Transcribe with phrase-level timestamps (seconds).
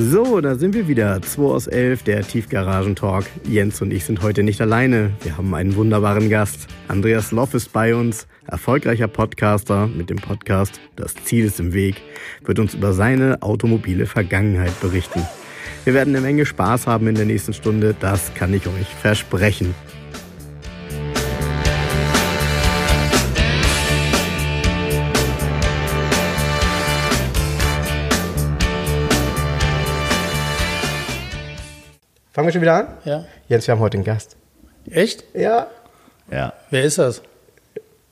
[0.00, 1.20] So, da sind wir wieder.
[1.20, 3.24] 2 aus 11, der Tiefgaragen-Talk.
[3.42, 5.10] Jens und ich sind heute nicht alleine.
[5.24, 6.68] Wir haben einen wunderbaren Gast.
[6.86, 11.96] Andreas Loff ist bei uns, erfolgreicher Podcaster mit dem Podcast Das Ziel ist im Weg,
[12.44, 15.26] wird uns über seine automobile Vergangenheit berichten.
[15.82, 19.74] Wir werden eine Menge Spaß haben in der nächsten Stunde, das kann ich euch versprechen.
[32.38, 32.86] Fangen wir schon wieder an?
[33.04, 33.24] Ja.
[33.48, 34.36] Jens, wir haben heute einen Gast.
[34.88, 35.24] Echt?
[35.34, 35.66] Ja.
[36.30, 36.52] Ja.
[36.70, 37.20] Wer ist das?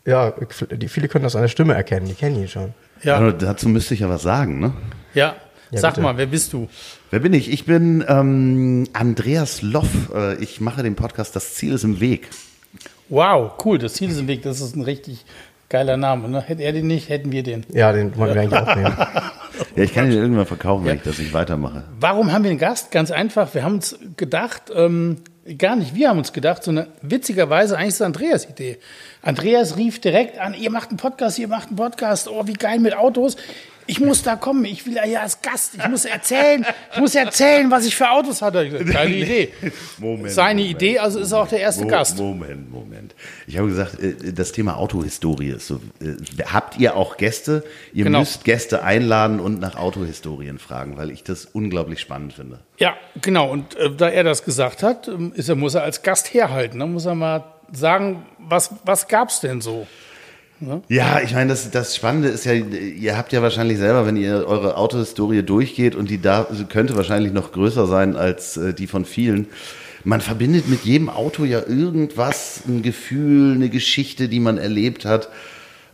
[0.04, 0.32] Ja,
[0.72, 2.74] die, viele können das an der Stimme erkennen, die kennen ihn schon.
[3.04, 3.18] Ja.
[3.18, 4.72] Also dazu müsste ich ja was sagen, ne?
[5.14, 5.36] Ja.
[5.70, 6.00] Ja, Sag bitte.
[6.02, 6.68] mal, wer bist du?
[7.12, 7.52] Wer bin ich?
[7.52, 10.10] Ich bin ähm, Andreas Loff.
[10.12, 12.28] Äh, Ich mache den Podcast Das Ziel ist im Weg.
[13.08, 14.42] Wow, cool, das Ziel ist im Weg.
[14.42, 15.24] Das ist ein richtig
[15.68, 16.28] geiler Name.
[16.28, 16.40] Ne?
[16.40, 17.64] Hätte er den nicht, hätten wir den.
[17.72, 18.96] Ja, den wollen wir eigentlich auch nehmen.
[19.74, 21.84] Ja, ich kann ihn irgendwann verkaufen, wenn ich das nicht weitermache.
[21.98, 22.90] Warum haben wir einen Gast?
[22.90, 23.54] Ganz einfach.
[23.54, 25.22] Wir haben uns gedacht, ähm,
[25.58, 28.78] gar nicht wir haben uns gedacht, sondern witzigerweise eigentlich ist es Andreas Idee.
[29.22, 32.78] Andreas rief direkt an, ihr macht einen Podcast, ihr macht einen Podcast, oh, wie geil
[32.80, 33.36] mit Autos.
[33.86, 37.70] Ich muss da kommen, ich will ja als Gast, ich muss erzählen, ich muss erzählen,
[37.70, 38.64] was ich für Autos hatte.
[38.64, 39.52] Ich gesagt, Geile Idee.
[39.98, 40.82] Moment, Seine Moment.
[40.82, 42.18] Idee, also ist er auch der erste Mo- Gast.
[42.18, 43.14] Moment, Moment.
[43.46, 45.80] Ich habe gesagt, äh, das Thema Autohistorie ist so.
[46.00, 46.14] äh,
[46.44, 47.64] Habt ihr auch Gäste?
[47.92, 48.20] Ihr Genau.
[48.20, 52.60] müsst Gäste einladen und nach Autohistorien fragen, weil ich das unglaublich spannend finde.
[52.78, 53.50] Ja, genau.
[53.50, 56.78] Und äh, da er das gesagt hat, ähm, ist er, muss er als Gast herhalten.
[56.80, 59.86] Da muss er mal sagen, was, was gab's denn so?
[60.88, 64.46] Ja, ich meine, das, das Spannende ist ja, ihr habt ja wahrscheinlich selber, wenn ihr
[64.46, 69.04] eure Autohistorie durchgeht und die da könnte wahrscheinlich noch größer sein als äh, die von
[69.04, 69.48] vielen.
[70.04, 75.28] Man verbindet mit jedem Auto ja irgendwas, ein Gefühl, eine Geschichte, die man erlebt hat.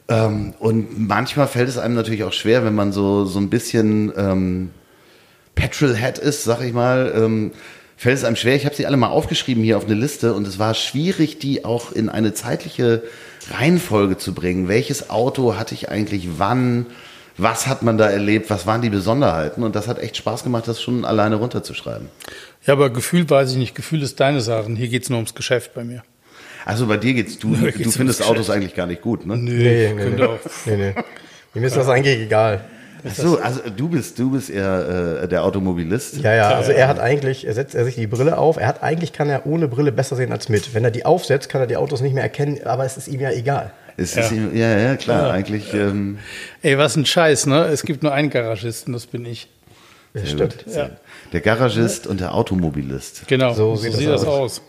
[0.09, 4.13] Ähm, und manchmal fällt es einem natürlich auch schwer, wenn man so, so ein bisschen
[4.17, 4.71] ähm,
[5.55, 7.53] Petrolhead ist, sag ich mal, ähm,
[7.97, 8.55] fällt es einem schwer.
[8.55, 11.65] Ich habe sie alle mal aufgeschrieben hier auf eine Liste und es war schwierig, die
[11.65, 13.03] auch in eine zeitliche
[13.51, 14.69] Reihenfolge zu bringen.
[14.69, 16.87] Welches Auto hatte ich eigentlich wann?
[17.39, 18.51] Was hat man da erlebt?
[18.51, 19.63] Was waren die Besonderheiten?
[19.63, 22.09] Und das hat echt Spaß gemacht, das schon alleine runterzuschreiben.
[22.67, 23.75] Ja, aber Gefühl weiß ich nicht.
[23.75, 24.71] Gefühl ist deine Sache.
[24.73, 26.03] Hier geht's nur ums Geschäft bei mir.
[26.65, 28.23] Also bei dir geht's, du, Mir du geht's findest.
[28.23, 29.37] Autos eigentlich gar nicht gut, ne?
[29.37, 30.23] Nee, nee, nee.
[30.25, 30.39] auch.
[30.67, 30.95] nee, nee.
[31.55, 32.65] Ihm ist das eigentlich egal.
[33.05, 36.19] Ach so, also du bist, du bist eher äh, der Automobilist.
[36.19, 38.83] Ja, ja, also er hat eigentlich, er setzt er sich die Brille auf, er hat
[38.83, 40.75] eigentlich kann er ohne Brille besser sehen als mit.
[40.75, 43.21] Wenn er die aufsetzt, kann er die Autos nicht mehr erkennen, aber es ist ihm
[43.21, 43.73] ja egal.
[43.97, 45.75] Es ist ihm, ja, ja, klar, eigentlich.
[45.75, 46.19] Ähm,
[46.63, 47.65] Ey, was ein Scheiß, ne?
[47.67, 49.49] Es gibt nur einen Garagisten, das bin ich.
[50.15, 50.65] Das stimmt.
[50.65, 50.91] gut.
[51.33, 53.27] Der Garagist und der Automobilist.
[53.27, 54.63] Genau, So so, sieht sieht, das das aus.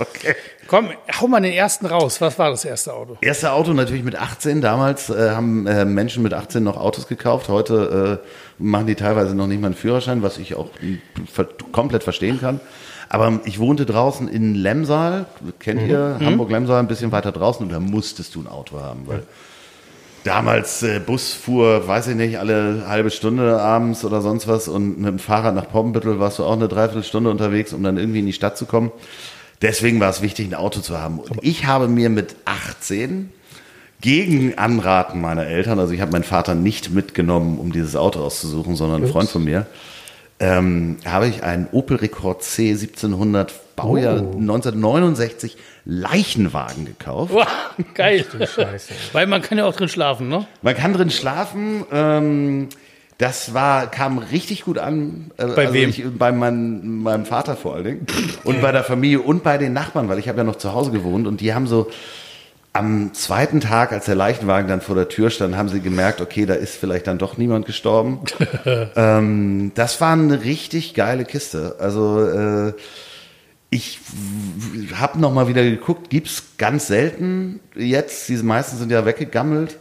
[0.00, 0.34] Okay.
[0.66, 0.88] Komm,
[1.20, 2.20] hau mal den ersten raus.
[2.20, 3.16] Was war das erste Auto?
[3.20, 4.60] Erste Auto natürlich mit 18.
[4.60, 7.48] Damals äh, haben äh, Menschen mit 18 noch Autos gekauft.
[7.48, 10.98] Heute äh, machen die teilweise noch nicht mal einen Führerschein, was ich auch mh,
[11.30, 12.60] ver komplett verstehen kann.
[13.08, 15.26] Aber ich wohnte draußen in Lemsal,
[15.58, 19.24] kennt ihr Hamburg-Lemsal, ein bisschen weiter draußen und da musstest du ein Auto haben, weil
[20.22, 24.98] damals äh, Bus fuhr, weiß ich nicht, alle halbe Stunde abends oder sonst was und
[25.00, 28.26] mit dem Fahrrad nach Poppenbüttel warst du auch eine Dreiviertelstunde unterwegs, um dann irgendwie in
[28.26, 28.92] die Stadt zu kommen.
[29.62, 31.18] Deswegen war es wichtig, ein Auto zu haben.
[31.18, 33.30] Und ich habe mir mit 18
[34.00, 38.74] gegen Anraten meiner Eltern, also ich habe meinen Vater nicht mitgenommen, um dieses Auto auszusuchen,
[38.74, 39.66] sondern ein Freund von mir,
[40.38, 47.32] ähm, habe ich einen Opel Rekord C 1700 Baujahr 1969 Leichenwagen gekauft.
[47.32, 47.46] Wow,
[47.94, 48.24] geil.
[48.38, 48.94] Scheiße.
[49.12, 50.46] Weil man kann ja auch drin schlafen, ne?
[50.62, 51.84] Man kann drin schlafen.
[51.92, 52.68] Ähm,
[53.20, 55.30] das war, kam richtig gut an.
[55.36, 55.90] Äh, Bei wem?
[55.90, 58.06] Ich, bei mein, meinem Vater vor allen Dingen.
[58.44, 60.90] Und bei der Familie und bei den Nachbarn, weil ich habe ja noch zu Hause
[60.90, 61.90] gewohnt und die haben so
[62.72, 66.46] am zweiten Tag, als der Leichenwagen dann vor der Tür stand, haben sie gemerkt, okay,
[66.46, 68.20] da ist vielleicht dann doch niemand gestorben.
[68.96, 71.76] ähm, das war eine richtig geile Kiste.
[71.78, 72.72] Also äh,
[73.68, 74.00] ich
[74.94, 78.30] habe noch mal wieder geguckt, gibt's ganz selten jetzt.
[78.30, 79.76] Diese meisten sind ja weggegammelt.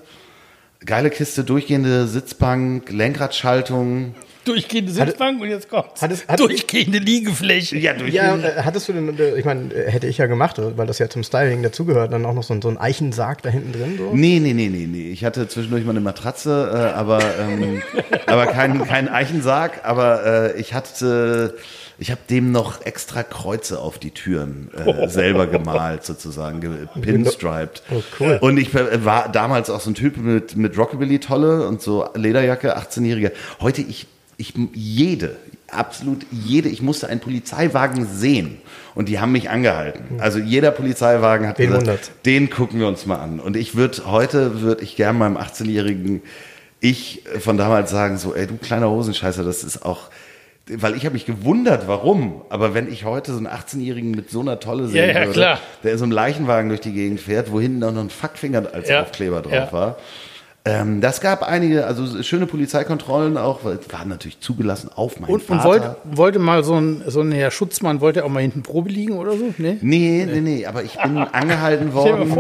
[0.86, 4.16] Geile Kiste, durchgehende Sitzbank, Lenkradschaltung.
[4.50, 6.02] Durchgehende Sitzbank und jetzt kommt's.
[6.02, 7.78] hat es- hat- Durchgehende Liegefläche.
[7.78, 8.56] Ja, Ja, durchgehende.
[8.58, 11.10] äh, hattest du denn, äh, ich meine, äh, hätte ich ja gemacht, weil das ja
[11.10, 13.96] zum Styling dazugehört, dann auch noch so ein, so ein Eichensarg da hinten drin?
[13.98, 14.12] So?
[14.14, 15.10] Nee, nee, nee, nee, nee.
[15.12, 17.82] Ich hatte zwischendurch mal eine Matratze, äh, aber, ähm,
[18.28, 19.82] aber kein, kein Eichensarg.
[19.84, 20.26] Aber
[20.56, 21.56] äh, ich hatte,
[21.98, 27.84] ich habe dem noch extra Kreuze auf die Türen äh, selber gemalt, sozusagen, ge- pinstriped.
[27.92, 28.38] Oh, cool.
[28.42, 33.32] Und ich war damals auch so ein Typ mit, mit Rockabilly-Tolle und so Lederjacke, 18-Jähriger.
[33.62, 34.08] Heute, ich,
[34.40, 35.36] ich, jede,
[35.70, 38.62] absolut jede, ich musste einen Polizeiwagen sehen.
[38.96, 40.20] Und die haben mich angehalten.
[40.20, 42.12] Also jeder Polizeiwagen hat Wen gesagt, wundert's?
[42.26, 43.40] den gucken wir uns mal an.
[43.40, 46.22] Und ich würde, heute würde ich gern meinem 18-jährigen
[46.80, 50.10] Ich von damals sagen, so, ey, du kleiner Hosenscheißer, das ist auch,
[50.68, 52.42] weil ich habe mich gewundert, warum.
[52.50, 55.58] Aber wenn ich heute so einen 18-Jährigen mit so einer Tolle sehen Ja, ja, würde,
[55.84, 58.74] der in so einem Leichenwagen durch die Gegend fährt, wo hinten auch noch ein Fuckfinger
[58.74, 59.74] als Ja, Aufkleber drauf ja.
[59.74, 59.98] war.
[60.70, 65.32] Ähm, das gab einige, also schöne Polizeikontrollen auch, weil es waren natürlich zugelassen auf meinen
[65.32, 65.64] Und, und Vater.
[65.66, 68.90] wollte, wollte mal so ein, so ein Herr Schutzmann, wollte er auch mal hinten Probe
[68.90, 69.54] liegen oder so?
[69.58, 69.78] Nee?
[69.82, 72.32] Nee, nee, nee, aber ich bin angehalten worden.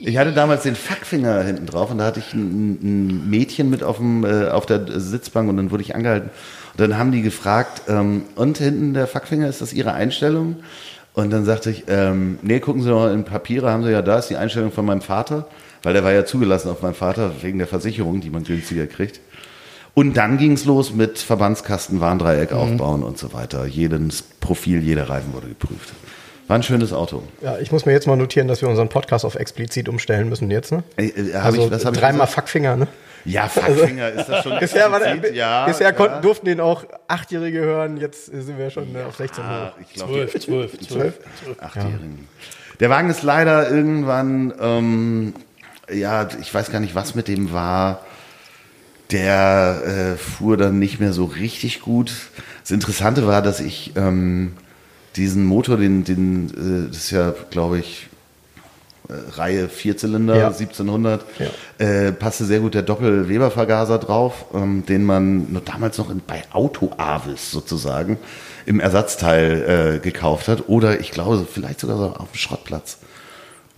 [0.00, 3.82] Ich hatte damals den Fuckfinger hinten drauf und da hatte ich ein, ein Mädchen mit
[3.82, 6.30] auf, dem, äh, auf der Sitzbank und dann wurde ich angehalten.
[6.76, 10.56] Und dann haben die gefragt, ähm, und hinten der Fuckfinger, ist das Ihre Einstellung?
[11.14, 14.18] Und dann sagte ich, ähm, nee, gucken Sie mal in Papiere, haben Sie ja da,
[14.18, 15.48] ist die Einstellung von meinem Vater,
[15.82, 19.20] weil der war ja zugelassen auf meinen Vater wegen der Versicherung, die man günstiger kriegt.
[19.94, 23.66] Und dann ging es los mit Verbandskasten, Warndreieck aufbauen und so weiter.
[23.66, 25.92] Jedes Profil, jeder Reifen wurde geprüft.
[26.46, 27.22] War ein schönes Auto.
[27.42, 30.50] Ja, ich muss mir jetzt mal notieren, dass wir unseren Podcast auf explizit umstellen müssen
[30.50, 30.82] jetzt, ne?
[30.96, 32.32] Äh, äh, Also ich, ich dreimal gesagt?
[32.32, 32.86] Fuckfinger, ne?
[33.24, 34.58] Ja, Fuckfinger ist das schon.
[34.58, 35.92] Bisher, war der, ja, bisher ja.
[35.92, 39.80] konnten, durften den auch Achtjährige hören, jetzt sind wir schon äh, auf 16 Ah, hoch.
[39.82, 41.18] ich glaube, Zwölf, zwölf, zwölf.
[41.60, 42.28] Achtjährigen.
[42.80, 45.34] Der Wagen ist leider irgendwann, ähm,
[45.92, 48.00] ja, ich weiß gar nicht, was mit dem war.
[49.10, 52.12] Der äh, fuhr dann nicht mehr so richtig gut.
[52.62, 54.52] Das Interessante war, dass ich ähm,
[55.16, 58.08] diesen Motor, den, den äh, das ist ja, glaube ich,
[59.08, 60.46] äh, Reihe Vierzylinder, Ja.
[60.48, 61.46] 1700, Ja.
[61.86, 66.42] äh, passte sehr gut der Doppel-Weber-Vergaser drauf, ähm, den man noch damals noch in, bei
[66.52, 68.18] Auto Avis sozusagen
[68.66, 72.98] im Ersatzteil äh, gekauft hat oder ich glaube vielleicht sogar so auf dem Schrottplatz.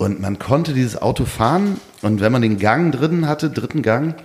[0.01, 4.15] Und man konnte dieses Auto fahren und wenn man den Gang drin hatte, dritten Gang,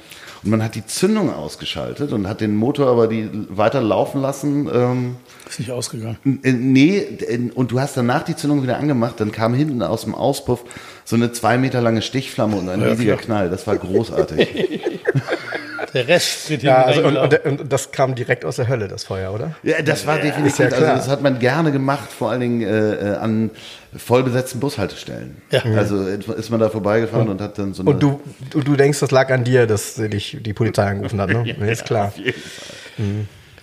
[0.42, 4.70] und man hat die Zündung ausgeschaltet und hat den Motor aber die weiter laufen lassen,
[4.72, 5.16] ähm,
[5.48, 6.16] Ist nicht ausgegangen.
[6.44, 10.14] äh, Nee, und du hast danach die Zündung wieder angemacht, dann kam hinten aus dem
[10.14, 10.64] Auspuff
[11.04, 13.40] so eine zwei Meter lange Stichflamme und ein Ja, riesiger klar.
[13.40, 13.50] Knall.
[13.50, 14.80] Das war großartig.
[15.96, 19.04] Der Rest wird Ja, also, und, und, und das kam direkt aus der Hölle, das
[19.04, 19.54] Feuer, oder?
[19.62, 23.12] ja, das war definitiv, ja also das hat man gerne gemacht, vor allen Dingen äh,
[23.12, 23.50] äh, an
[23.96, 25.38] vollbesetzten Bushaltestellen.
[25.50, 25.62] Ja.
[25.74, 27.92] Also ist man da vorbeigefahren und hat dann so eine...
[27.92, 28.20] Und du,
[28.50, 31.44] du, du denkst, das lag an dir, dass dich die Polizei angerufen hat, ne?
[31.58, 32.12] Nee, ist klar.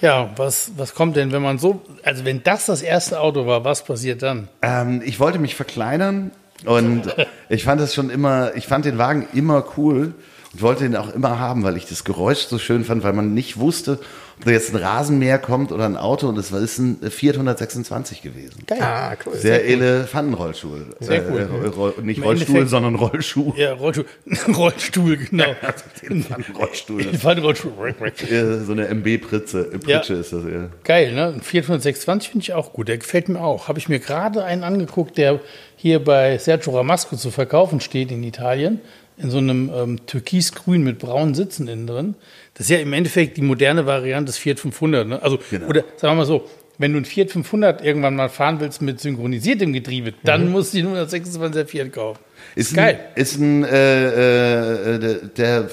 [0.01, 3.63] Ja, was, was kommt denn, wenn man so, also wenn das das erste Auto war,
[3.63, 4.47] was passiert dann?
[4.63, 6.31] Ähm, ich wollte mich verkleinern
[6.65, 7.03] und
[7.49, 10.15] ich fand das schon immer, ich fand den Wagen immer cool
[10.53, 13.33] und wollte den auch immer haben, weil ich das Geräusch so schön fand, weil man
[13.33, 13.99] nicht wusste,
[14.39, 17.35] ob da jetzt ein Rasenmäher kommt oder ein Auto und es war ist ein Fiat
[17.35, 18.63] 126 gewesen.
[18.65, 18.79] Geil.
[18.81, 19.33] Ah, cool.
[19.43, 20.87] Der Elefantenrollstuhl.
[20.99, 21.47] Sehr cool.
[21.63, 23.53] Äh, Roll, nicht Im Rollstuhl, Endeffekt- sondern Rollschuh.
[23.55, 24.05] Ja, Rollstuhl,
[24.55, 25.45] Rollstuhl genau.
[26.09, 27.01] Elefantenrollstuhl.
[27.01, 27.73] Elefantenrollstuhl.
[28.29, 29.71] Äh, so eine MB-Pritze.
[29.73, 29.97] Äh, Ja.
[29.99, 30.69] Pritsche ist das, ja.
[30.83, 31.27] Geil, ne?
[31.27, 32.87] Ein Fiat 526 finde ich auch gut.
[32.87, 33.67] Der gefällt mir auch.
[33.67, 35.39] Habe ich mir gerade einen angeguckt, der
[35.75, 38.79] hier bei Sergio Ramasco zu verkaufen steht in Italien.
[39.23, 42.15] In so einem ähm, türkisgrün mit braunen Sitzen innen drin.
[42.55, 45.07] Das ist ja im Endeffekt die moderne Variante des Fiat 500.
[45.07, 45.21] Ne?
[45.23, 45.67] Also, Genau.
[45.67, 46.43] oder sagen wir mal so,
[46.77, 50.77] wenn du ein Fiat 500 irgendwann mal fahren willst mit synchronisiertem Getriebe, dann musst du
[50.79, 52.19] den 126er Fiat kaufen.
[52.55, 52.99] Ist Geil.
[53.15, 55.69] Ein, ist ein, äh, äh, der, der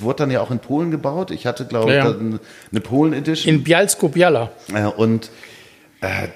[0.00, 1.30] wurde dann ja auch in Polen gebaut.
[1.30, 2.16] Ich hatte, glaube ich, Ja, ja.
[2.16, 3.54] eine Polen-Edition.
[3.54, 4.50] In Bialsko-Biala.
[4.72, 5.30] Äh, und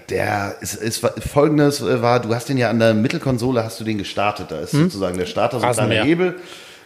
[0.08, 3.84] der ist, ist folgendes äh, war, du hast den ja an der Mittelkonsole hast du
[3.84, 4.50] den gestartet.
[4.50, 6.04] Da ist sozusagen der Starter so ein kleiner.
[6.04, 6.36] Hebel.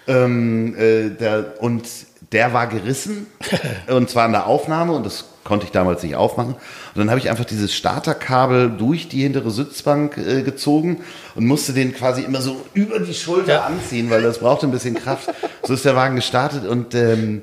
[0.08, 1.84] Ähm, äh, der, und
[2.32, 3.26] der war gerissen
[3.88, 6.54] und zwar an der Aufnahme und das konnte ich damals nicht aufmachen.
[6.54, 11.02] Und dann habe ich einfach dieses Starterkabel durch die hintere Sitzbank äh, gezogen
[11.34, 13.60] und musste den quasi immer so über die Schulter Ja.
[13.64, 15.28] anziehen, weil das brauchte ein bisschen Kraft.
[15.64, 17.42] So ist der Wagen gestartet und ähm,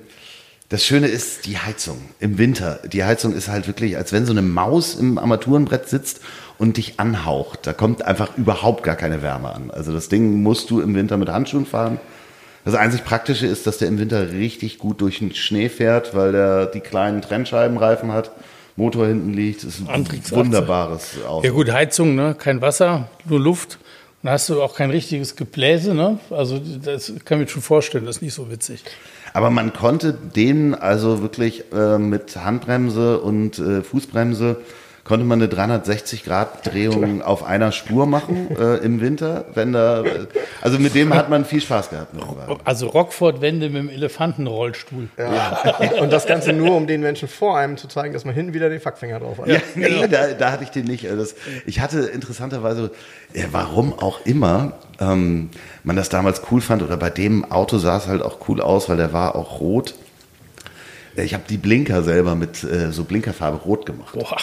[0.70, 2.80] das Schöne ist die Heizung im Winter.
[2.86, 6.22] Die Heizung ist halt wirklich, als wenn so eine Maus im Armaturenbrett sitzt
[6.60, 7.66] und dich anhaucht.
[7.66, 9.72] Da kommt einfach überhaupt gar keine Wärme an.
[9.72, 12.00] Also das Ding musst du im Winter mit Handschuhen fahren.
[12.66, 16.34] Das einzig Praktische ist, dass der im Winter richtig gut durch den Schnee fährt, weil
[16.34, 18.32] der die kleinen Trennscheibenreifen hat,
[18.76, 19.64] Motor hinten liegt.
[19.64, 21.48] Das ist ein wunderbares Auto.
[21.48, 22.36] Ja gut, Heizung, ne?
[22.38, 23.80] kein Wasser, nur Luft.
[24.22, 25.94] Dann hast du auch kein richtiges Gebläse.
[25.94, 26.20] Ne?
[26.30, 28.84] Also das kann ich mir schon vorstellen, das ist nicht so witzig.
[29.34, 34.58] Aber man konnte den also wirklich äh, mit Handbremse und äh, Fußbremse
[35.10, 40.28] konnte man eine 360-Grad-Drehung auf einer Spur machen äh, im Winter, wenn da, äh,
[40.62, 42.14] also mit dem hat man viel Spaß gehabt.
[42.64, 45.10] Also Rockford-Wände mit dem Elefantenrollstuhl.
[46.00, 48.70] Und das Ganze nur, um den Menschen vor einem zu zeigen, dass man hinten wieder
[48.70, 49.48] den Fuckfinger drauf hat.
[49.48, 51.10] Ja, nee, da, da hatte ich den nicht.
[51.10, 51.34] Also Das,
[51.66, 52.92] ich hatte interessanterweise,
[53.34, 55.50] ja, warum auch immer, ähm,
[55.84, 58.90] man das damals cool fand oder bei dem Auto sah es halt auch cool aus,
[58.90, 59.96] weil der war auch rot.
[61.16, 64.14] Ich habe die Blinker selber mit äh, so Blinkerfarbe rot gemacht.
[64.14, 64.38] Boah.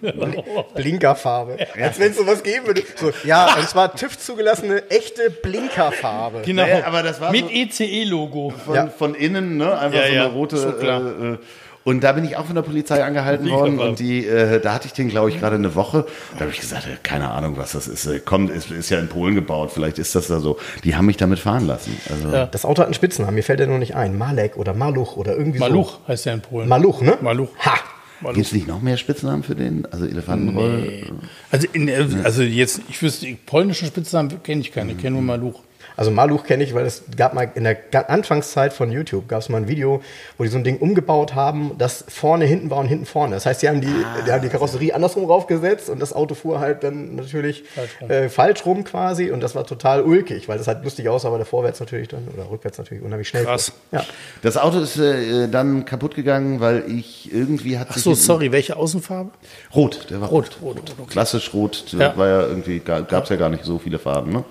[0.74, 1.56] Blinkerfarbe.
[1.80, 2.82] Als wenn es sowas geben würde.
[2.96, 6.42] So, ja, und zwar TÜV zugelassene echte Blinkerfarbe.
[6.44, 6.62] Genau.
[6.62, 8.52] Naja, aber das war mit so- ECE-Logo.
[8.64, 8.86] von, Ja.
[8.88, 9.78] von innen, ne?
[9.78, 10.56] Einfach Ja, so ja, eine rote.
[10.56, 11.00] schon klar.
[11.34, 11.38] Äh,
[11.84, 14.86] Und da bin ich auch von der Polizei angehalten worden und die, äh, da hatte
[14.88, 16.04] ich den, glaube ich, gerade eine Woche.
[16.34, 18.04] Da habe ich gesagt, äh, keine Ahnung, was das ist.
[18.06, 20.58] Äh, Kommt, ist, ist ja in Polen gebaut, vielleicht ist das da so.
[20.84, 21.98] Die haben mich damit fahren lassen.
[22.10, 22.44] Also, Ja.
[22.46, 24.18] Das Auto hat einen Spitznamen, mir fällt der noch nicht ein.
[24.18, 26.64] Malek oder Maluch oder irgendwie Maluch heißt der in Polen.
[26.66, 26.68] so.
[26.68, 27.16] Maluch, ne?
[27.22, 27.48] Maluch.
[27.64, 27.78] Ha!
[28.20, 29.86] Gibt es nicht noch mehr Spitznamen für den?
[29.86, 31.12] Also Elefantenroll?
[31.50, 31.90] Also, in,
[32.24, 35.62] also jetzt, ich wüsste, die polnischen Spitznamen kenne ich keine, ich kenne nur Maluch.
[35.98, 37.76] Also Maluch kenne ich, weil es gab mal in der
[38.08, 40.00] Anfangszeit von YouTube gab es mal ein Video,
[40.36, 43.34] wo die so ein Ding umgebaut haben, das vorne hinten war und hinten vorne.
[43.34, 43.92] Das heißt, die haben die,
[44.24, 48.10] die, haben die Karosserie andersrum raufgesetzt und das Auto fuhr halt dann natürlich Falsch rum.
[48.12, 51.38] äh, falsch rum quasi und das war total ulkig, weil das halt lustig aussah, aber
[51.38, 53.44] der vorwärts natürlich dann oder rückwärts natürlich unheimlich schnell.
[53.44, 53.72] Krass.
[53.90, 53.98] fuhr.
[53.98, 54.06] Ja.
[54.42, 58.76] Das Auto ist äh, dann kaputt gegangen, weil ich irgendwie hat Ach so, sorry, welche
[58.76, 59.30] Außenfarbe?
[59.74, 61.10] Rot, der war Rot, rot, rot, okay.
[61.10, 62.16] Klassisch rot, Ja.
[62.16, 64.44] war ja irgendwie, gab es ja gar nicht so viele Farben, ne?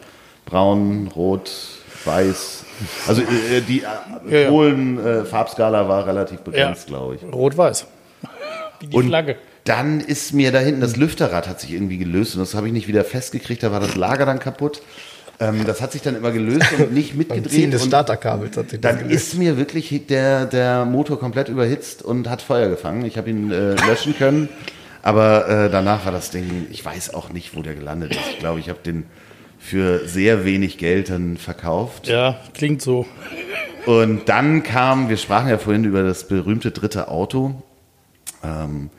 [0.48, 1.52] Braun, rot,
[2.06, 2.64] weiß.
[3.08, 4.50] Also äh, die Ja, äh, ja.
[4.50, 7.24] Polen äh, Farbskala war relativ begrenzt, glaube ich.
[7.34, 7.86] Rot-Weiß.
[8.80, 9.36] Wie die Und Flagge.
[9.66, 12.74] dann ist mir da hinten das Lüfterrad hat sich irgendwie gelöst und das habe ich
[12.74, 14.82] nicht wieder festgekriegt, da war das Lager dann kaputt.
[15.40, 17.74] Ähm, das hat sich dann immer gelöst und nicht mitgedreht.
[17.74, 19.34] des Starterkabels hat sich dann gelöst.
[19.34, 23.06] ist mir wirklich der, der Motor komplett überhitzt und hat Feuer gefangen.
[23.06, 24.48] Ich habe ihn äh, löschen können,
[25.04, 28.22] aber äh, danach war das Ding, ich weiß auch nicht, wo der gelandet ist.
[28.32, 29.06] Ich glaube, ich habe den
[29.60, 32.08] für sehr wenig Geld dann verkauft.
[32.08, 33.06] Ja, klingt so.
[33.86, 37.62] Und dann kam, wir sprachen ja vorhin über das berühmte dritte Auto,
[38.44, 38.90] ähm,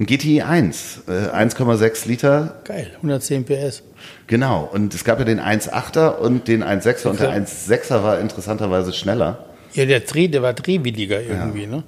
[0.00, 3.82] ein GTI 1, äh, 1,6 Liter, Geil, 110 PS.
[4.28, 4.68] genau.
[4.72, 7.34] Und es gab ja den 1,8er und den 1,6er und der Ja.
[7.34, 9.44] 1,6er war interessanterweise schneller.
[9.74, 11.82] Ja, der, Dreh, der war drehwilliger irgendwie, ne?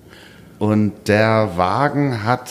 [0.58, 2.50] Und der Wagen hat,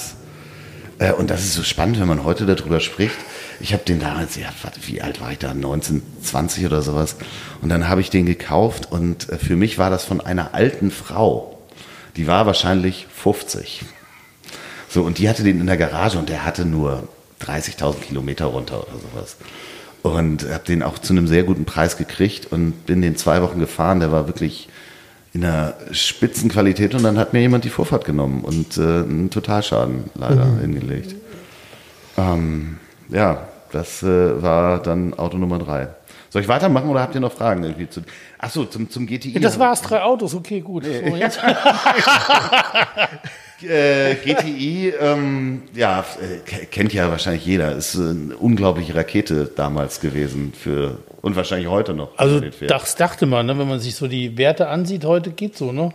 [0.98, 3.18] äh, und das ist so spannend, wenn man heute darüber spricht.
[3.60, 4.50] Ich habe den damals, ja,
[4.86, 5.54] wie alt war ich da?
[5.54, 7.16] 19, 20 oder sowas.
[7.62, 10.92] Und dann habe ich den gekauft und äh, für mich war das von einer alten
[10.92, 11.58] Frau.
[12.16, 13.84] Die war wahrscheinlich 50.
[14.90, 17.08] So, und die hatte den in der Garage und der hatte nur
[17.42, 19.38] 30.000 Kilometer runter oder sowas.
[20.02, 23.60] Und habe den auch zu einem sehr guten Preis gekriegt und bin den zwei Wochen
[23.60, 24.00] gefahren.
[24.00, 24.70] Der war wirklich
[25.34, 30.06] in einer Spitzenqualität und dann hat mir jemand die Vorfahrt genommen und äh, einen Totalschaden
[30.16, 31.16] leider hingelegt.
[32.18, 32.78] Ähm,
[33.10, 35.88] ja, das äh, war dann Auto Nummer drei.
[36.32, 38.02] Soll ich weitermachen oder habt ihr noch Fragen irgendwie zu?
[38.38, 39.40] Ach so, zum, zum GTI.
[39.40, 40.86] Das war's, drei Autos, okay, gut.
[40.86, 41.40] So, jetzt.
[43.62, 47.74] Äh, GTI, ähm, ja, äh, ke- kennt ja wahrscheinlich jeder.
[47.76, 52.18] Ist eine unglaubliche Rakete damals gewesen für und wahrscheinlich heute noch.
[52.18, 53.60] Also das dachte man, ne?
[53.60, 55.92] wenn man sich so die Werte ansieht, heute geht so, ne?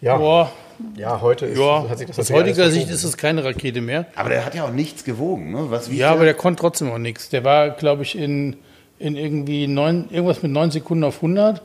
[0.00, 0.50] Ja, Boah,
[0.96, 4.06] ja, heute ist, ja, hat sich das aus heutiger Sicht ist es keine Rakete mehr.
[4.14, 5.66] Aber der hat ja auch nichts gewogen, ne?
[5.70, 6.34] Was wiegt Ja, aber der?
[6.34, 7.28] konnte trotzdem auch nichts.
[7.28, 8.56] Der war, glaube ich, in,
[8.98, 11.62] in irgendwie neun, irgendwas mit 9 Sekunden auf 100.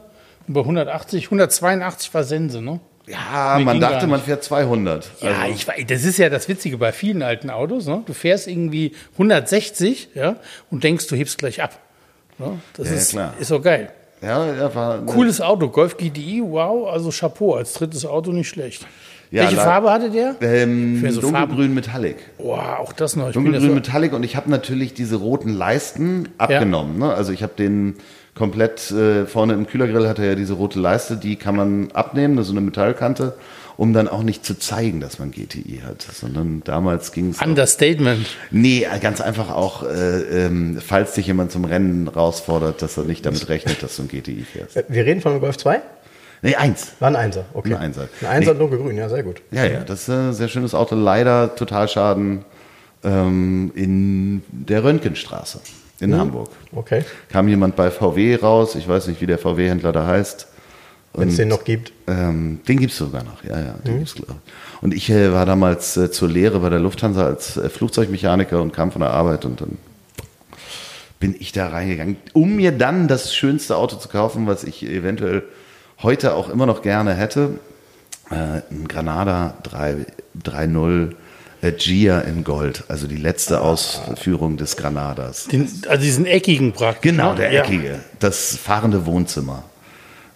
[0.48, 2.80] Und bei 180, 182 war Sense, ne?
[3.08, 5.10] ja, Nee, man dachte, man fährt 200.
[5.22, 7.86] Ja, Also- ich, das ist ja das Witzige bei vielen alten Autos.
[7.88, 8.04] Ne?
[8.06, 10.38] Du fährst irgendwie 160 ja,
[10.70, 11.78] und denkst, du hebst gleich ab.
[12.38, 12.60] Ne?
[12.78, 13.34] Das Ja, ist, klar.
[13.40, 13.92] ist auch geil.
[14.22, 18.86] Ja, ja, war Cooles Auto, Golf GTI, wow, also Chapeau, als drittes Auto nicht schlecht.
[19.32, 20.36] Ja, Welche Farbe hatte der?
[20.42, 22.18] Ähm, so dunkelgrün Metallic.
[22.38, 23.30] Wow, auch das noch.
[23.30, 27.00] Ich ja Dunkelgrün so, Metallic und ich habe natürlich diese roten Leisten abgenommen.
[27.00, 27.14] Ne?
[27.14, 27.96] Also ich habe den
[28.36, 32.42] komplett äh, vorne im Kühlergrill hat er ja diese rote Leiste, die kann man abnehmen,
[32.44, 33.34] so eine Metallkante,
[33.82, 37.42] um dann auch nicht zu zeigen, dass man GTI hat, sondern damals ging es.
[37.42, 38.28] Understatement.
[38.52, 43.26] Nee, ganz einfach auch, äh, ähm, falls dich jemand zum Rennen herausfordert, dass er nicht
[43.26, 44.78] damit rechnet, dass du ein GTI fährst.
[44.78, 45.82] Äh, Wir reden von Golf 2?
[46.44, 46.92] Nee, eins.
[47.00, 47.74] War ein Einser, okay.
[47.74, 48.08] Ein Einser.
[48.22, 48.60] Ein Einser Nee.
[48.60, 49.42] dunkelgrün, ja, sehr gut.
[49.50, 50.94] Ja, ja, das ist ein sehr schönes Auto.
[50.94, 52.46] Leider Totalschaden
[53.04, 55.60] ähm, in der Röntgenstraße
[56.02, 56.50] in Hamburg.
[56.76, 57.04] Okay.
[57.30, 60.50] Kam jemand bei VW raus, ich weiß nicht, wie der VW-Händler da heißt.
[61.14, 61.92] Wenn es den noch gibt.
[62.08, 64.82] Ähm, den gibt's sogar noch, ja, ja, den gibt's glaub ich.
[64.84, 68.72] Und ich äh, war damals äh, zur Lehre bei der Lufthansa als äh, Flugzeugmechaniker und
[68.72, 69.78] kam von der Arbeit und dann
[71.20, 75.44] bin ich da reingegangen, um mir dann das schönste Auto zu kaufen, was ich eventuell
[76.02, 77.60] heute auch immer noch gerne hätte.
[78.32, 80.06] Äh, ein Granada 3
[80.44, 81.12] 3.0
[81.62, 85.46] äh, Gia in Gold, also die letzte Ausführung des Granadas.
[85.48, 87.12] Den, also diesen eckigen praktisch.
[87.12, 87.36] Genau, ne?
[87.36, 87.64] der Ja.
[87.64, 88.00] eckige.
[88.20, 89.64] Das fahrende Wohnzimmer.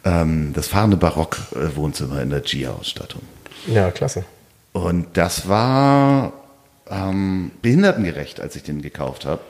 [0.06, 3.24] Ähm, das fahrende Barock-Wohnzimmer in der Gia-Ausstattung.
[3.68, 4.24] Ja, klasse.
[4.72, 6.34] Und das war
[6.90, 9.42] ähm, behindertengerecht, als ich den gekauft habe.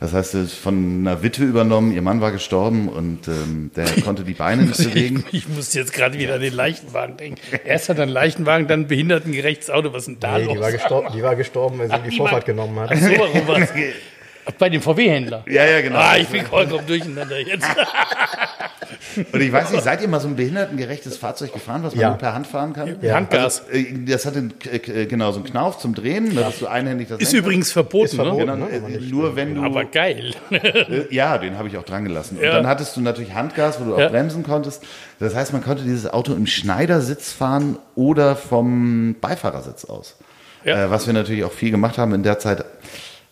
[0.00, 4.24] Das heißt, ist von einer Witwe übernommen, ihr Mann war gestorben und ähm, der konnte
[4.24, 5.24] die Beine nicht bewegen.
[5.30, 7.40] Ich, ich muss jetzt gerade wieder an den Leichenwagen denken.
[7.64, 9.92] Erst hat er einen Leichenwagen, dann ein behindertengerechtes Auto.
[9.92, 10.54] Was ist denn da Nee, los?
[10.54, 12.90] die war, gestorben, die war gestorben, weil sie Ach, die die Vorfahrt genommen hat.
[12.92, 13.68] Ach so, warum war's?
[14.58, 15.44] Bei dem VW-Händler.
[15.48, 15.98] Ja, ja, genau.
[15.98, 17.64] Ah, ich bin vollkommen durcheinander jetzt.
[19.32, 22.08] Und ich weiß nicht, seid ihr mal so ein behindertengerechtes Fahrzeug gefahren, was man Ja.
[22.10, 22.96] nur per Hand fahren kann?
[23.02, 23.14] Ja.
[23.14, 23.62] Handgas.
[23.66, 27.08] Also, äh, das hat einen, äh, genau so einen Knauf zum Drehen, dass du einhändig
[27.08, 28.36] das Ist übrigens verboten, Ist verboten.
[28.46, 28.68] ne?
[28.68, 30.32] Genau, ne, äh, nur wenn du Aber geil.
[30.50, 32.36] Äh, Ja, den habe ich auch dran gelassen.
[32.38, 32.52] Und Ja.
[32.52, 34.08] dann hattest du natürlich Handgas, wo du auch Ja.
[34.08, 34.82] bremsen konntest.
[35.20, 40.16] Das heißt, man konnte dieses Auto im Schneidersitz fahren oder vom Beifahrersitz aus.
[40.64, 40.84] Ja.
[40.86, 42.64] Äh, was wir natürlich auch viel gemacht haben in der Zeit.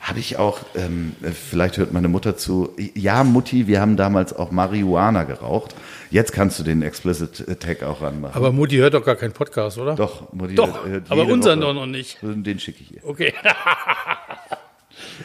[0.00, 4.32] Habe ich auch, ähm, äh, vielleicht hört meine Mutter zu, ja Mutti, wir haben damals
[4.32, 5.74] auch Marihuana geraucht.
[6.10, 8.34] Jetzt kannst du den Explicit Tag auch ranmachen.
[8.34, 9.94] Aber Mutti hört doch gar keinen Podcast, oder?
[9.94, 10.54] doch, Mutti.
[10.54, 11.66] Doch, hört aber jede unseren Woche.
[11.68, 12.18] doch noch nicht.
[12.22, 13.04] Den schicke ich ihr.
[13.04, 13.34] Okay.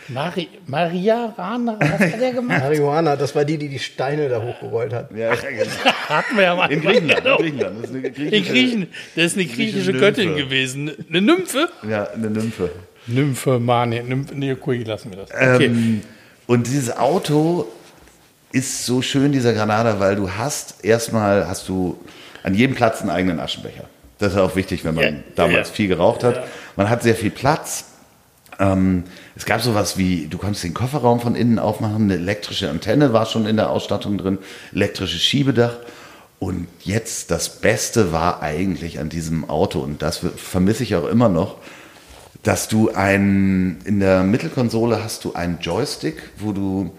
[0.09, 2.59] Mari Maria Rana, was hat der gemacht?
[2.59, 5.11] Marihuana, das war die, die die Steine da hochgerollt hat.
[5.15, 5.65] Ja, genau.
[6.09, 6.71] Hatten wir ja mal.
[6.71, 7.23] In Griechenland.
[7.23, 7.37] Genau.
[7.37, 7.77] In Griechenland.
[7.81, 10.43] Das ist eine In griechische- Griechen, das ist eine griechische Göttin Nymphe.
[10.43, 10.91] gewesen.
[11.09, 11.69] Eine Nymphe?
[11.89, 12.69] Ja, eine Nymphe.
[13.07, 15.31] Nymphe, Mane, Nymphe, nee, okay, lassen wir das.
[15.31, 15.65] Okay.
[15.65, 16.01] Ähm,
[16.47, 17.67] und dieses Auto
[18.51, 21.99] ist so schön, dieser Granada, weil du hast erstmal hast du
[22.43, 23.85] an jedem Platz einen eigenen Aschenbecher.
[24.17, 25.73] Das ist auch wichtig, wenn man Ja, damals ja.
[25.75, 26.43] viel geraucht hat.
[26.75, 27.85] Man hat sehr viel Platz.
[28.59, 29.03] Ähm,
[29.35, 33.25] es gab sowas wie, du konntest den Kofferraum von innen aufmachen, eine elektrische Antenne war
[33.25, 34.37] schon in der Ausstattung drin,
[34.73, 35.73] elektrisches Schiebedach.
[36.39, 41.27] Und jetzt das Beste war eigentlich an diesem Auto, und das vermisse ich auch immer
[41.27, 41.57] noch,
[42.45, 46.91] dass du ein, in der Mittelkonsole hast du einen Joystick, wo du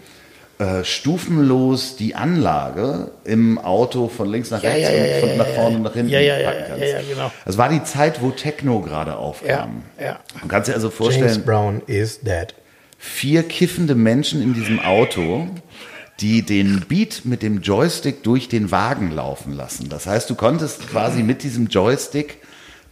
[0.59, 5.29] äh, stufenlos die Anlage im Auto von links nach Ja, rechts ja, ja, und von
[5.31, 6.83] ja, nach ja, vorne und nach hinten Ja, ja, ja, packen kannst.
[6.83, 7.33] ja, ja, genau.
[7.45, 9.83] Das war die Zeit, wo Techno gerade aufkam.
[9.99, 10.21] Ja, ja.
[10.43, 12.55] Du kannst dir also James vorstellen, Brown is dead.
[12.99, 15.47] vier kiffende Menschen in diesem Auto,
[16.21, 19.89] die den Beat mit dem Joystick durch den Wagen laufen lassen.
[19.91, 22.39] Das heißt, du konntest quasi mit diesem Joystick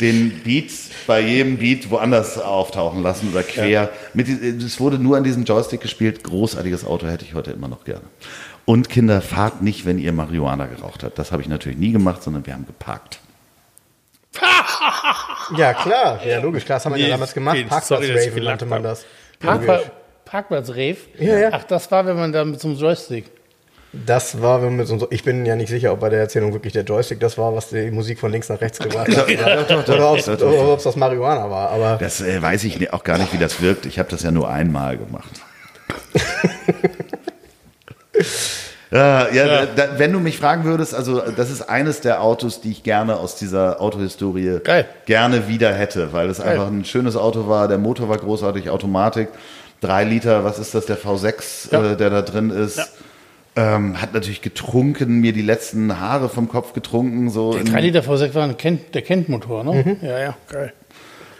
[0.01, 0.71] den Beat
[1.07, 3.91] bei jedem Beat woanders auftauchen lassen oder quer.
[4.13, 6.25] Mit, es wurde nur an diesem Joystick gespielt.
[6.25, 8.03] Großartiges Auto hätte ich heute immer noch gerne.
[8.65, 11.19] Und Kinder, fahrt nicht, wenn ihr Marihuana geraucht habt.
[11.19, 13.21] Das habe ich natürlich nie gemacht, sondern wir haben geparkt.
[15.57, 16.25] Ja, klar.
[16.27, 16.65] Ja, logisch.
[16.65, 17.59] Klar, das haben wir Nee, ja damals gemacht.
[17.69, 19.05] Parkplatz-Rave nannte man das.
[19.39, 19.81] Parkpla
[20.25, 20.97] Parkplatz-Rave?
[21.19, 21.49] Ja, ja.
[21.53, 23.27] Ach, das war, wenn man da mit so einem Joystick.
[24.07, 26.73] Das war, wenn wir so, ich bin ja nicht sicher, ob bei der Erzählung wirklich
[26.73, 29.29] der Joystick das war, was die Musik von links nach rechts gebracht hat.
[29.89, 30.19] Oder ob
[30.79, 31.71] es das Marihuana war.
[31.71, 33.87] Aber Das äh, weiß ich auch gar nicht, wie das wirkt.
[33.87, 35.31] Ich habe das ja nur einmal gemacht.
[38.91, 42.71] Ja, ja, Da, wenn du mich fragen würdest, also das ist eines der Autos, die
[42.71, 44.87] ich gerne aus dieser Autohistorie Geil.
[45.07, 47.67] gerne wieder hätte, weil es einfach ein schönes Auto war.
[47.67, 49.31] Der Motor war großartig, Automatik,
[49.81, 51.93] drei Liter, was ist das, der V6, Ja.
[51.93, 52.81] äh, der da drin ist.
[53.57, 57.31] Ähm, hat natürlich getrunken, mir die letzten Haare vom Kopf getrunken.
[57.31, 59.85] So Der in- 3 Liter V6 war ein Kent, der Kent-Motor, ne?
[60.01, 60.07] Mhm.
[60.07, 60.73] Ja, ja, geil.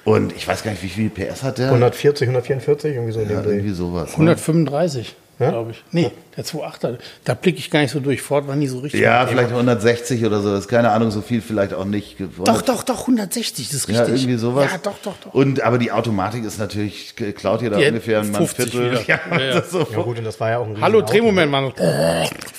[0.05, 1.69] und ich weiß gar nicht, wie viel PS hat der?
[1.69, 4.11] 140, 144, irgendwie so ja, irgendwie sowas.
[4.11, 4.15] ne?
[4.15, 5.51] 135, Ja?
[5.51, 5.83] glaube ich.
[5.91, 6.97] Nee, der 2.8er.
[7.25, 8.23] Da blicke ich gar nicht so durch.
[8.23, 9.01] Ford war nie so richtig.
[9.01, 9.31] Ja, Thema.
[9.39, 10.51] vielleicht 160 oder so.
[10.53, 12.17] Das ist keine Ahnung, so viel vielleicht auch nicht.
[12.45, 14.23] Doch, doch, doch, 160, das ist Ja, richtig.
[14.23, 14.71] irgendwie sowas.
[14.71, 15.35] Ja, doch, doch, doch.
[15.35, 19.01] Und aber die Automatik ist natürlich, klaut ihr da Die ungefähr ein Mann 50 Viertel.
[19.09, 19.55] Ja, Ja, ja.
[19.55, 19.87] Das ist so.
[19.91, 21.01] Ja gut, und das war ja auch ein Hallo.
[21.03, 21.73] Drehmoment, Mann.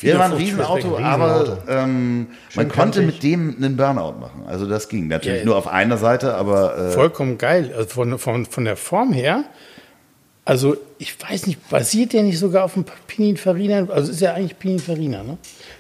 [0.02, 4.44] Ja, war ein 50 Riesenauto, aber ähm, man konnte mit dem einen Burnout machen.
[4.48, 5.08] Also das ging.
[5.08, 5.46] Natürlich Ja.
[5.46, 7.74] nur auf einer Seite, aber äh, Vollkommen geil.
[7.76, 9.44] Also von, von, von der Form her,
[10.46, 13.88] also ich weiß nicht, basiert der nicht sogar auf dem Pininfarina?
[13.90, 15.30] Also ist ja eigentlich Pininfarina, ne?
[15.30, 15.38] Wenn du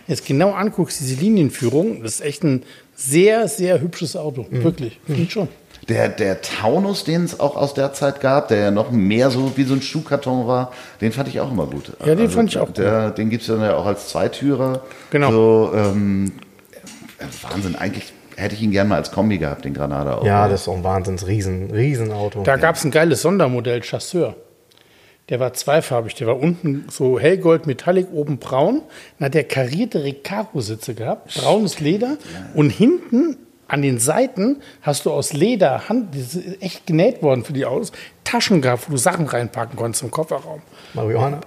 [0.07, 2.63] jetzt genau anguckst, diese Linienführung, das ist echt ein
[2.95, 4.45] sehr, sehr hübsches Auto.
[4.49, 4.63] Mhm.
[4.63, 5.47] Wirklich, finde ich schon.
[5.87, 9.55] der, der Taunus, den es auch aus der Zeit gab, der ja noch mehr so
[9.55, 11.91] wie so ein Schuhkarton war, den fand ich auch immer gut.
[11.99, 14.81] Also Ja, den fand ich auch der, Den gibt es dann ja auch als Zweitürer.
[15.11, 15.31] Genau.
[15.31, 16.31] So, ähm,
[17.49, 20.25] Wahnsinn, eigentlich hätte ich ihn gerne mal als Kombi gehabt, den Granada auch.
[20.25, 22.43] Ja, das ist auch ein Wahnsinns Riesen, Riesenauto.
[22.43, 24.35] Da gab es ein geiles Sondermodell Chasseur.
[25.29, 26.15] Der war zweifarbig.
[26.15, 28.81] Der war unten so hellgold metallic, oben braun.
[29.17, 32.17] Dann hat der karierte Recaro-Sitze gehabt, braunes Leder.
[32.53, 37.43] Und hinten an den Seiten hast du aus Leder, Hand, das ist echt genäht worden
[37.43, 37.91] für die Autos,
[38.23, 40.61] Taschen gehabt, wo du Sachen reinpacken konntest im Kofferraum.
[40.93, 41.41] Marihuana.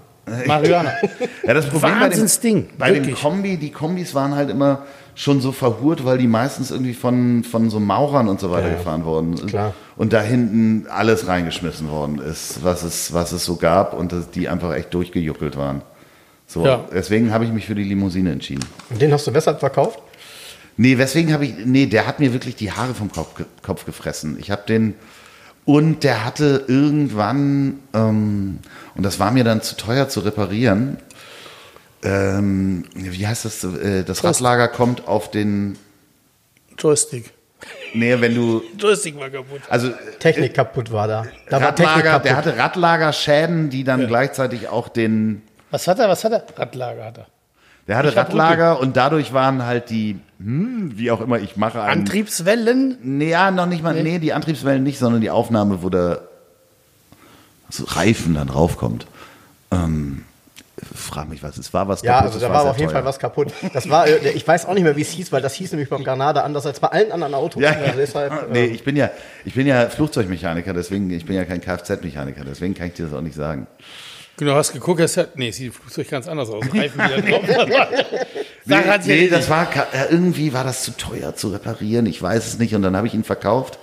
[0.47, 0.93] Marihuana.
[1.47, 3.14] Ja, das Problem bei dem, Wahnsinnsding, bei dem.
[3.14, 7.71] Kombi, die Kombis waren halt immer schon so verhurt, weil die meistens irgendwie von, von
[7.71, 9.49] so Maurern und so weiter Ja, gefahren worden sind.
[9.51, 9.75] klar.
[9.97, 14.31] Und da hinten alles reingeschmissen worden ist, was es, was es so gab und das,
[14.31, 15.83] die einfach echt durchgejuckelt waren.
[16.47, 16.85] So, Ja.
[16.93, 18.64] deswegen habe ich mich für die Limousine entschieden.
[18.91, 20.01] Und den hast du weshalb verkauft?
[20.77, 24.37] Nee, weswegen habe ich, nee, der hat mir wirklich die Haare vom Kopf, Kopf gefressen.
[24.38, 24.95] Ich habe den,
[25.68, 28.59] und der hatte irgendwann, ähm,
[28.94, 30.96] und das war mir dann zu teuer zu reparieren,
[32.02, 35.76] ähm, wie heißt das, äh, das Radlager kommt auf den,
[36.78, 37.35] Joystick.
[37.92, 39.61] Nee, wenn du, Joystick war kaputt.
[39.68, 41.26] also Technik kaputt war da.
[41.50, 42.24] Da war Radlager, kaputt.
[42.24, 46.09] der hatte Radlagerschäden, die dann gleichzeitig auch den, Was hat er?
[46.09, 46.46] Was hat er?
[46.57, 47.26] Radlager hat er.
[47.88, 52.03] Der hatte Radlager und dadurch waren halt die, hm, wie auch immer, ich mache einen,
[52.03, 52.98] Antriebswellen?
[53.03, 54.18] nee, ja, noch nicht mal, nee.
[54.18, 56.20] die Antriebswellen nicht, sondern die Aufnahme, wo der
[57.70, 59.07] so Reifen dann raufkommt.
[59.70, 60.24] Ähm,
[60.94, 62.90] frag mich, was es war, was ja, kaputt, also es da war sehr auf jeden
[62.90, 62.98] teuer.
[62.98, 63.53] Fall was kaputt.
[63.72, 65.88] Das war, äh, ich weiß auch nicht mehr, wie es hieß, weil das hieß nämlich
[65.88, 67.62] beim Granada anders als bei allen anderen Autos.
[67.62, 67.92] Ja, Also ja.
[67.96, 69.11] deshalb, nee, ähm, ich bin ja,
[69.44, 73.14] ich bin ja Flugzeugmechaniker, deswegen, ich bin ja kein Kfz-Mechaniker, deswegen kann ich dir das
[73.14, 73.66] auch nicht sagen.
[74.38, 76.64] Genau, hast geguckt, hast ja, nee, sieht im Flugzeug ganz anders aus.
[76.72, 77.42] Reifen wieder drauf.
[78.64, 79.33] Nee, erledigt.
[79.33, 82.07] das war äh, irgendwie war das zu teuer zu reparieren.
[82.07, 82.74] Ich weiß es nicht.
[82.74, 83.79] Und dann habe ich ihn verkauft.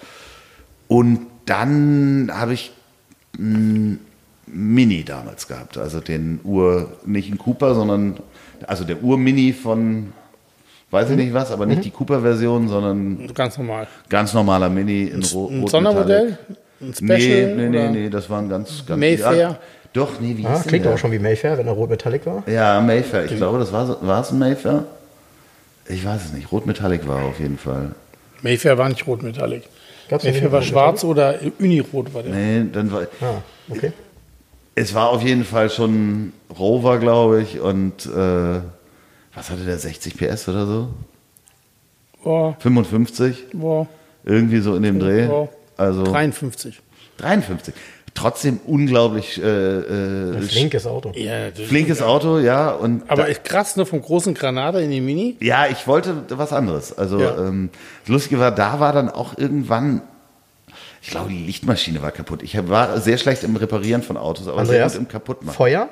[0.87, 2.71] Und dann habe ich
[3.37, 3.99] einen
[4.47, 5.77] Mini damals gehabt.
[5.77, 8.17] Also den Ur, nicht ein Cooper, sondern
[8.65, 10.13] also der Ur-Mini von
[10.91, 13.87] weiß ich nicht was, aber nicht die Cooper-Version, sondern Ganz normal.
[14.07, 16.37] ganz normaler Mini in Ro Ein Rot Sondermodell?
[16.79, 17.55] Ein Special?
[17.55, 19.35] Nee, nee, nee, nee, das war ein ganz, ganz Mayfair?
[19.35, 19.59] Ja,
[19.95, 20.93] doch, nee, wie ah, hieß klingt der?
[20.93, 22.43] auch schon wie Mayfair, wenn er rot Metallic war.
[22.47, 23.25] Ja, Mayfair.
[23.25, 24.85] Ich glaube, das war, so- war es ein Mayfair?
[25.87, 26.51] Ich weiß es nicht.
[26.51, 27.91] Rot Metallic war auf jeden Fall.
[28.41, 29.63] Mayfair war nicht rot Metallic.
[30.09, 32.33] Gab's Mayfair war schwarz oder Unirot war der.
[32.33, 33.03] Nee, dann war.
[33.21, 33.91] Ah, okay.
[34.75, 37.59] Es war auf jeden Fall schon Rover, glaube ich.
[37.59, 38.59] Und äh,
[39.33, 39.77] was hatte der?
[39.77, 40.89] 60 PS oder so?
[42.23, 43.45] Boah, 55?
[43.53, 43.87] boah,
[44.23, 45.27] Irgendwie so in dem Dreh.
[45.27, 45.47] Ja.
[45.77, 46.81] Also 53.
[47.17, 47.73] 53.
[48.15, 51.11] Trotzdem unglaublich äh, äh, Ein flinkes Auto.
[51.15, 52.71] Ja, flinkes Auto, ja.
[52.71, 53.85] Und Aber da, ist krass, ne?
[53.85, 55.35] Vom großen Granada in die Mini.
[55.41, 56.97] ja, ich wollte was anderes.
[56.97, 57.37] Also Ja.
[57.37, 57.69] ähm,
[58.03, 60.01] das Lustige war, da war dann auch irgendwann,
[61.01, 62.41] ich glaube, die Lichtmaschine war kaputt.
[62.41, 65.55] Ich war sehr schlecht im Reparieren von Autos, aber Andreas, sehr gut im Kaputtmachen.
[65.57, 65.89] Feuer?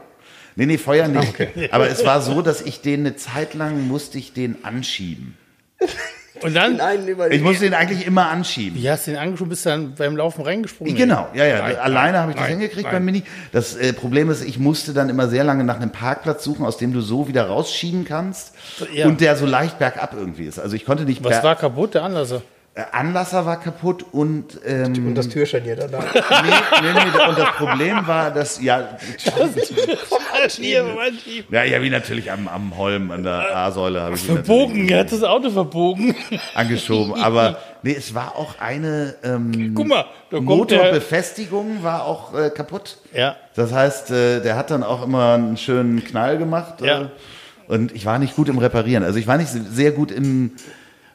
[0.55, 1.27] Nee, nee, Feuer nicht.
[1.39, 1.69] Ah, okay.
[1.71, 5.37] Aber es war so, dass ich den eine Zeit lang musste ich den anschieben.
[6.43, 6.79] Und dann,
[7.31, 8.79] Ich musste den eigentlich immer anschieben.
[8.81, 10.95] wie hast du den angeschoben, bist du dann beim Laufen reingesprungen?
[10.95, 11.61] Genau, ja, ja.
[11.61, 12.91] Nein, Alleine habe ich das nein, hingekriegt nein.
[12.93, 13.23] beim Mini.
[13.51, 16.77] Das äh, Problem ist, ich musste dann immer sehr lange nach einem Parkplatz suchen, aus
[16.77, 18.53] dem du so wieder rausschieben kannst
[18.93, 19.07] Ja.
[19.07, 20.59] und der so leicht bergab irgendwie ist.
[20.59, 21.23] Also ich konnte nicht.
[21.23, 21.93] Was war kaputt?
[21.93, 22.41] Der Anlasser.
[22.75, 25.87] Äh, Anlasser war kaputt und ähm, Und das Türscharnier da.
[25.87, 25.99] da.
[25.99, 26.49] nee,
[26.81, 28.97] nee, nee, und das Problem war, dass ja
[31.51, 35.11] ja ja wie natürlich am, am Holm an der A-Säule habe ich Verbogen, er hat
[35.11, 36.15] das Auto verbogen.
[36.55, 37.13] angeschoben.
[37.21, 40.79] Aber nee, es war auch eine ähm, Guck mal, da kommt der.
[40.79, 42.97] Motorbefestigung war auch äh, kaputt.
[43.13, 43.35] Ja.
[43.55, 46.81] Das heißt, äh, der hat dann auch immer einen schönen Knall gemacht.
[46.81, 47.09] Äh, Ja.
[47.67, 49.03] Und ich war nicht gut im Reparieren.
[49.03, 50.51] Also ich war nicht sehr gut im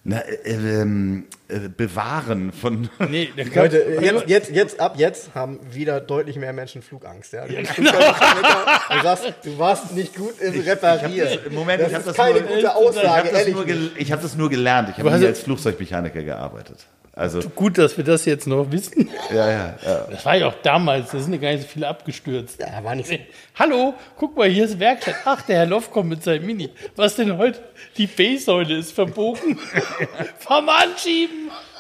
[0.05, 2.89] na, äh, ähm, äh, Bewahren von.
[3.09, 7.33] Nee, Leute, jetzt, jetzt, jetzt, ab jetzt haben wieder deutlich mehr Menschen Flugangst.
[7.33, 7.47] Ja?
[7.47, 7.91] Du, bist genau.
[7.93, 11.39] Du sagst, du warst nicht gut im Reparieren.
[11.47, 13.55] Im Moment, das ich habe ist das, keine nur- gute ich hab Aussage, das, ehrlich.
[13.55, 14.91] nur gel- ich hab das nur gelernt.
[14.91, 16.79] Ich habe nie du- als Flugzeugmechaniker gearbeitet.
[17.13, 19.11] Also, gut, dass wir das jetzt noch wissen.
[19.35, 20.07] ja, ja, ja.
[20.09, 22.61] Das war ja auch damals, da sind ja gar nicht so viele abgestürzt.
[22.61, 23.17] Ja, war nicht so.
[23.59, 25.17] Hallo, guck mal, hier ist Werkstatt.
[25.25, 26.71] Ach, der Herr Loff kommt mit seinem Mini.
[26.95, 27.59] Was denn heute?
[27.97, 29.59] Die B-Säule ist verbogen.
[30.39, 31.38] Fahr mal anschieben.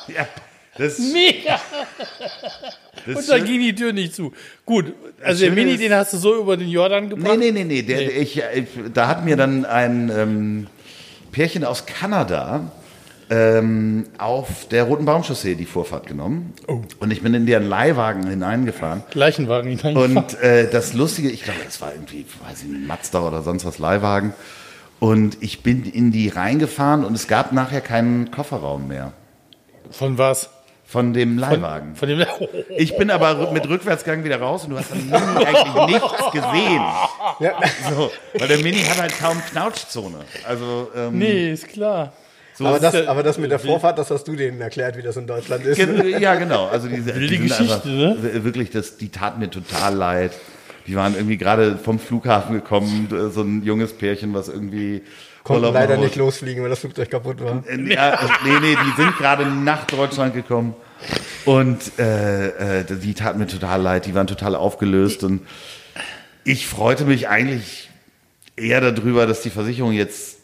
[0.09, 0.27] Ja
[0.79, 1.61] das, Mega.
[3.05, 4.33] das Und dann ging die Tür nicht zu.
[4.64, 7.37] Gut, also der Mini, den hast du so über den Jordan gebracht.
[7.37, 7.83] Nee, nee, nee, nee.
[7.83, 10.66] Der, Ich, ich, da hat mir dann ein ähm,
[11.33, 12.71] Pärchen aus Kanada
[13.29, 16.55] ähm, auf der Roten Baumchaussee die Vorfahrt genommen.
[16.68, 16.81] Oh.
[17.01, 19.03] Und ich bin in deren Leihwagen hineingefahren.
[19.12, 20.16] Leichenwagen hineingefahren.
[20.16, 23.64] Und äh, das Lustige, ich glaube, das war irgendwie, weiß ich nicht, Mazda oder sonst
[23.64, 24.33] was Leihwagen.
[25.01, 29.12] Und ich bin in die reingefahren und es gab nachher keinen Kofferraum mehr
[29.90, 30.51] Von was?
[30.85, 31.96] von dem Leihwagen.
[31.96, 32.24] Von dem.
[32.79, 36.83] Ich bin aber mit Rückwärtsgang wieder raus und du hast dann Mini eigentlich nichts gesehen.
[37.90, 40.16] So, weil der Mini hat halt kaum Knautschzone.
[40.46, 42.14] Also, ähm, Nee, ist klar.
[42.55, 44.96] so Aber ist das, der- aber das mit der Vorfahrt, das hast du denen erklärt,
[44.96, 45.77] wie das in Deutschland ist.
[45.77, 46.68] Gen- Ja, genau.
[46.68, 48.44] Also diese die sind Geschichte, einfach, ne?
[48.44, 50.33] Wirklich, das, die taten mir total leid.
[50.87, 55.03] Die waren irgendwie gerade vom Flughafen gekommen, so ein junges Pärchen, was irgendwie
[55.48, 57.64] Konnten Urlaub leider nicht losfliegen, weil das Flugzeug kaputt war.
[57.66, 60.76] Äh, Ja, nee, nee, die sind gerade nach Deutschland gekommen.
[61.46, 65.24] Und äh, äh, die taten mir total leid, die waren total aufgelöst.
[65.24, 65.40] Und
[66.44, 67.88] ich freute mich eigentlich
[68.56, 70.38] eher darüber, dass die Versicherung jetzt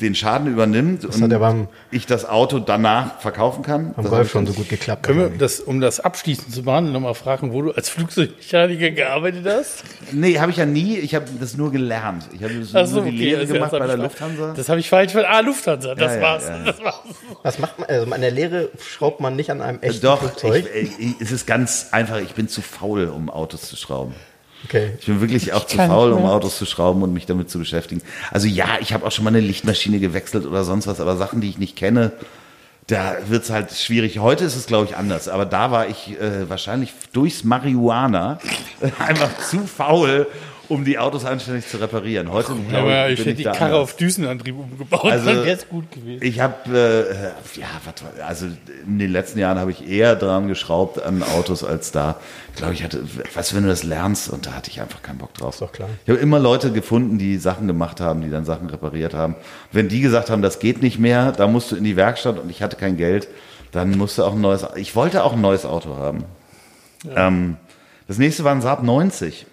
[0.00, 3.94] den Schaden übernimmt und hat ja beim- ich das Auto danach verkaufen kann.
[3.96, 5.02] Am Das Golf schon so gut geklappt.
[5.04, 9.46] Können wir das, um das abschließend zu machen, nochmal fragen, wo du als Flugzeugmechaniker gearbeitet
[9.46, 9.84] hast?
[10.12, 12.28] Nee, habe ich ja nie, ich habe das nur gelernt.
[12.32, 14.54] Ich habe das so, nur die okay, Lehre das- gemacht das bei der Lufthansa.
[14.56, 15.38] Das habe ich falsch verstanden.
[15.38, 16.48] Ah, Lufthansa, das Ja, ja, war's.
[16.48, 16.58] ja.
[16.64, 17.00] Das war's.
[17.42, 17.88] Was macht man?
[17.88, 20.66] Also an der Lehre schraubt man nicht an einem echten Doch, Flugzeug.
[20.74, 24.14] ich, ich, es ist ganz einfach, ich bin zu faul, um Autos zu schrauben.
[24.64, 24.92] Okay.
[24.98, 26.24] Ich bin wirklich auch zu kann faul, um.
[26.24, 28.02] Autos zu schrauben und mich damit zu beschäftigen.
[28.30, 31.40] Also ja, ich habe auch schon mal eine Lichtmaschine gewechselt oder sonst was, aber Sachen,
[31.40, 32.12] die ich nicht kenne,
[32.86, 34.18] da wird es halt schwierig.
[34.18, 35.28] Heute ist es, glaube ich, anders.
[35.28, 38.38] Aber da war ich äh, wahrscheinlich durchs Marihuana
[38.98, 40.26] einfach zu faul,
[40.68, 42.30] um die Autos anständig zu reparieren.
[42.32, 43.80] Heute, Ja, glaube aber ich, ich hätte die Karre anders.
[43.80, 46.22] auf Düsenantrieb umgebaut, Also- dann wäre es gut gewesen.
[46.22, 46.54] Ich habe,
[47.56, 48.46] äh, ja, was, also
[48.86, 52.16] in den letzten Jahren habe ich eher dran geschraubt an Autos als da.
[52.50, 53.02] Ich glaube, ich hatte,
[53.34, 55.54] was, wenn du das lernst, und da hatte ich einfach keinen Bock drauf.
[55.54, 55.88] Ist doch klar.
[56.04, 59.34] Ich habe immer Leute gefunden, die Sachen gemacht haben, die dann Sachen repariert haben.
[59.72, 62.48] Wenn die gesagt haben, das geht nicht mehr, da musst du in die Werkstatt und
[62.50, 63.28] ich hatte kein Geld,
[63.72, 66.24] dann musste auch ein neues, ich wollte auch ein neues Auto haben.
[67.14, 67.56] Ähm,
[68.06, 69.46] das nächste war ein Saab 90.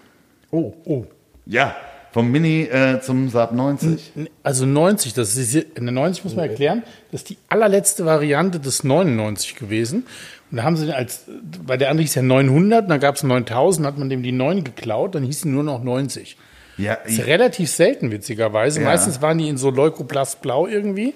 [0.52, 1.06] Oh, Oh.
[1.46, 1.76] Ja,
[2.12, 4.12] vom Mini äh, zum Saab 90.
[4.44, 8.06] Also 90, das ist hier- in der 90 muss man erklären, das ist die allerletzte
[8.06, 10.06] Variante des 99 gewesen.
[10.52, 11.24] Und da haben sie als,
[11.66, 14.64] weil der andere hieß ja 900, dann gab es 9000, hat man dem die 9
[14.66, 16.36] geklaut, dann hieß sie nur noch 90.
[16.78, 18.82] Ja, Das ist relativ selten, witzigerweise.
[18.82, 18.88] Ja.
[18.88, 21.14] Meistens waren die in so Leukoplastblau irgendwie.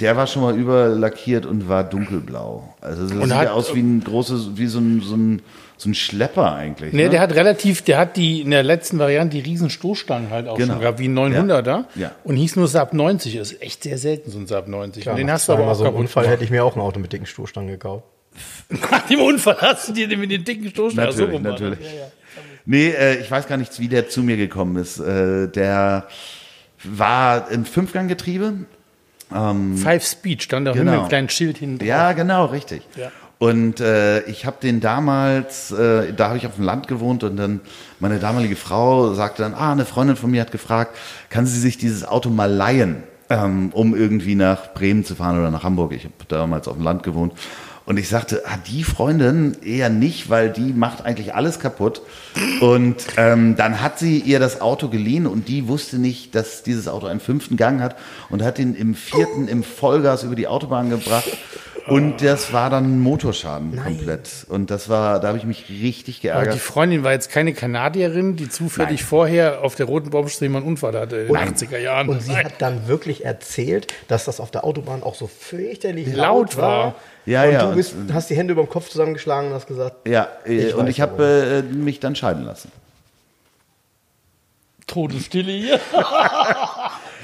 [0.00, 2.74] Der war schon mal überlackiert und war dunkelblau.
[2.80, 5.42] Also das sieht hat- ja aus wie ein großes, wie so ein, so ein,
[5.78, 6.92] so ein Schlepper eigentlich.
[6.94, 7.10] Nee, ne?
[7.10, 10.56] der hat relativ, der hat die in der letzten Variante die riesen Stoßstangen halt auch
[10.56, 10.72] Genau.
[10.74, 11.84] schon gehabt, wie ein 900er.
[11.96, 12.12] Ja.
[12.24, 13.36] Und hieß nur Saab 90.
[13.36, 15.02] Das ist echt sehr selten, so ein Saab 90.
[15.02, 16.32] klar, und den nach hast du aber auch so einem kaputt Unfall gemacht.
[16.34, 18.04] hätte ich mir auch ein Auto mit dicken Stoßstangen gekauft.
[18.68, 21.78] Nach dem Unfall hast du dir den mit den dicken Stoßstangen Natürlich, rum, natürlich.
[21.80, 22.06] Ja, ja.
[22.64, 24.98] Nee, äh, ich weiß gar nicht, wie der zu mir gekommen ist.
[24.98, 26.06] Äh, der
[26.84, 28.54] war im Fünfganggetriebe.
[29.28, 30.90] Five Speed stand da Genau.
[30.92, 31.84] mit einem kleinen Schild hinten.
[31.84, 32.82] Ja, genau, richtig.
[32.96, 33.10] Ja.
[33.38, 37.36] Und äh, ich habe den damals, äh, da habe ich auf dem Land gewohnt und
[37.36, 37.60] dann
[38.00, 40.96] meine damalige Frau sagte dann, ah, eine Freundin von mir hat gefragt,
[41.28, 45.50] kann sie sich dieses Auto mal leihen, ähm, um irgendwie nach Bremen zu fahren oder
[45.50, 45.92] nach Hamburg.
[45.92, 47.34] Ich habe damals auf dem Land gewohnt.
[47.84, 52.02] Und ich sagte, ah, die Freundin eher nicht, weil die macht eigentlich alles kaputt.
[52.60, 56.88] Und ähm, dann hat sie ihr das Auto geliehen und die wusste nicht, dass dieses
[56.88, 57.96] Auto einen fünften Gang hat
[58.28, 61.30] und hat ihn im vierten im Vollgas über die Autobahn gebracht.
[61.86, 64.28] Und das war dann Motorschaden komplett.
[64.48, 66.60] Und das war, da habe ich mich richtig Aber die geärgert.
[66.60, 69.08] Freundin war jetzt keine Kanadierin, die zufällig Nein.
[69.08, 71.54] vorher auf der Roten Baumstraße einen Unfall hatte in den Nein.
[71.54, 72.08] 80er Jahren.
[72.08, 76.16] Und sie hat dann wirklich erzählt, dass das auf der Autobahn auch so fürchterlich Laut
[76.54, 76.62] laut, war.
[76.86, 76.94] war.
[77.24, 79.66] Ja, und ja, du und- bist, hast die Hände über dem Kopf zusammengeschlagen und hast
[79.66, 82.72] gesagt, Ja, äh, Ich und weiß ich habe äh, mich dann scheiden lassen.
[84.86, 85.80] Totenstille hier.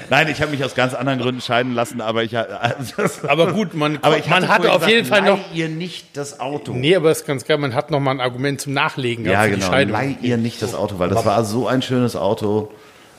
[0.09, 3.53] Nein, ich habe mich aus ganz anderen Gründen scheiden lassen, aber ich also das, Aber
[3.53, 5.39] gut, man, aber ich man hatte auf jeden Fall noch.
[5.53, 6.73] ihr nicht das Auto.
[6.73, 9.45] Nee, aber das ist ganz geil, man hat noch mal ein Argument zum Nachlegen Ja,
[9.47, 9.71] genau.
[9.71, 12.71] Leih ihr nicht das Auto, weil das war so ein schönes Auto.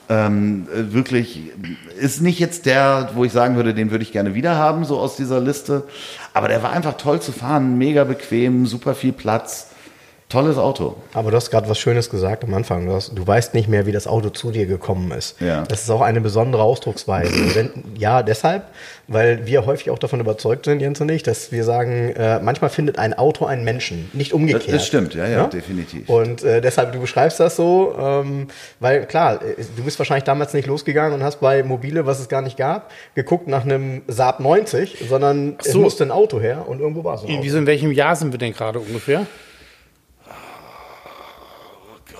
[0.08, 1.40] Ähm, äh, wirklich
[1.98, 4.98] ist nicht jetzt der, wo ich sagen würde, den würde ich gerne wieder haben, so
[4.98, 5.84] aus dieser Liste.
[6.34, 9.68] Aber der war einfach toll zu fahren, mega bequem, super viel Platz.
[10.34, 10.96] Tolles Auto.
[11.14, 12.86] aber du hast gerade was Schönes gesagt am Anfang.
[12.86, 15.40] Du, hast, du weißt nicht mehr, wie das Auto zu dir gekommen ist.
[15.40, 15.62] Ja.
[15.62, 17.32] Das ist auch eine besondere Ausdrucksweise.
[17.54, 18.64] Wenn, ja, deshalb,
[19.08, 22.68] weil wir häufig auch davon überzeugt sind, Jens und ich, dass wir sagen, äh, manchmal
[22.70, 24.64] findet ein Auto einen Menschen, nicht umgekehrt.
[24.66, 26.08] Das- das stimmt, ja, ja, definitiv.
[26.08, 28.48] Und äh, deshalb, du beschreibst das so, ähm,
[28.80, 32.28] weil klar, äh, du bist wahrscheinlich damals nicht losgegangen und hast bei Mobile, was es
[32.28, 35.80] gar nicht gab, geguckt nach einem Saab 90, sondern es so.
[35.80, 37.44] musste ein Auto her und irgendwo war es ein In, Auto.
[37.44, 39.26] wieso, in welchem Jahr sind wir denn gerade ungefähr?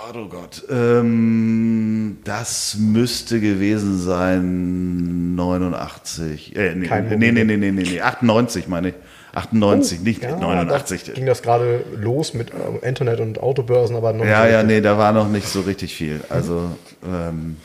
[0.07, 0.63] Gott, oh Gott.
[0.71, 6.55] Ähm, das müsste gewesen sein 89.
[6.57, 8.95] Äh, nee, Kein nee, nee, nee, nee, nee, nee, 98 meine ich.
[9.35, 11.05] 98, nicht Ja, 89.
[11.05, 14.81] Da ging das gerade los mit äh, Internet und Autobörsen, aber noch Ja, ja, nee,
[14.81, 16.21] da war noch nicht so richtig viel.
[16.29, 16.71] Also
[17.05, 17.57] ähm,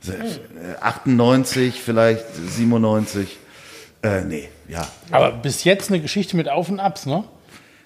[0.00, 3.36] se- äh, 98, vielleicht 97.
[4.02, 4.86] Äh, nee, ja.
[5.10, 7.24] Aber bis jetzt eine Geschichte mit Auf und Abs, ne?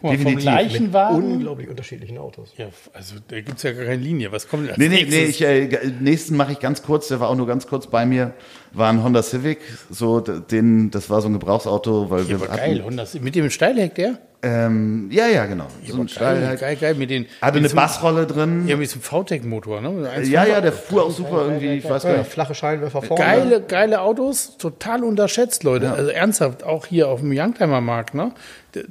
[0.04, 0.36] Mal, vom Definitiv.
[0.36, 1.32] mit Leichenwagen.
[1.32, 2.52] unglaublich unterschiedlichen Autos.
[2.56, 4.30] Ja, also da gibt es ja gar keine Linie.
[4.32, 5.40] Was kommt denn als Nee, nee, nächstes?
[5.40, 8.04] nee, ich, äh, nächsten mache ich ganz kurz, der war auch nur ganz kurz bei
[8.06, 8.34] mir,
[8.74, 9.58] war ein Honda Civic,
[9.90, 12.84] so den, das war so ein Gebrauchsauto, weil wir hatten, geil.
[12.96, 14.18] Das, mit dem Steilheck, der?
[14.42, 15.68] Ähm, ja, ja, genau.
[15.86, 16.60] So ein geil, Steilheck.
[16.60, 16.94] geil, geil.
[16.96, 18.68] Mit den, Hatte mit eine Bassrolle drin.
[18.68, 20.10] Ja, mit so einem VTEC-Motor, ne?
[20.24, 22.30] Ja, ja, der fuhr auch super irgendwie, ich weiß gar Ja, nicht.
[22.30, 23.24] flache Scheinwerfer vorne.
[23.24, 25.92] Geile, geile Autos, total unterschätzt, Leute.
[25.92, 28.32] Also ernsthaft, auch hier auf dem Youngtimer Markt, ne?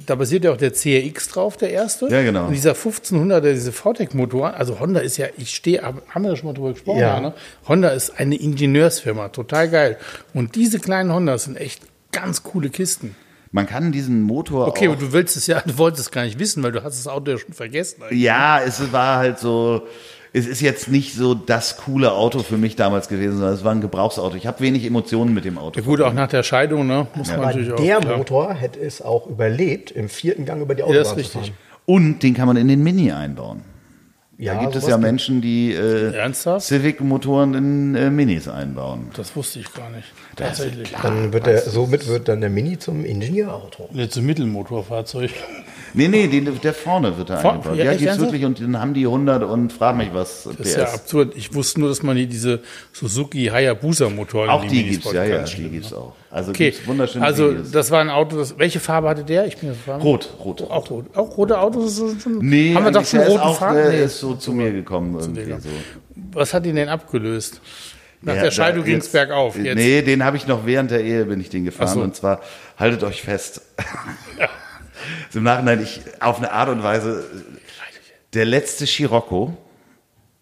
[0.06, 2.08] Da basiert ja auch der CRX drauf, der erste.
[2.08, 2.46] Ja, genau.
[2.46, 6.46] Und dieser 1500er, diese VTEC-Motor, also Honda ist ja, ich stehe, haben wir da schon
[6.46, 7.16] mal drüber gesprochen, Ja.
[7.16, 7.20] ja.
[7.20, 7.34] ne?
[7.68, 9.96] Honda ist eine Ingenieursfirma, total geil.
[10.32, 11.82] Und diese kleinen Hondas sind echt
[12.12, 13.14] ganz coole Kisten.
[13.52, 16.24] Man kann diesen Motor Okay, auch, und du willst es ja, du wolltest es gar
[16.24, 18.02] nicht wissen, weil du hast das Auto ja schon vergessen.
[18.02, 18.20] eigentlich.
[18.22, 19.82] Ja, es war halt so,
[20.32, 23.72] es ist jetzt nicht so das coole Auto für mich damals gewesen, sondern es war
[23.72, 24.34] ein Gebrauchsauto.
[24.36, 25.78] Ich habe wenig Emotionen mit dem Auto.
[25.78, 27.06] Ja, gut, auch nach der Scheidung, ne?
[27.14, 27.76] Muss man Aber natürlich auch.
[27.76, 28.16] der klar.
[28.18, 31.38] Motor hätte es auch überlebt, im vierten Gang über die Ja, Autobahn das ist zu
[31.38, 31.42] fahren.
[31.42, 31.58] richtig.
[31.86, 33.62] Und den kann man in den Mini einbauen.
[34.44, 36.66] Ja, da gibt es ja Menschen, die äh, Ernsthaft?
[36.66, 39.10] Civic-Motoren in äh, Minis einbauen.
[39.16, 40.12] Das wusste ich gar nicht.
[40.36, 40.92] Tatsächlich.
[41.00, 43.88] Dann wird der, somit wird dann der Mini zum Ingenieurauto.
[43.92, 45.30] Jetzt ein Mittelmotorfahrzeug.
[45.96, 47.76] Nee, nee, den, der vorne wird da Vor- eingebaut.
[47.78, 48.20] ja, Ja, ernsthaft?
[48.20, 50.60] wirklich und dann haben die 100 und frag mich was Das PS.
[50.68, 51.32] ist ja absurd.
[51.36, 52.60] Ich wusste nur, dass man hier diese
[52.92, 56.14] Suzuki Hayabusa Motoren auch die Minis gibt's, ja, ja, die gibt's auch.
[56.30, 57.70] Also Okay, wunderschöne also Videos.
[57.70, 58.36] das war ein Auto.
[58.36, 59.46] Das, welche Farbe hatte der?
[59.46, 60.00] Ich bin gefahren.
[60.02, 60.62] Rot, rot.
[60.62, 61.06] Auch rot.
[61.16, 62.02] Auch rote Autos?
[62.22, 63.76] Schon, Nee, haben wir doch schon roten auch, Farben?
[63.76, 64.02] der Nee.
[64.04, 65.60] ist so zu mir gekommen irgendwie dir.
[65.60, 65.68] so.
[66.32, 67.60] Was hat ihn denn abgelöst?
[68.20, 69.56] Nach Ja, der Scheidung ging es bergauf.
[69.58, 69.76] Jetzt.
[69.76, 72.00] Nee, den habe ich noch während der Ehe bin ich den gefahren so.
[72.00, 72.40] und zwar
[72.78, 73.60] haltet euch fest.
[75.34, 77.24] Im Nachhinein ich auf eine Art und Weise
[78.34, 79.56] der letzte Scirocco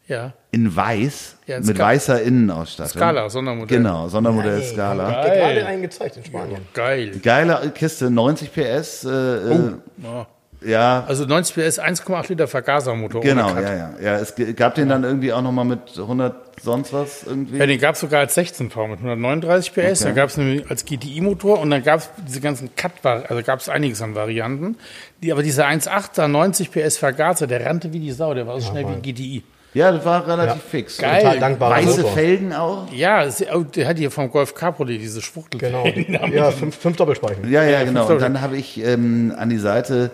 [0.08, 0.32] Ja.
[0.50, 2.92] in weiß Ja, in mit Ska- weißer Innenausstattung.
[2.98, 3.78] Scala, Sondermodell.
[3.78, 5.10] Genau, Sondermodell Scala.
[5.16, 6.66] Hat der gerade einen gezeigt in Spanien.
[6.74, 7.18] Geil.
[7.22, 9.04] Geile Kiste, 90 PS.
[9.04, 9.72] Äh, äh,
[10.02, 10.26] Ja.
[10.64, 13.20] Ja, Also 90 PS, 1,8 Liter Vergasermotor.
[13.20, 13.90] genau, ja, ja.
[14.02, 17.58] Ja, es gab den dann irgendwie auch nochmal mit 100 sonst was irgendwie.
[17.58, 20.02] Ja, den gab es sogar als 16V mit 139 PS.
[20.02, 20.04] Okay.
[20.04, 23.68] Da gab es als GTI-Motor und dann gab es diese ganzen cut also gab es
[23.68, 24.76] einiges an Varianten.
[25.22, 28.70] Die, aber dieser 1.8er 90 PS Vergaser, der rannte wie die Sau, der war so
[28.70, 29.42] schnell wie ein GTI.
[29.74, 30.98] Ja, das war relativ fix.
[30.98, 31.22] Geil.
[31.22, 32.12] Total dankbarer Weiße Motor.
[32.12, 32.92] Felgen auch.
[32.92, 35.60] Ja, oh, der hat hier vom Golf Cabriolet diese Schwuchtel.
[35.60, 35.86] Genau.
[36.32, 37.50] Ja, fünf, fünf Doppelspeichen.
[37.50, 38.06] Ja, ja, genau.
[38.06, 40.10] Und dann habe ich ähm, an die Seite,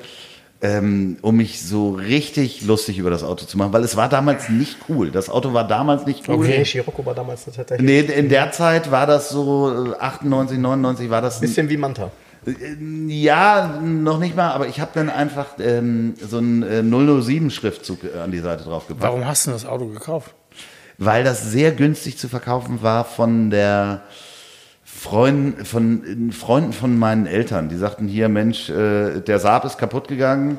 [0.61, 4.49] ähm, um mich so richtig lustig über das Auto zu machen, weil es war damals
[4.49, 5.11] nicht cool.
[5.11, 6.47] Das Auto war damals nicht cool.
[6.47, 11.11] Nee, Scirocco war damals tatsächlich Nee, in der Zeit war das so, äh, 98, 99
[11.11, 12.11] war das ein bisschen wie Manta.
[13.09, 18.19] Ja, noch nicht mal, aber ich habe dann einfach ähm, so einen äh, 007-Schriftzug äh,
[18.19, 19.03] an die Seite draufgepackt.
[19.03, 20.35] Warum hast du das Auto gekauft?
[20.97, 24.03] Weil das sehr günstig zu verkaufen war von der
[24.99, 27.69] Freund, von Freunden von meinen Eltern.
[27.69, 30.59] Die sagten hier, Mensch, äh, der Saab ist kaputt gegangen,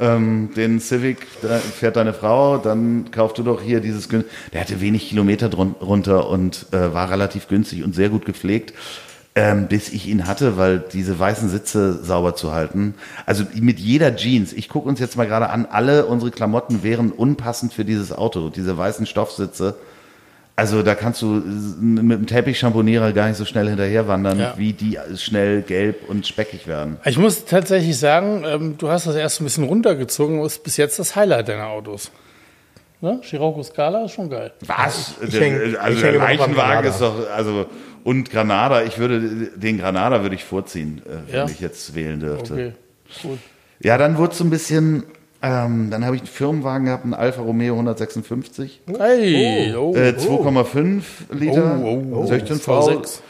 [0.00, 4.80] ähm, den Civic fährt deine Frau, dann kauf du doch hier dieses gün- Der hatte
[4.80, 8.74] wenig Kilometer drun runter und äh, war relativ günstig und sehr gut gepflegt.
[9.34, 12.94] Ähm, bis ich ihn hatte, weil diese weißen Sitze sauber zu halten.
[13.24, 17.12] Also mit jeder Jeans, ich gucke uns jetzt mal gerade an, alle unsere Klamotten wären
[17.12, 19.76] unpassend für dieses Auto, diese weißen Stoffsitze.
[20.58, 21.26] Also da kannst du
[21.80, 24.54] mit dem Teppichchamponierer gar nicht so schnell hinterher wandern, Ja.
[24.56, 26.96] wie die schnell gelb und speckig werden.
[27.04, 30.98] Ich muss tatsächlich sagen, ähm, du hast das erst ein bisschen runtergezogen, ist bis jetzt
[30.98, 32.10] das Highlight deiner Autos.
[33.00, 33.20] Ne?
[33.22, 34.50] Scirocco Scala ist schon geil.
[34.66, 35.14] Was?
[35.22, 37.66] ich Der- häng- also ich der immer noch beim Leichenwagen ist doch, also
[38.02, 39.20] und Granada, ich würde
[39.54, 41.44] den Granada würde ich vorziehen, äh, wenn Ja?
[41.46, 42.52] ich jetzt wählen dürfte.
[42.52, 42.72] Okay,
[43.22, 43.38] gut.
[43.78, 45.04] Ja, dann wurde es so ein bisschen,
[45.40, 49.76] ähm, dann habe ich einen Firmenwagen gehabt, einen Alfa Romeo 156, Geil.
[49.76, 49.94] Oh.
[49.94, 52.26] äh, 2,5 Liter, Oh, oh, oh.
[52.26, 53.20] 16 V, V6.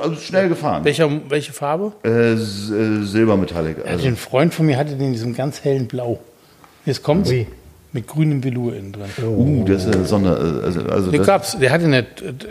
[0.00, 0.84] also schnell gefahren.
[0.84, 1.92] Welcher, welche Farbe?
[2.02, 3.76] Äh, äh, Silbermetallic.
[3.86, 4.06] Also.
[4.06, 6.18] Ein Freund von mir hatte den in diesem ganz hellen Blau.
[6.86, 7.30] Jetzt kommt's.
[7.30, 7.46] Ui.
[7.92, 9.06] Mit grünem Velour innen drin.
[9.20, 11.58] Uh, das ist eine Sonder, also, also Den das, gab's.
[11.58, 12.06] Der hatte eine,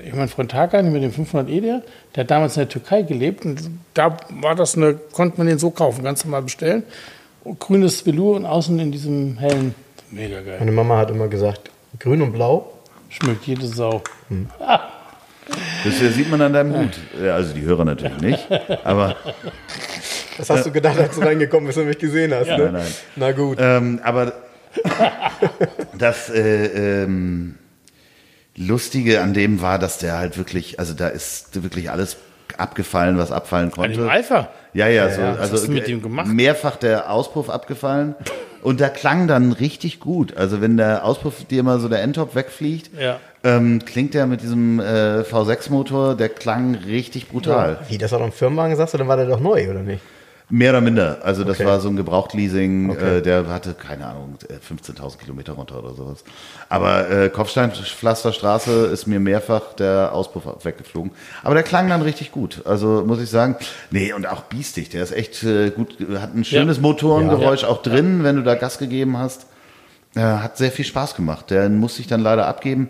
[0.05, 1.81] ich mein Freund Tarkan mit dem 500e, der,
[2.13, 3.57] der hat damals in der Türkei gelebt und
[3.93, 6.83] da war das eine, konnte man den so kaufen, ganz normal bestellen.
[7.57, 9.73] Grünes Velour und außen in diesem hellen,
[10.11, 10.57] mega geil.
[10.59, 12.71] Meine Mama hat immer gesagt, grün und blau.
[13.09, 14.03] Schmeckt jede Sau.
[15.83, 16.91] das äh, sieht man an deinem Hut.
[17.23, 18.47] Ja, also die Hörer natürlich nicht,
[18.83, 19.15] aber
[20.37, 22.47] Das hast du gedacht, als du reingekommen bist und mich gesehen hast.
[22.47, 22.57] ne?
[22.57, 22.87] Nein, nein.
[23.15, 23.57] Na gut.
[23.59, 24.33] Ähm, aber
[25.97, 27.55] das äh, ähm,
[28.55, 32.17] Lustige an dem war, dass der halt wirklich, also da ist wirklich alles
[32.57, 33.97] abgefallen, was abfallen An konnte.
[33.99, 34.49] dem Alpha.
[34.73, 36.27] Ja, ja, so, Was also hast du mit dem gemacht?
[36.27, 38.15] mehrfach der Auspuff abgefallen.
[38.61, 40.35] Und da klang dann richtig gut.
[40.37, 43.17] Also wenn der Auspuff dir immer so der Endtop wegfliegt, Ja.
[43.43, 47.79] ähm, klingt der mit diesem äh, V6-Motor, der klang richtig brutal.
[47.87, 50.01] Wie, das war doch ein Firmenwagen, sagst du, dann war der doch neu, oder nicht?
[50.51, 51.19] Mehr oder minder.
[51.23, 51.67] Also das Okay.
[51.67, 53.17] war so ein Gebrauchtleasing, Okay.
[53.17, 56.23] äh, der hatte, keine Ahnung, äh, 15.000 Kilometer runter oder sowas.
[56.69, 61.11] Aber äh, Kopfsteinpflasterstraße ist mir mehrfach der Auspuff weggeflogen.
[61.43, 62.63] Aber der klang dann richtig gut.
[62.65, 63.57] Also muss ich sagen,
[63.91, 64.89] nee, und auch biestig.
[64.89, 66.81] Der ist echt äh, gut, hat ein schönes Ja.
[66.81, 69.45] Motorengeräusch auch drin, wenn du da Gas gegeben hast.
[70.15, 71.51] Äh, hat sehr viel Spaß gemacht.
[71.51, 72.89] Der musste ich dann leider abgeben,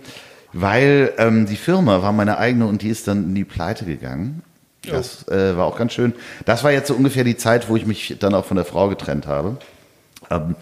[0.53, 4.43] weil ähm, die Firma war meine eigene und die ist dann in die Pleite gegangen.
[4.87, 6.13] Das äh, war auch ganz schön.
[6.45, 8.87] Das war jetzt so ungefähr die Zeit, wo ich mich dann auch von der Frau
[8.89, 9.57] getrennt habe.
[10.29, 10.55] Ähm,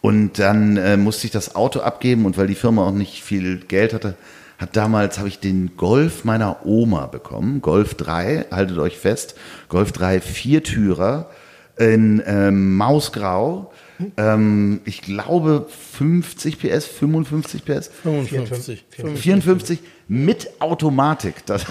[0.00, 3.58] und dann äh, musste ich das Auto abgeben und weil die Firma auch nicht viel
[3.58, 4.14] Geld hatte,
[4.58, 9.34] hat damals habe ich den Golf meiner Oma bekommen, Golf 3, haltet euch fest,
[9.68, 11.30] Golf 3 Viertürer
[11.78, 13.72] in ähm, Mausgrau.
[14.16, 18.84] Ähm, ich glaube 50 PS, 55 PS, 55.
[19.16, 19.78] 54
[20.08, 21.46] mit Automatik.
[21.46, 21.66] Das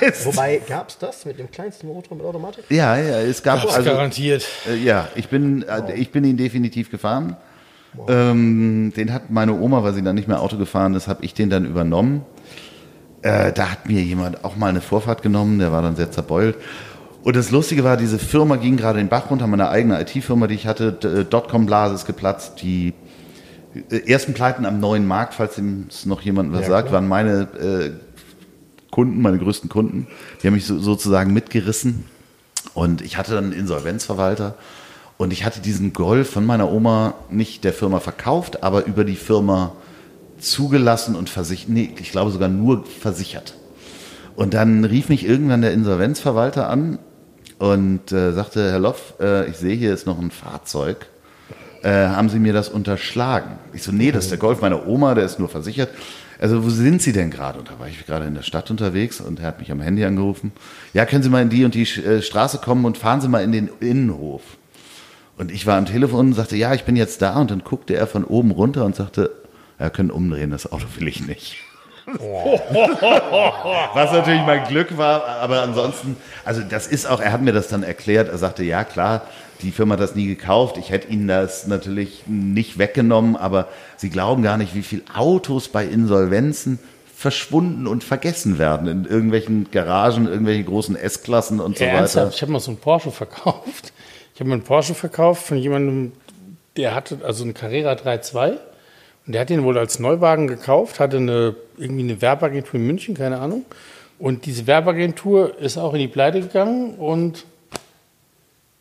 [0.00, 2.64] heißt, Wobei, gab es das mit dem kleinsten Motor mit Automatik?
[2.68, 4.46] ja, ja, es gab Das also garantiert.
[4.68, 7.36] äh, ja, ich bin äh, ich bin ihn definitiv gefahren.
[8.08, 11.34] Ähm, den hat meine Oma, weil sie dann nicht mehr Auto gefahren ist, habe ich
[11.34, 12.24] den dann übernommen.
[13.22, 16.56] Äh, da hat mir jemand auch mal eine Vorfahrt genommen, der war dann sehr zerbeult.
[17.22, 20.54] Und das Lustige war, diese Firma ging gerade den Bach runter, meine eigene IT-Firma, die
[20.54, 22.94] ich hatte, D- Dotcom-Blase ist geplatzt, die
[23.90, 27.00] äh, ersten Pleiten am neuen Markt, falls dem es noch jemand was Ja, sagt, klar.
[27.02, 27.90] waren meine äh,
[28.90, 30.06] Kunden, meine größten Kunden.
[30.42, 32.04] Die haben mich so, sozusagen mitgerissen.
[32.72, 34.54] Und ich hatte dann einen Insolvenzverwalter.
[35.18, 39.16] Und ich hatte diesen Golf von meiner Oma nicht der Firma verkauft, aber über die
[39.16, 39.72] Firma
[40.38, 41.68] zugelassen und versichert.
[41.68, 43.54] Nee, ich glaube sogar nur versichert.
[44.36, 46.98] Und dann rief mich irgendwann der Insolvenzverwalter an
[47.60, 51.06] und äh, sagte, Herr Loff, äh, ich sehe, hier ist noch ein Fahrzeug.
[51.82, 53.58] Äh, haben Sie mir das unterschlagen?
[53.74, 55.90] Ich so, nee, das ist der Golf meiner Oma, der ist nur versichert.
[56.40, 57.58] Also wo sind Sie denn gerade?
[57.58, 60.06] Und da war ich gerade in der Stadt unterwegs und er hat mich am Handy
[60.06, 60.52] angerufen.
[60.94, 63.44] Ja, können Sie mal in die und die äh, Straße kommen und fahren Sie mal
[63.44, 64.40] in den Innenhof.
[65.36, 67.38] Und ich war am Telefon und sagte, ja, ich bin jetzt da.
[67.38, 69.32] Und dann guckte er von oben runter und sagte,
[69.76, 71.58] er können umdrehen, das Auto will ich nicht.
[73.94, 77.68] Was natürlich mein Glück war, aber ansonsten, also das ist auch, er hat mir das
[77.68, 79.22] dann erklärt, er sagte, ja klar,
[79.62, 84.10] die Firma hat das nie gekauft, ich hätte ihnen das natürlich nicht weggenommen, aber sie
[84.10, 86.78] glauben gar nicht, wie viele Autos bei Insolvenzen
[87.14, 91.98] verschwunden und vergessen werden in irgendwelchen Garagen, irgendwelchen großen S-Klassen und so Ja, weiter.
[92.00, 93.92] ernsthaft, ich habe mal so einen Porsche verkauft.
[94.34, 96.12] Ich habe mir einen Porsche verkauft von jemandem,
[96.78, 98.58] der hatte also einen Carrera 3.2 und
[99.26, 103.38] der hat den wohl als Neuwagen gekauft, hatte eine, irgendwie eine Werbeagentur in München, keine
[103.38, 103.64] Ahnung.
[104.18, 107.44] Und diese Werbeagentur ist auch in die Pleite gegangen und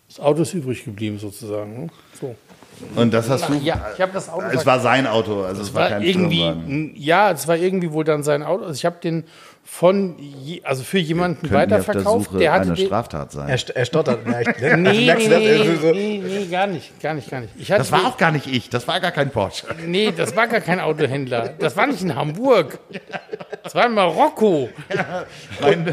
[0.07, 1.83] das Auto ist übrig geblieben sozusagen.
[1.83, 1.89] ne?
[2.19, 2.35] So.
[2.95, 5.73] Und das hast du, Ja, ich habe das Auto es war sein Auto, also es
[5.73, 6.93] war, war kein irgendwie, Firmenwagen.
[6.95, 8.63] ja, es war irgendwie wohl dann sein Auto.
[8.63, 9.25] Also ich habe den
[9.71, 12.25] von, je, also für jemanden weiterverkauft.
[12.31, 13.47] Suche Der hatte einer den, Straftat sein.
[13.49, 14.19] Er, er stottert.
[14.25, 14.77] Ja, ich, ne?
[14.77, 17.53] Nee, nee, nee, so- nee, nee, gar nicht, gar nicht, gar nicht.
[17.55, 19.67] Ich hatte Das war auch gar nicht ich, das war gar kein Porsche.
[19.85, 21.49] Nee, das war gar kein Autohändler.
[21.59, 22.79] Das war nicht in Hamburg.
[23.63, 24.69] Das war in Marokko.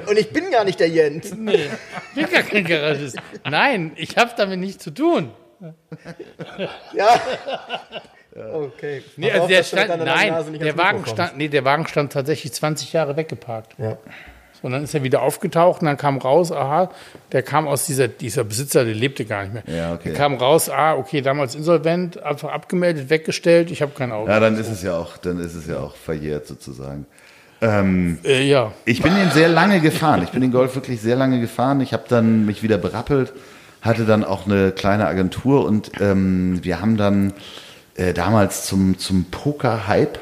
[0.09, 1.35] Und ich bin gar nicht der Jens.
[1.37, 1.69] Nee,
[2.09, 3.17] ich bin gar kein Garagist.
[3.49, 5.31] Nein, ich habe damit nichts zu tun.
[6.95, 7.21] Ja.
[8.37, 9.03] Okay.
[9.17, 11.13] Nee, also auf, der stand, nein, der Wagen kommst.
[11.13, 13.75] stand, nee, der Wagen stand tatsächlich 20 Jahre weggeparkt.
[13.79, 13.97] Ja.
[14.53, 16.91] So, und dann ist er wieder aufgetaucht und dann kam raus, aha,
[17.33, 19.63] der kam aus dieser, dieser Besitzer, der lebte gar nicht mehr.
[19.67, 20.11] Ja, okay.
[20.11, 24.31] Der kam raus, ah, okay, damals insolvent, einfach abgemeldet, weggestellt, ich habe kein Auto.
[24.31, 27.07] Ja, dann ist es ja auch, dann ist es ja auch verjährt sozusagen.
[27.61, 28.73] Äh, ja.
[28.85, 30.23] Ich bin den sehr lange gefahren.
[30.23, 31.81] Ich bin den Golf wirklich sehr lange gefahren.
[31.81, 33.33] Ich habe dann mich wieder berappelt,
[33.81, 37.33] hatte dann auch eine kleine Agentur und ähm, wir haben dann
[37.97, 40.19] äh, damals zum, zum Poker-Hype,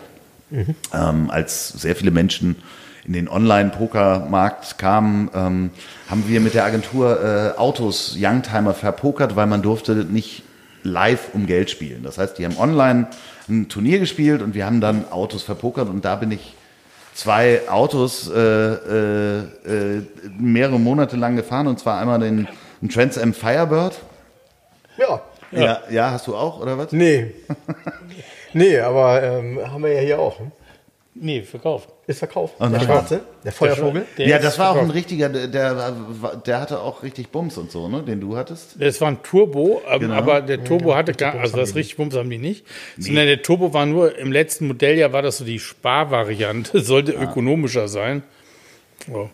[0.92, 2.56] ähm, als sehr viele Menschen
[3.04, 5.70] in den Online-Poker-Markt kamen, ähm,
[6.08, 10.42] haben wir mit der Agentur äh, Autos Youngtimer verpokert, weil man durfte nicht
[10.82, 12.02] live um Geld spielen.
[12.02, 13.08] Das heißt, die haben online
[13.48, 16.54] ein Turnier gespielt und wir haben dann Autos verpokert und da bin ich
[17.14, 20.02] zwei Autos äh, äh, äh,
[20.38, 22.48] mehrere Monate lang gefahren und zwar einmal den,
[22.80, 23.98] den Trans Am Firebird.
[24.96, 25.20] Ja.
[25.62, 25.82] Ja.
[25.90, 26.92] ja, hast du auch oder was?
[26.92, 27.32] Nee.
[28.52, 30.40] nee, aber ähm, haben wir ja hier auch.
[30.40, 30.50] ne?
[31.16, 31.88] Nee, verkauft.
[32.08, 32.54] Ist verkauft.
[32.58, 32.80] Oh der.
[32.80, 34.04] Schwarze, der Feuervogel.
[34.18, 34.96] Der ja, das war auch ein verkauft.
[34.96, 35.92] richtiger, der,
[36.44, 38.74] der, hatte auch richtig Bums und so, ne, den du hattest.
[38.80, 40.14] Das war ein Turbo, ähm, Genau.
[40.14, 42.66] aber der Turbo hatte gar, also das richtig Bums haben die nicht.
[42.98, 47.86] Sondern der Turbo war nur, im letzten Modelljahr war das so die Sparvariante, sollte ökonomischer
[47.86, 48.24] sein.
[49.12, 49.28] Oh.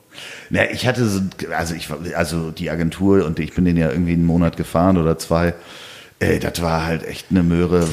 [0.50, 1.20] Ja, ich hatte so,
[1.56, 4.98] also ich war- also die Agentur und ich bin den ja irgendwie einen Monat gefahren
[4.98, 5.54] oder zwei.
[6.20, 7.88] Äh, das war halt echt eine Möhre.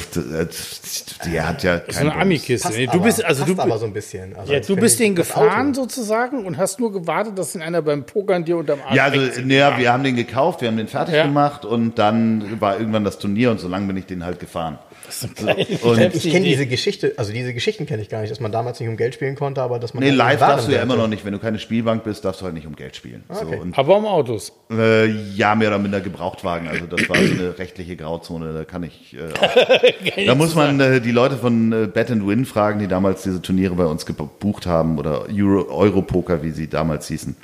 [1.24, 2.22] Die hat ja So kein eine Bums.
[2.22, 2.68] Ami-Kiste.
[2.72, 4.36] Nee, Du bist, also du, aber so ein bisschen.
[4.36, 7.80] Also ja, du bist den gefahren Auto- sozusagen und hast nur gewartet, dass den einer
[7.82, 10.88] beim Pokern dir unterm Arsch Ja, also, naja, wir haben den gekauft, wir haben den
[10.88, 11.24] fertig Ja.
[11.24, 14.78] gemacht und dann war irgendwann das Turnier und so lange bin ich den halt gefahren.
[15.22, 18.40] Eine geile Und- Ich kenne diese Geschichte, also diese Geschichten kenne ich gar nicht, dass
[18.40, 20.82] man damals nicht um Geld spielen konnte, aber dass man Nee, live darfst du ja
[20.82, 21.24] immer noch nicht.
[21.24, 23.24] Wenn du keine Spielbank bist, darfst du halt nicht um Geld spielen.
[23.30, 23.56] So, okay.
[23.56, 24.52] und, Aber um Autos.
[24.70, 26.68] äh, ja, mehr oder minder Gebrauchtwagen.
[26.68, 28.17] Also das war so eine rechtliche Grauzone.
[28.26, 29.14] Da kann ich.
[29.16, 33.22] Äh, da muss man äh, die Leute von äh, Bet and Win fragen, die damals
[33.22, 37.36] diese Turniere bei uns gebucht haben oder Euro, Europoker, wie sie damals hießen.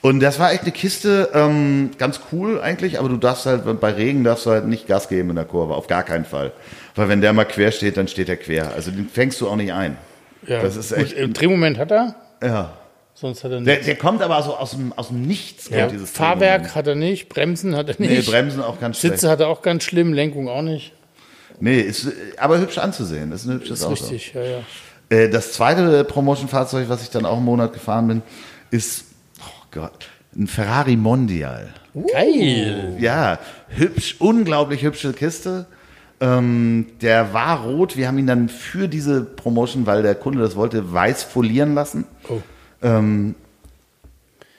[0.00, 3.90] Und das war echt eine Kiste, ähm, ganz cool eigentlich, aber du darfst halt, bei
[3.90, 6.52] Regen darfst du halt nicht Gas geben in der Kurve, auf gar keinen Fall.
[6.94, 8.72] Weil wenn der mal quer steht, dann steht er quer.
[8.74, 9.96] Also den fängst du auch nicht ein.
[10.46, 10.62] Ja.
[10.62, 12.72] Das ist Gut, echt- Im Drehmoment hat er, Ja.
[13.20, 13.86] Sonst hat er Der, nicht.
[13.86, 15.66] der kommt aber so aus dem, aus dem Nichts.
[15.68, 15.86] kommt Ja.
[15.88, 16.74] dieses Fahrwerk Drehmoment.
[16.74, 18.30] hat er nicht, Bremsen hat er Nee, nicht.
[18.30, 19.14] Bremsen auch ganz schlecht.
[19.16, 20.92] Sitze hat er auch ganz schlimm, Lenkung auch nicht.
[21.60, 22.08] Nee, ist
[22.38, 23.30] aber hübsch anzusehen.
[23.30, 24.12] Das ist ein hübsches Das ist Auto.
[24.14, 24.58] richtig, ja, ja.
[25.10, 28.22] Äh, das zweite Promotion-Fahrzeug, was ich dann auch einen Monat gefahren bin,
[28.70, 29.06] ist
[29.40, 30.06] oh Gott,
[30.36, 31.68] ein Ferrari Mondial.
[32.12, 32.96] Geil.
[33.00, 33.38] Ja,
[33.68, 35.66] hübsch, unglaublich hübsche Kiste.
[36.20, 37.96] Ähm, der war rot.
[37.96, 42.04] Wir haben ihn dann für diese Promotion, weil der Kunde das wollte, weiß folieren lassen.
[42.28, 42.40] Oh.
[42.82, 43.34] Ähm,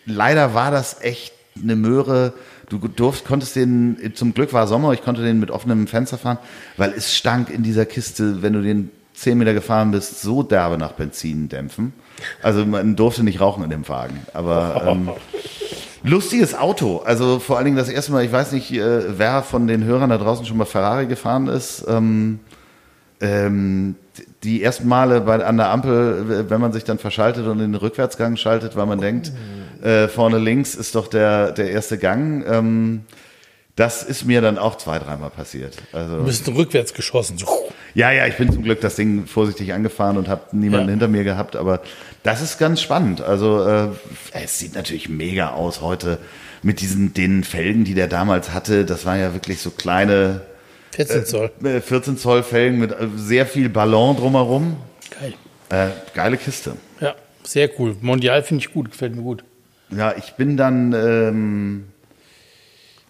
[0.06, 2.34] leider war das echt eine Möhre.
[2.70, 6.38] Du durfst, konntest den, zum Glück war Sommer, ich konnte den mit offenem Fenster fahren,
[6.78, 10.78] weil es stank in dieser Kiste, wenn du den 10 Meter gefahren bist, so derbe
[10.78, 11.94] nach Benzin dämpfen.
[12.42, 14.22] Also man durfte nicht rauchen in dem Wagen.
[14.34, 15.10] Aber ähm,
[16.04, 17.00] lustiges Auto.
[17.00, 20.10] Also vor allen Dingen das erste Mal, ich weiß nicht, äh, wer von den Hörern
[20.10, 21.86] da draußen schon mal Ferrari gefahren ist.
[21.88, 22.40] Ähm,
[23.20, 23.96] ähm,
[24.44, 27.76] die ersten Male bei, an der Ampel, wenn man sich dann verschaltet und in den
[27.76, 29.32] Rückwärtsgang schaltet, weil man denkt,
[29.84, 32.44] äh, vorne links ist doch der, der erste Gang.
[32.48, 33.02] Ähm,
[33.76, 35.78] das ist mir dann auch zwei, dreimal passiert.
[35.94, 37.38] Also, Du bist rückwärts geschossen.
[37.38, 37.48] So.
[37.94, 40.92] ja, ja, ich bin zum Glück das Ding vorsichtig angefahren und habe niemanden Ja.
[40.92, 41.82] hinter mir gehabt, aber
[42.24, 43.22] das ist ganz spannend.
[43.22, 43.88] Also äh,
[44.34, 46.18] es sieht natürlich mega aus heute
[46.62, 48.84] mit diesen den Felgen, die der damals hatte.
[48.84, 50.42] Das waren ja wirklich so kleine
[50.92, 51.52] 14 Zoll.
[51.64, 54.78] äh, 14 Zoll Felgen mit äh, sehr viel Ballon drumherum.
[55.20, 55.34] Geil.
[55.70, 56.74] Äh, geile Kiste.
[57.00, 57.96] Ja, sehr cool.
[58.02, 59.44] Mondial finde ich gut, gefällt mir gut.
[59.96, 61.86] Ja, ich bin dann ähm,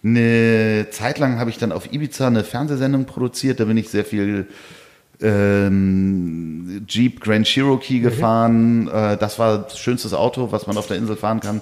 [0.02, 3.60] eine Zeit lang habe ich dann auf Ibiza eine Fernsehsendung produziert.
[3.60, 4.46] Da bin ich sehr viel
[5.20, 8.88] ähm, Jeep Grand Cherokee gefahren.
[8.88, 11.60] Äh, das war das schönste Auto, was man auf der Insel fahren kann.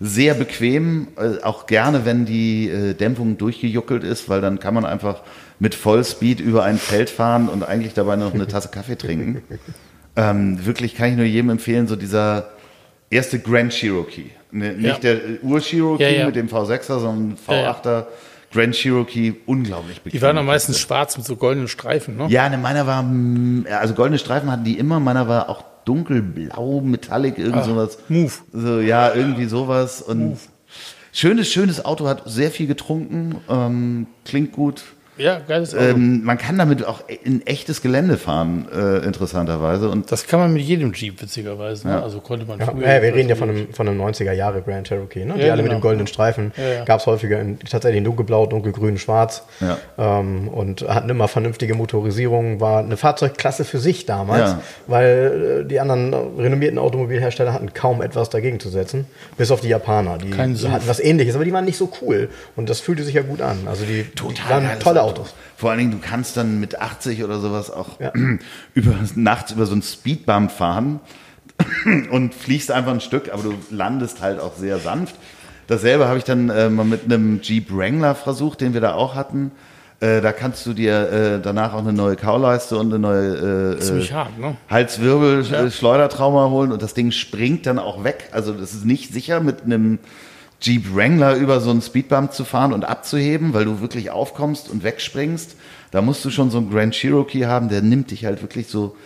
[0.00, 4.84] Sehr bequem, äh, auch gerne, wenn die äh, Dämpfung durchgejuckelt ist, weil dann kann man
[4.84, 5.22] einfach
[5.58, 9.42] mit Vollspeed über ein Feld fahren und eigentlich dabei noch eine Tasse Kaffee trinken.
[10.18, 12.48] Ähm, wirklich kann ich nur jedem empfehlen, so dieser
[13.10, 14.30] erste Grand Cherokee.
[14.50, 14.98] Ne, nicht Ja.
[14.98, 16.24] der Ur-Cherokee Ja, ja.
[16.26, 17.72] mit dem V6er, sondern Ja, ja.
[17.72, 18.06] V8er.
[18.50, 20.18] Grand Cherokee, unglaublich bequem.
[20.18, 22.28] Die waren am meisten schwarz mit so goldenen Streifen, ne?
[22.30, 26.80] Ja, ne, meiner war, mm, also goldene Streifen hatten die immer, meiner war auch dunkelblau,
[26.80, 27.98] metallic, irgend Ah, sowas.
[28.08, 28.32] Move.
[28.54, 30.00] So, ja, irgendwie sowas.
[30.00, 30.38] Und
[31.12, 34.82] schönes, schönes Auto, hat sehr viel getrunken, ähm, klingt gut.
[35.18, 35.82] Ja, geiles Auto.
[35.84, 39.88] Ähm, man kann damit auch in echtes Gelände fahren, äh, interessanterweise.
[39.88, 41.86] Und das kann man mit jedem Jeep, witzigerweise.
[41.88, 41.94] Ne?
[41.94, 42.02] Ja.
[42.02, 42.86] Also konnte man Ja, früher.
[42.86, 45.34] ja, wir reden ja von einem, von einem 90er Jahre Grand Cherokee, ne?
[45.34, 45.78] die Ja, alle mit genau.
[45.80, 46.52] dem goldenen Streifen.
[46.56, 46.84] Ja, ja.
[46.84, 49.44] Gab es häufiger in, tatsächlich in dunkelblau, dunkelgrün, schwarz.
[49.60, 49.78] Ja.
[49.98, 52.60] Ähm, und hatten immer vernünftige Motorisierung.
[52.60, 54.60] War eine Fahrzeugklasse für sich damals, Ja.
[54.86, 59.06] weil äh, die anderen renommierten Automobilhersteller hatten kaum etwas dagegen zu setzen.
[59.38, 60.18] Bis auf die Japaner.
[60.18, 62.28] Die hatten was ähnliches, aber die waren nicht so cool.
[62.54, 63.60] Und das fühlte sich ja gut an.
[63.66, 65.05] Also die, die waren tolle.
[65.06, 65.34] Autos.
[65.56, 68.12] Vor allen Dingen, du kannst dann mit 80 oder sowas auch Ja.
[68.74, 71.00] über, nachts über so einen Speedbump fahren
[72.10, 75.14] und fliegst einfach ein Stück, aber du landest halt auch sehr sanft.
[75.68, 79.14] Dasselbe habe ich dann äh, mal mit einem Jeep Wrangler versucht, den wir da auch
[79.14, 79.50] hatten.
[79.98, 83.98] Äh, da kannst du dir äh, danach auch eine neue Kauleiste und eine neue äh,
[83.98, 84.56] äh, hart, ne?
[84.68, 85.64] Halswirbel, Ja.
[85.64, 88.28] äh, Schleudertrauma holen und das Ding springt dann auch weg.
[88.32, 89.98] Also das ist nicht sicher mit einem
[90.60, 94.82] Jeep Wrangler über so einen Speedbump zu fahren und abzuheben, weil du wirklich aufkommst und
[94.82, 95.56] wegspringst.
[95.90, 98.96] Da musst du schon so einen Grand Cherokee haben, der nimmt dich halt wirklich so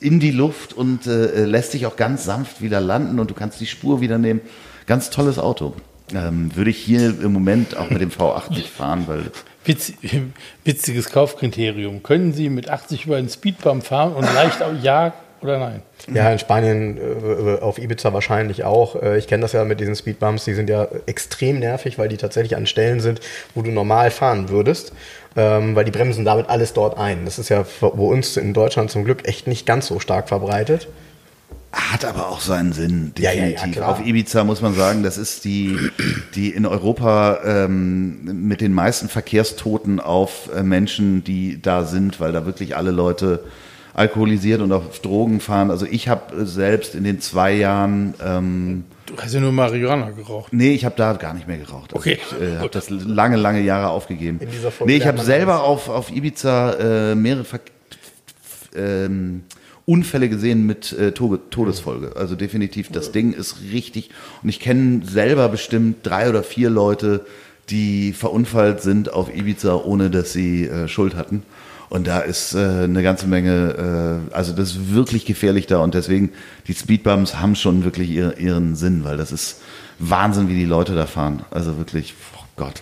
[0.00, 3.60] in die Luft und äh, lässt dich auch ganz sanft wieder landen und du kannst
[3.60, 4.40] die Spur wieder nehmen.
[4.86, 5.74] Ganz tolles Auto.
[6.14, 9.30] Ähm, würde ich hier im Moment auch mit dem V8 nicht fahren, weil
[9.64, 9.92] Witz,
[10.64, 12.02] witziges Kaufkriterium.
[12.02, 15.12] Können Sie mit 80 über einen Speedbump fahren und leicht auch ja
[15.42, 15.82] oder nein?
[16.12, 19.00] Ja, in Spanien, äh, auf Ibiza wahrscheinlich auch.
[19.00, 22.16] Äh, Ich kenne das ja mit diesen Speedbumps, die sind ja extrem nervig, weil die
[22.16, 23.20] tatsächlich an Stellen sind,
[23.54, 24.92] wo du normal fahren würdest,
[25.36, 27.24] ähm, weil die bremsen damit alles dort ein.
[27.24, 30.88] Das ist ja bei uns in Deutschland zum Glück echt nicht ganz so stark verbreitet.
[31.72, 33.82] Hat aber auch seinen Sinn, Ja, ja, ja, definitiv.
[33.82, 35.78] Auf Ibiza muss man sagen, das ist die,
[36.34, 38.18] die in Europa ähm,
[38.48, 43.44] mit den meisten Verkehrstoten auf äh, Menschen, die da sind, weil da wirklich alle Leute
[43.94, 45.70] alkoholisiert und auf Drogen fahren.
[45.70, 50.52] Also ich habe selbst in den zwei Jahren, ähm, Du hast ja nur Marihuana geraucht.
[50.52, 51.92] nee, ich habe da gar nicht mehr geraucht.
[51.92, 54.38] Also Okay, Ich äh, habe das lange, lange Jahre aufgegeben.
[54.40, 57.60] In dieser Folge nee, ich habe selber auf, auf Ibiza äh, mehrere Ver
[58.76, 59.42] ähm,
[59.86, 62.12] Unfälle gesehen mit äh, Tode Todesfolge.
[62.14, 64.10] Also definitiv, das Ding ist richtig.
[64.42, 67.26] Und ich kenne selber bestimmt drei oder vier Leute,
[67.70, 71.42] die verunfallt sind auf Ibiza, ohne dass sie äh, Schuld hatten.
[71.90, 75.78] Und da ist äh, eine ganze Menge, äh, also das ist wirklich gefährlich da.
[75.78, 76.30] Und deswegen,
[76.68, 79.60] die Speedbumps haben schon wirklich ihr, ihren Sinn, weil das ist
[79.98, 81.42] Wahnsinn, wie die Leute da fahren.
[81.50, 82.80] Also wirklich, oh Gott.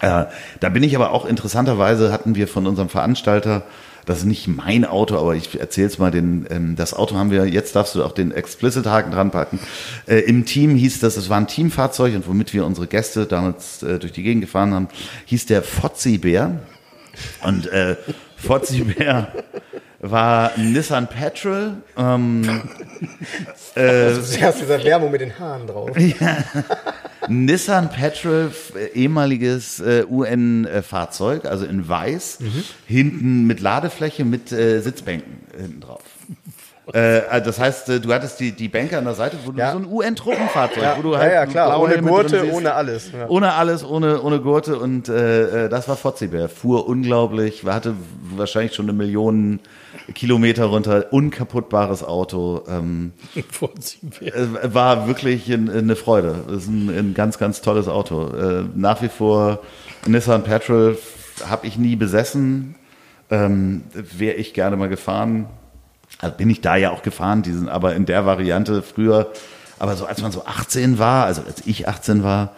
[0.00, 0.26] Äh,
[0.60, 3.64] da bin ich aber auch interessanterweise hatten wir von unserem Veranstalter,
[4.06, 7.32] das ist nicht mein Auto, aber ich erzähle es mal, den, ähm, das Auto haben
[7.32, 9.58] wir, jetzt darfst du auch den Explicit-Haken dran packen.
[10.06, 13.82] Äh, Im Team hieß das, es war ein Teamfahrzeug und womit wir unsere Gäste damals
[13.82, 14.88] äh, durch die Gegend gefahren haben,
[15.26, 16.60] hieß der Fozzi-Bär.
[17.42, 17.96] Und äh,
[18.38, 19.32] Fozzi-Bär
[20.00, 21.74] war ein Nissan Petrol.
[21.96, 22.62] Ähm,
[23.74, 25.90] Das ist erst dieser Werbung mit den Haaren drauf.
[27.28, 32.38] Nissan Petrol, äh, ehemaliges äh, UN-Fahrzeug, also in weiß,
[32.86, 36.02] hinten mit Ladefläche mit äh, Sitzbänken hinten drauf.
[36.92, 39.72] Äh, das heißt, äh, du hattest die, die Bänke an der Seite, wo du Ja.
[39.72, 41.80] so ein UN-Truppenfahrzeug, Ja, wo du ja, halt ja, klar.
[41.80, 43.12] Ohne Helme Gurte, ohne alles.
[43.12, 43.28] Ja.
[43.28, 46.48] Ohne alles, ohne, ohne Gurte und äh, äh, das war Fotzibär.
[46.48, 47.94] Fuhr unglaublich, hatte
[48.36, 49.60] wahrscheinlich schon eine Million
[50.14, 52.62] Kilometer runter, unkaputtbares Auto.
[52.68, 53.12] Ähm,
[54.20, 54.32] äh,
[54.62, 56.36] war wirklich ein, eine Freude.
[56.48, 58.28] Das ist ein, ein ganz, ganz tolles Auto.
[58.28, 59.60] Äh, nach wie vor
[60.06, 60.96] Nissan Petrol
[61.48, 62.74] habe ich nie besessen.
[63.30, 65.46] Ähm, Wäre ich gerne mal gefahren.
[66.20, 69.30] Also bin ich da ja auch gefahren, diesen, aber in der Variante früher.
[69.78, 72.56] Aber so als man so 18 war, also als ich 18 war,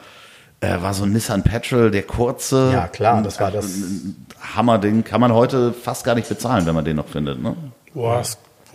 [0.61, 2.71] äh, war so ein Nissan Petrol, der kurze.
[2.73, 4.27] Ja, klar, das war das- Ein
[4.57, 5.05] Hammerding.
[5.05, 7.43] Kann man heute fast gar nicht bezahlen, wenn man den noch findet.
[7.43, 7.57] Ne?
[7.95, 8.23] Boah,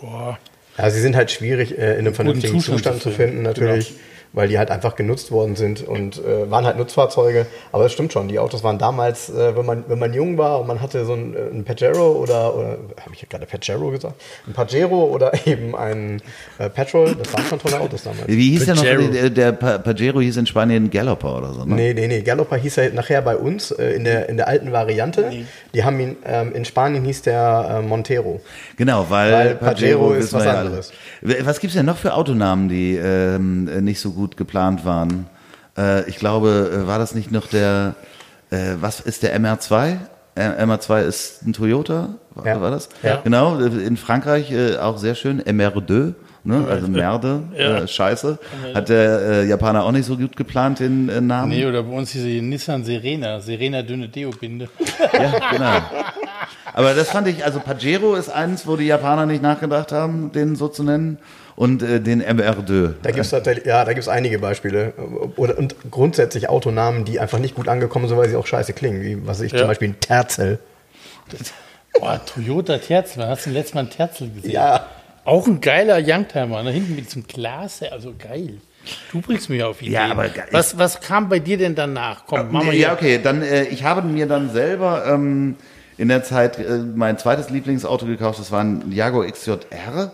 [0.00, 0.38] boah.
[0.78, 3.94] Ja, sie sind halt schwierig äh, in einem vernünftigen Zustand Zustand, zu zu finden, natürlich,
[4.36, 7.46] weil die halt einfach genutzt worden sind und äh, waren halt Nutzfahrzeuge.
[7.72, 10.60] Aber es stimmt schon, die Autos waren damals, äh, wenn, man, wenn man jung war
[10.60, 12.68] und man hatte so ein, äh, Pajero oder, oder
[13.00, 14.14] habe ich gerade Pajero gesagt?
[14.46, 16.20] Ein Pajero oder eben ein
[16.58, 18.28] äh, Petrol, das waren schon tolle Autos damals.
[18.28, 18.82] Wie hieß der noch?
[18.84, 19.02] Pajero.
[19.10, 21.64] Der, der Pa- Pajero hieß in Spanien Galloper oder so.
[21.64, 21.74] Ne?
[21.74, 22.20] Nee, nee, nee.
[22.20, 25.32] Galloper hieß er nachher bei uns äh, in, der, in der alten Variante.
[25.72, 28.40] Die haben ihn, ähm, in Spanien hieß der äh, Montero.
[28.76, 30.92] Genau, weil, Weil Pajero ist wissen wir was anderes.
[31.22, 35.26] Was gibt's denn noch für Autonamen, die ähm, nicht so gut geplant waren?
[35.78, 37.94] Äh, ich glaube, äh, war das nicht noch der,
[38.50, 39.96] äh, was ist der MR2?
[40.34, 42.60] Äh, MR2 ist ein Toyota, war, Ja.
[42.60, 42.88] war das?
[43.02, 43.20] Ja.
[43.24, 46.14] Genau, äh, in Frankreich äh, auch sehr schön, MR2.
[46.44, 46.64] Ne?
[46.70, 47.78] Also Merde, Ja.
[47.78, 48.38] äh, Scheiße.
[48.72, 51.50] Hat der äh, Japaner auch nicht so gut geplant, den äh, Namen?
[51.50, 54.68] Nee, oder bei uns diese Nissan Serena, Serena dünne Deo-Binde.
[55.12, 55.80] Ja, genau.
[56.72, 60.56] Aber das fand ich, also Pajero ist eins, wo die Japaner nicht nachgedacht haben, den
[60.56, 61.18] so zu nennen.
[61.56, 62.94] Und äh, den MR2.
[63.02, 64.92] Da gibt es tatsächlich, ja, da gibt's einige Beispiele.
[65.36, 69.02] Oder, und grundsätzlich Autonamen, die einfach nicht gut angekommen sind, weil sie auch scheiße klingen.
[69.02, 69.58] Wie, was ich, Ja.
[69.60, 70.58] zum Beispiel ein Terzel.
[71.98, 74.50] Boah, Toyota Terzel, wann hast du letztes Mal einen Terzel gesehen?
[74.50, 74.86] Ja.
[75.24, 78.58] Auch ein geiler Youngtimer, da hinten mit diesem Glas, also geil.
[79.10, 79.94] Du bringst mich auf Ideen.
[79.94, 82.24] Ja, aber was, was kam bei dir denn danach?
[82.26, 85.56] Komm, machen wir ja, okay, dann äh, ich habe mir dann selber ähm,
[85.98, 90.12] in der Zeit äh, mein zweites Lieblingsauto gekauft, das war ein Jaguar XJR.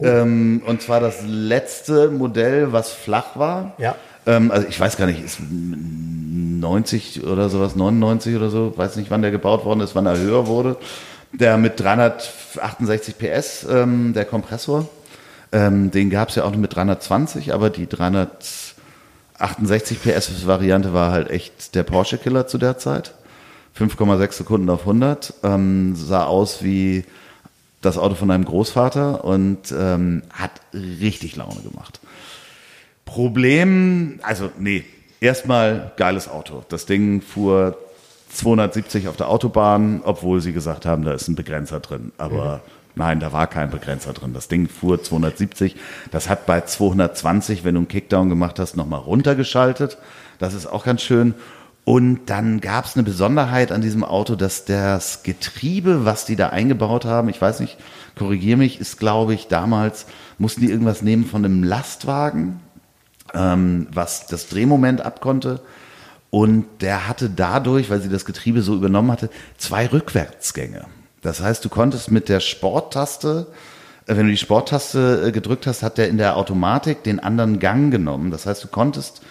[0.00, 3.74] Ähm, und zwar das letzte Modell, was flach war.
[3.78, 3.94] Ja.
[4.26, 9.10] Ähm, also ich weiß gar nicht, ist 90 oder sowas, 99 oder so, weiß nicht,
[9.10, 10.76] wann der gebaut worden ist, wann er höher wurde.
[11.32, 14.88] Der mit 368 PS, ähm, der Kompressor.
[15.52, 21.12] Ähm, den gab es ja auch noch mit 320, aber die 368 PS Variante war
[21.12, 23.14] halt echt der Porsche Killer zu der Zeit.
[23.78, 27.04] 5,6 Sekunden auf 100, ähm, sah aus wie
[27.86, 32.00] das Auto von einem Großvater und ähm, hat richtig Laune gemacht.
[33.04, 34.84] Problem, also nee,
[35.20, 36.64] erstmal geiles Auto.
[36.68, 37.78] Das Ding fuhr
[38.30, 42.12] 270 auf der Autobahn, obwohl sie gesagt haben, da ist ein Begrenzer drin.
[42.18, 42.60] Aber
[42.96, 44.34] nein, da war kein Begrenzer drin.
[44.34, 45.76] Das Ding fuhr 270.
[46.10, 49.98] Das hat bei 220, wenn du einen Kickdown gemacht hast, nochmal runtergeschaltet.
[50.38, 51.34] Das ist auch ganz schön.
[51.86, 56.48] Und dann gab es eine Besonderheit an diesem Auto, dass das Getriebe, was die da
[56.48, 57.78] eingebaut haben, ich weiß nicht,
[58.18, 60.06] korrigier mich, ist glaube ich damals,
[60.36, 62.58] mussten die irgendwas nehmen von einem Lastwagen,
[63.34, 65.60] ähm, was das Drehmoment abkonnte.
[66.30, 70.86] Und der hatte dadurch, weil sie das Getriebe so übernommen hatte, zwei Rückwärtsgänge.
[71.22, 73.46] Das heißt, du konntest mit der Sporttaste,
[74.06, 77.60] äh, wenn du die Sporttaste äh, gedrückt hast, hat der in der Automatik den anderen
[77.60, 78.32] Gang genommen.
[78.32, 79.22] Das heißt, du konntest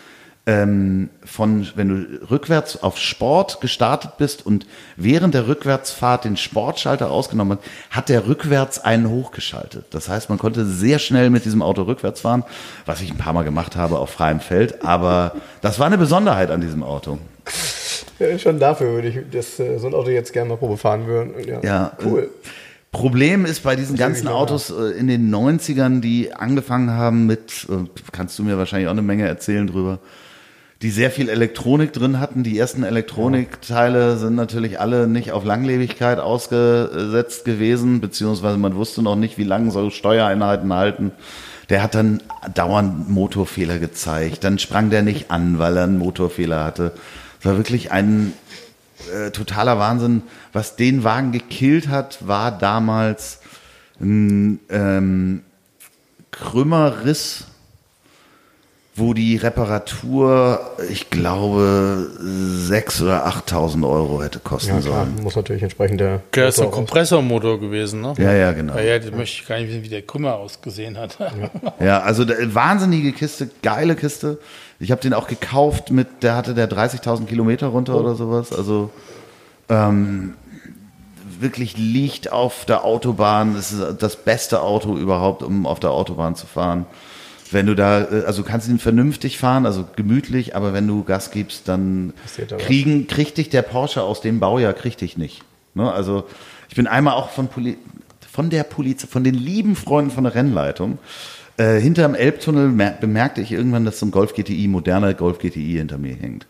[0.47, 7.09] ähm, von, wenn du rückwärts auf Sport gestartet bist und während der Rückwärtsfahrt den Sportschalter
[7.09, 7.65] ausgenommen hat,
[7.97, 9.85] hat der rückwärts einen hochgeschaltet.
[9.89, 12.43] Das heißt, man konnte sehr schnell mit diesem Auto rückwärts fahren,
[12.85, 14.83] was ich ein paar Mal gemacht habe auf freiem Feld.
[14.85, 17.17] Aber das war eine Besonderheit an diesem Auto.
[18.19, 21.07] Ja, schon dafür würde ich das, äh, so ein Auto jetzt gerne mal Probe fahren
[21.07, 21.33] würden.
[21.45, 22.29] Ja, Ja, cool.
[22.91, 27.89] Problem ist bei diesen ganzen Autos äh, in den 90ern, die angefangen haben mit, äh,
[28.13, 29.99] kannst du mir wahrscheinlich auch eine Menge erzählen drüber,
[30.81, 32.43] die sehr viel Elektronik drin hatten.
[32.43, 39.15] Die ersten Elektronikteile sind natürlich alle nicht auf Langlebigkeit ausgesetzt gewesen, beziehungsweise man wusste noch
[39.15, 41.11] nicht, wie lange so Steuereinheiten halten.
[41.69, 42.21] Der hat dann
[42.53, 44.43] dauernd Motorfehler gezeigt.
[44.43, 46.91] Dann sprang der nicht an, weil er einen Motorfehler hatte.
[47.39, 48.33] Es war wirklich ein
[49.13, 50.23] äh, totaler Wahnsinn.
[50.53, 53.39] Was den Wagen gekillt hat, war damals
[53.99, 55.41] ein ähm,
[56.31, 57.45] Krümmerriss
[58.97, 65.21] wo die Reparatur, ich glaube, 6.000 oder 8.000 Euro hätte kosten Ja, klar, sollen.
[65.21, 66.21] muss natürlich entsprechend der.
[66.33, 68.13] Der ist ein Kompressormotor gewesen, ne?
[68.17, 68.75] Ja, ja, genau.
[68.75, 71.17] Ja, ja, das möchte ich gar nicht wissen, wie der Krümmer ausgesehen hat.
[71.81, 74.39] Ja, also da- wahnsinnige Kiste, geile Kiste.
[74.79, 78.53] Ich habe den auch gekauft mit, der hatte der 30.000 Kilometer runter oder sowas.
[78.53, 78.91] Also
[79.67, 80.35] ähm,
[81.39, 83.55] wirklich liegt auf der Autobahn.
[83.57, 86.85] Es ist das beste Auto überhaupt, um auf der Autobahn zu fahren.
[87.51, 91.03] Wenn du da, äh, also du kannst ihn vernünftig fahren, also gemütlich, aber wenn du
[91.03, 92.13] Gas gibst, dann
[92.57, 95.43] kriegen, kriegt dich der Porsche aus dem Baujahr, kriegt dich nicht.
[95.73, 95.91] Ne?
[95.91, 96.25] Also
[96.69, 97.77] ich bin einmal auch von, Poli
[98.31, 100.97] von der Polizei, von den lieben Freunden von der Rennleitung,
[101.57, 105.75] äh, hinterm Elbtunnel mer- bemerkte ich irgendwann, dass so ein Golf GTI, moderner Golf GTI
[105.77, 106.47] hinter mir hängt.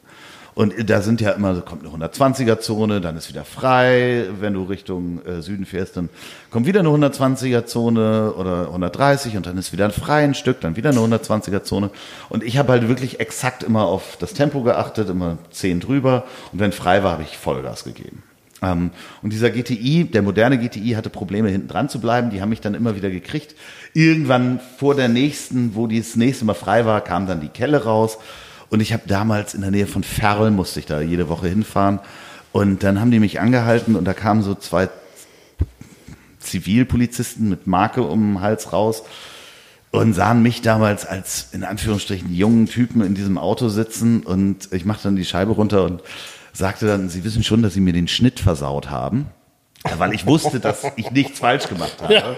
[0.55, 4.27] Und da sind ja immer, kommt eine 120er-Zone, dann ist wieder frei.
[4.39, 6.07] Wenn du Richtung äh, Süden fährst, dann
[6.49, 10.91] kommt wieder eine 120er-Zone oder 130 und dann ist wieder ein freies Stück, dann wieder
[10.91, 11.89] eine 120er-Zone.
[12.29, 16.23] Und ich habe halt wirklich exakt immer auf das Tempo geachtet, immer 10 drüber.
[16.53, 18.23] Und wenn frei war, habe ich Vollgas gegeben.
[18.61, 18.91] Ähm,
[19.21, 22.29] und dieser GTI, der moderne GTI, hatte Probleme, hinten dran zu bleiben.
[22.29, 23.55] Die haben mich dann immer wieder gekriegt.
[23.93, 27.83] Irgendwann vor der nächsten, wo die das nächste Mal frei war, kam dann die Kelle
[27.83, 28.17] raus.
[28.75, 32.01] Und ich habe damals in der Nähe von Ferl, musste ich da jede Woche hinfahren.
[32.51, 34.89] Und dann haben die mich angehalten und da kamen so zwei
[36.41, 39.03] Zivilpolizisten mit Marke um den Hals raus
[39.91, 44.83] und sahen mich damals als in Anführungsstrichen jungen Typen in diesem Auto sitzen und ich
[44.83, 46.03] machte dann die Scheibe runter und
[46.51, 49.27] sagte dann, Sie wissen schon, dass Sie mir den Schnitt versaut haben,
[49.97, 52.35] weil ich wusste, dass ich nichts falsch gemacht habe.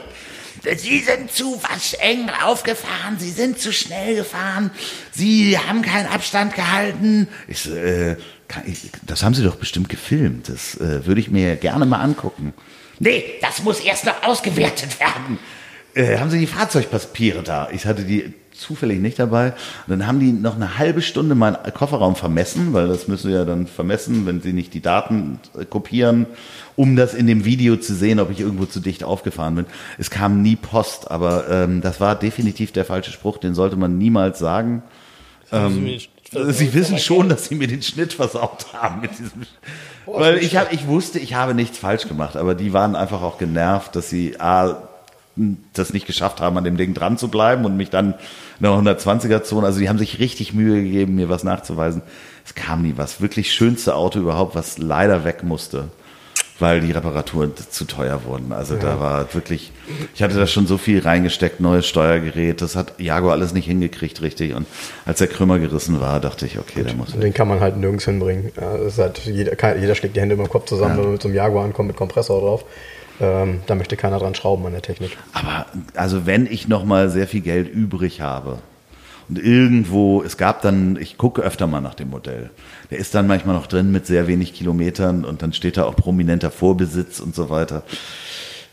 [0.78, 4.72] Sie sind zu wascheng aufgefahren, Sie sind zu schnell gefahren,
[5.12, 7.28] Sie haben keinen Abstand gehalten.
[7.48, 8.18] Ich so, äh,
[8.66, 12.54] ich, das haben Sie doch bestimmt gefilmt, das äh, würde ich mir gerne mal angucken.
[13.00, 15.40] Nee, das muss erst noch ausgewertet werden.
[15.94, 17.70] Äh, haben Sie die Fahrzeugpapiere da?
[17.72, 19.54] Ich hatte die zufällig nicht dabei.
[19.88, 23.46] Dann haben die noch eine halbe Stunde meinen Kofferraum vermessen, weil das müssen sie ja
[23.46, 26.26] dann vermessen, wenn sie nicht die Daten äh, kopieren,
[26.78, 29.66] um das in dem Video zu sehen, ob ich irgendwo zu dicht aufgefahren bin.
[29.98, 33.98] Es kam nie Post, aber ähm, das war definitiv der falsche Spruch, den sollte man
[33.98, 34.84] niemals sagen.
[35.52, 35.98] Ähm,
[36.32, 39.44] Sie wissen schon, dass Sie mir den Schnitt versaut haben mit diesem.
[40.06, 43.38] Weil ich, hab, ich wusste, ich habe nichts falsch gemacht, aber die waren einfach auch
[43.38, 44.88] genervt, dass sie A,
[45.74, 48.14] das nicht geschafft haben, an dem Ding dran zu bleiben und mich dann
[48.60, 52.02] in der 120er-Zone, also die haben sich richtig Mühe gegeben, mir was nachzuweisen.
[52.46, 53.22] Es kam nie was.
[53.22, 55.90] Wirklich schönste Auto überhaupt, was leider weg musste,
[56.60, 58.52] weil die Reparaturen zu teuer wurden.
[58.52, 59.72] Also da war wirklich,
[60.16, 64.22] ich hatte da schon so viel reingesteckt, neues Steuergerät, das hat Jaguar alles nicht hingekriegt
[64.22, 64.54] richtig.
[64.54, 64.66] Und
[65.06, 68.06] als der Krümmer gerissen war, dachte ich, okay, der muss Den kann man halt nirgends
[68.06, 68.52] hinbringen.
[68.60, 71.28] Ja, halt, jeder, jeder schlägt die Hände über den Kopf zusammen, wenn man mit so
[71.28, 72.66] einem Jaguar ankommt mit Kompressor drauf.
[73.20, 75.18] Ähm, da möchte keiner dran schrauben an der Technik.
[75.34, 78.60] Aber also wenn ich noch mal sehr viel Geld übrig habe
[79.30, 82.50] und irgendwo, es gab dann, ich gucke öfter mal nach dem Modell.
[82.92, 85.96] Der ist dann manchmal noch drin mit sehr wenig Kilometern und dann steht da auch
[85.96, 87.84] prominenter Vorbesitz und so weiter.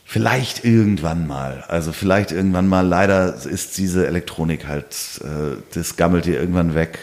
[0.04, 1.64] Vielleicht irgendwann mal.
[1.66, 2.86] Also vielleicht irgendwann mal.
[2.86, 4.86] Leider ist diese Elektronik halt,
[5.24, 6.98] äh, das gammelt dir irgendwann weg.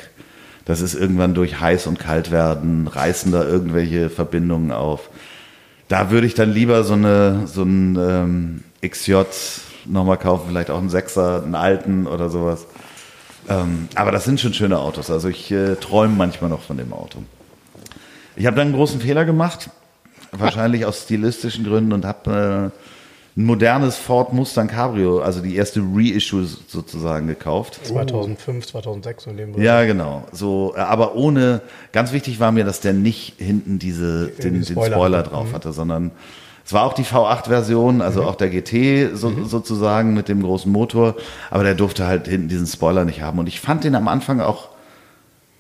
[0.64, 5.10] Das ist irgendwann durch heiß und kalt werden, reißen da irgendwelche Verbindungen auf.
[5.90, 9.24] Da würde ich dann lieber so eine so ein ähm, XJ
[9.86, 12.66] nochmal kaufen, vielleicht auch einen Sechser, einen alten oder sowas.
[13.50, 15.10] Ähm, aber das sind schon schöne Autos.
[15.10, 17.20] Also ich äh, träume manchmal noch von dem Auto.
[18.36, 19.70] Ich habe dann einen großen Fehler gemacht,
[20.32, 22.80] wahrscheinlich aus stilistischen Gründen und habe äh,
[23.38, 27.80] ein modernes Ford Mustang Cabrio, also die erste Reissue sozusagen gekauft.
[27.84, 29.66] 2005, 2006 in dem Bereich.
[29.66, 30.24] Ja, genau.
[30.32, 31.62] So, äh, aber ohne,
[31.94, 35.30] ganz wichtig war mir, dass der nicht hinten diese, den, den Spoiler Spoiler, hatte.
[35.30, 36.12] drauf hatte, sondern
[36.72, 41.18] es war auch die V8-Version, also auch der GT so, sozusagen mit dem großen Motor,
[41.50, 43.40] aber der durfte halt hinten diesen Spoiler nicht haben.
[43.40, 44.70] Und ich fand den am Anfang auch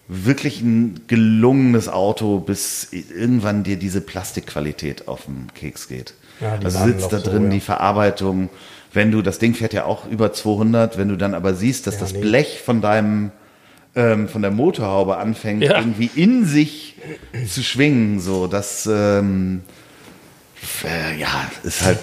[0.08, 6.14] wirklich ein gelungenes Auto, bis irgendwann dir diese Plastikqualität auf den Keks geht.
[6.40, 7.50] Ja, also sitzt da noch so, drin ja.
[7.50, 8.48] die Verarbeitung.
[8.94, 11.96] Wenn du, das Ding fährt ja auch über 200, wenn du dann aber siehst, dass
[11.96, 12.22] Ja, das nee.
[12.22, 13.32] Blech von deinem,
[13.98, 16.96] ähm, von der Motorhaube anfängt, irgendwie in sich
[17.46, 19.64] zu schwingen, so, das, ähm,
[20.84, 22.00] äh, ja, ist halt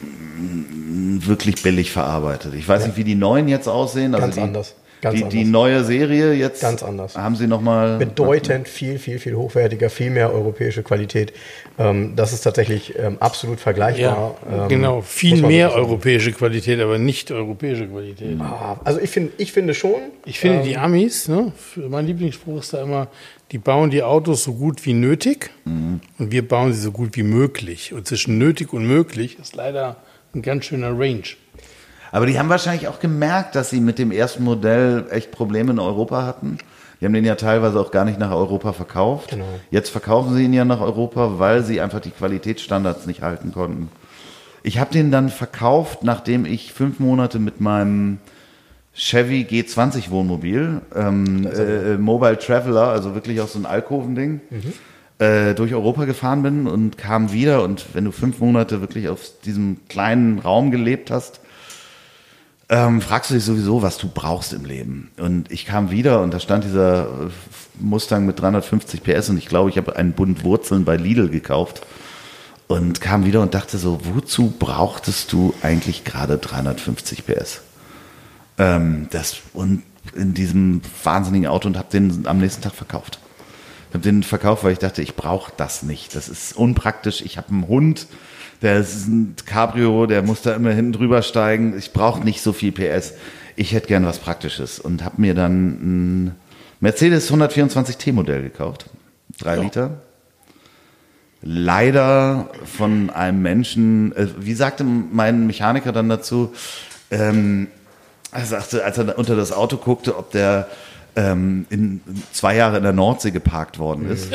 [0.00, 2.54] mm, wirklich billig verarbeitet.
[2.54, 4.14] Ich weiß nicht, wie die neuen jetzt aussehen.
[4.14, 4.74] Also Ganz die, anders.
[5.02, 6.60] Ganz die, die neue Serie jetzt.
[6.62, 7.16] Ganz anders.
[7.16, 7.98] Haben sie nochmal.
[7.98, 11.32] bedeutend viel, viel, viel hochwertiger, viel mehr europäische Qualität.
[11.76, 14.36] Ähm, das ist tatsächlich ähm, absolut Ja, vergleichbar.
[14.48, 15.00] Ähm, genau.
[15.00, 15.80] Viel mehr sagen.
[15.82, 18.40] europäische Qualität, aber nicht europäische Qualität.
[18.40, 19.96] Ah, Also ich, find, ich finde schon.
[20.24, 21.52] Ich finde, ähm, die Amis, ne,
[21.88, 23.08] mein Lieblingsspruch ist da immer,
[23.52, 25.50] die bauen die Autos so gut wie nötig
[26.18, 27.92] und wir bauen sie so gut wie möglich.
[27.92, 29.96] Und zwischen nötig und möglich ist leider
[30.34, 31.22] ein ganz schöner Range.
[32.12, 35.78] Aber die haben wahrscheinlich auch gemerkt, dass sie mit dem ersten Modell echt Probleme in
[35.78, 36.56] Europa hatten.
[37.00, 39.30] Die haben den ja teilweise auch gar nicht nach Europa verkauft.
[39.30, 39.44] Genau.
[39.70, 43.90] Jetzt verkaufen sie ihn ja nach Europa, weil sie einfach die Qualitätsstandards nicht halten konnten.
[44.62, 48.18] Ich habe den dann verkauft, nachdem ich fünf Monate mit meinem
[48.94, 54.40] Chevy G20 Wohnmobil, ähm, äh, Mobile Traveler, also wirklich auch so ein Alkoven-Ding,
[55.18, 57.62] äh, durch Europa gefahren bin und kam wieder.
[57.62, 61.40] Und wenn du fünf Monate wirklich auf diesem kleinen Raum gelebt hast,
[62.68, 65.10] ähm, fragst du dich sowieso, was du brauchst im Leben.
[65.18, 67.30] Und ich kam wieder und da stand dieser äh,
[67.78, 71.86] Mustang mit 350 PS und ich glaube, ich habe einen Bund Wurzeln bei Lidl gekauft
[72.68, 77.62] und kam wieder und dachte so, wozu brauchtest du eigentlich gerade 350 PS?
[78.58, 79.82] Ähm, das und
[80.14, 83.18] in diesem wahnsinnigen Auto und habe den am nächsten Tag verkauft.
[83.88, 86.14] Ich habe den verkauft, weil ich dachte, ich brauche das nicht.
[86.16, 87.20] Das ist unpraktisch.
[87.20, 88.06] Ich habe einen Hund,
[88.62, 91.76] der ist ein Cabrio, der muss da immer hinten drüber steigen.
[91.76, 93.12] Ich brauche nicht so viel PS.
[93.54, 96.36] Ich hätte gern was Praktisches und habe mir dann ein
[96.80, 98.86] Mercedes 124 T-Modell gekauft.
[99.38, 100.02] Drei Liter.
[101.42, 106.54] Leider von einem Menschen, äh, wie sagte mein Mechaniker dann dazu,
[107.10, 107.66] ähm,
[108.32, 110.68] er sagte, als er unter das Auto guckte, ob der
[111.14, 112.00] ähm, in
[112.32, 114.32] zwei Jahre in der Nordsee geparkt worden ist.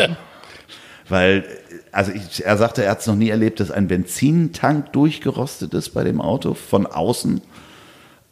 [1.10, 1.46] Weil,
[1.92, 5.90] also ich, er sagte, er hat es noch nie erlebt, dass ein Benzintank durchgerostet ist
[5.90, 7.42] bei dem Auto von außen.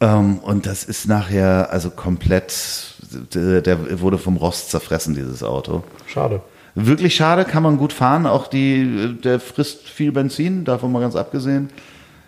[0.00, 2.94] Ähm, und das ist nachher also komplett,
[3.34, 5.82] der, der wurde vom Rost zerfressen, dieses Auto.
[6.06, 6.42] Schade.
[6.74, 8.26] Wirklich schade, kann man gut fahren.
[8.26, 11.70] Auch die, der frisst viel Benzin, davon mal ganz abgesehen.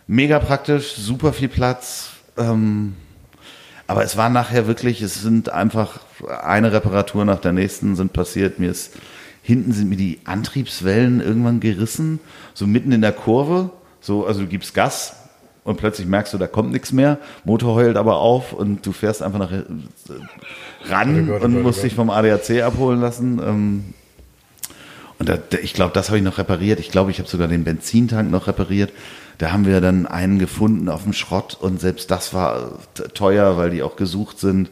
[0.07, 2.09] Mega praktisch, super viel Platz.
[2.39, 2.95] Ähm,
[3.89, 5.99] aber es war nachher wirklich, es sind einfach
[6.43, 8.59] eine Reparatur nach der nächsten sind passiert.
[8.59, 8.95] Mir ist,
[9.43, 12.20] hinten sind mir die Antriebswellen irgendwann gerissen,
[12.53, 13.70] so mitten in der Kurve.
[14.01, 15.16] So, also du gibst Gas
[15.64, 17.18] und plötzlich merkst du, da kommt nichts mehr.
[17.45, 19.64] Motor heult aber auf und du fährst einfach nach äh,
[20.84, 21.84] ran Oh Gott, oh und Gott, oh musst Gott.
[21.84, 23.95] dich vom ADAC abholen lassen.
[25.19, 26.79] Und da, ich glaube, das habe ich noch repariert.
[26.79, 28.93] Ich glaube, ich habe sogar den Benzintank noch repariert.
[29.39, 32.79] Da haben wir dann einen gefunden auf dem Schrott und selbst das war
[33.14, 34.71] teuer, weil die auch gesucht sind.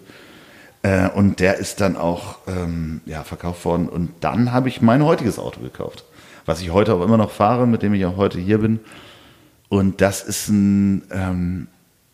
[0.82, 3.88] Äh, und der ist dann auch ähm, ja, verkauft worden.
[3.88, 6.04] Und dann habe ich mein heutiges Auto gekauft,
[6.46, 8.80] was ich heute auch immer noch fahre, mit dem ich auch heute hier bin.
[9.68, 11.68] Und das ist ein ähm,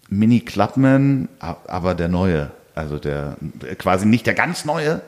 [0.09, 2.51] Mini Clubman, aber der neue.
[2.75, 3.37] Also der
[3.77, 5.03] quasi nicht der ganz neue,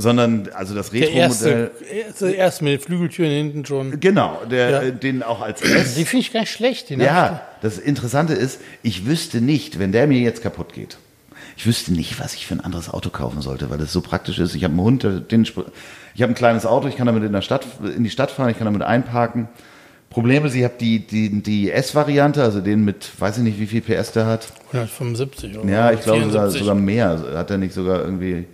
[0.00, 1.70] sondern also das Retro-Modell.
[1.90, 3.98] erste, erst mit den Flügeltüren hinten schon.
[4.00, 4.82] Genau, der, Ja.
[4.82, 5.96] äh, den auch als S.
[5.96, 6.88] Die finde ich gar nicht schlecht.
[6.90, 10.96] Ja, das Interessante ist, ich wüsste nicht, wenn der mir jetzt kaputt geht,
[11.56, 14.38] ich wüsste nicht, was ich für ein anderes Auto kaufen sollte, weil das so praktisch
[14.38, 14.54] ist.
[14.54, 15.52] Ich habe einen Hund, den, ich
[16.22, 18.56] habe ein kleines Auto, ich kann damit in, der Stadt, in die Stadt fahren, ich
[18.58, 19.48] kann damit einparken.
[20.10, 23.66] Problem ist, ich habe die, die, die S-Variante, also den mit, weiß ich nicht, wie
[23.66, 24.48] viel PS der hat.
[24.68, 24.74] ich.
[24.74, 26.60] 175 oder Ja, ich glaube sogar, 74.
[26.60, 27.08] sogar mehr.
[27.10, 28.44] Also Hat er nicht sogar irgendwie,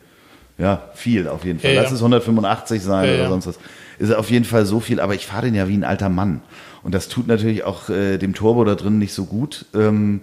[0.58, 1.72] ja, viel auf jeden Fall.
[1.72, 1.96] Ja, Lass ja.
[1.96, 3.58] es 185 sein Ja, oder sonst was.
[3.98, 6.40] Ist auf jeden Fall so viel, aber ich fahre den ja wie ein alter Mann.
[6.82, 9.66] Und das tut natürlich auch äh, dem Turbo da drin nicht so gut.
[9.74, 10.20] Ähm,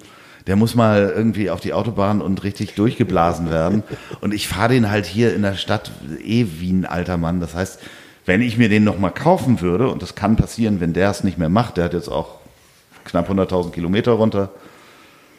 [0.47, 3.84] der muss mal irgendwie auf die Autobahn und richtig durchgeblasen werden.
[4.21, 5.91] Und ich fahre den halt hier in der Stadt
[6.23, 7.39] eh wie ein alter Mann.
[7.39, 7.79] Das heißt,
[8.25, 11.38] wenn ich mir den nochmal kaufen würde, und das kann passieren, wenn der es nicht
[11.38, 12.39] mehr macht, der hat jetzt auch
[13.05, 14.49] knapp 100.000 Kilometer runter,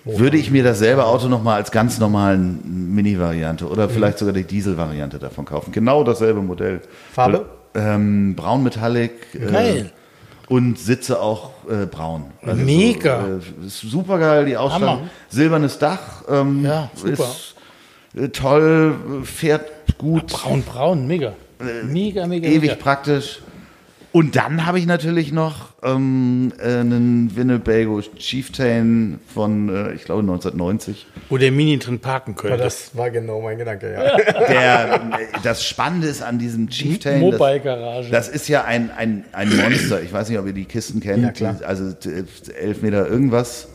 [0.05, 5.19] würde ich mir dasselbe Auto nochmal als ganz normalen Mini-Variante oder vielleicht sogar die Diesel-Variante
[5.19, 5.73] davon kaufen.
[5.73, 6.81] Genau dasselbe Modell.
[7.13, 7.47] Farbe?
[7.75, 9.13] Ähm, braun Metallic.
[9.33, 9.91] Geil.
[9.95, 12.25] Äh, und Sitze auch äh, braun.
[12.43, 13.25] Mega.
[13.25, 14.89] So, äh, super geil, die Ausstattung.
[14.89, 15.11] Hammer.
[15.29, 16.25] Silbernes Dach.
[16.29, 17.13] Ähm, Ja, super.
[17.13, 17.55] Ist,
[18.15, 18.95] äh, toll,
[19.25, 20.27] fährt gut.
[20.27, 21.33] Braun, braun, mega.
[21.85, 22.75] Mega, mega, ewig mega.
[22.75, 23.41] praktisch.
[24.13, 30.21] Und dann habe ich natürlich noch ähm, äh, einen Winnebago Chieftain von, äh, ich glaube,
[30.21, 31.07] 1990.
[31.31, 32.59] Wo der Mini drin parken Ja, könnte.
[32.59, 34.17] das war genau mein Gedanke, ja.
[34.49, 38.11] Der, äh, das Spannende ist an diesem Chieftain, das, Mobile-Garage.
[38.11, 40.03] das ist ja ein, ein, ein Monster.
[40.03, 41.23] Ich weiß nicht, ob ihr die Kisten kennt.
[41.23, 41.57] Ja, klar.
[41.59, 42.25] Die, also äh,
[42.61, 43.69] 11 Meter irgendwas.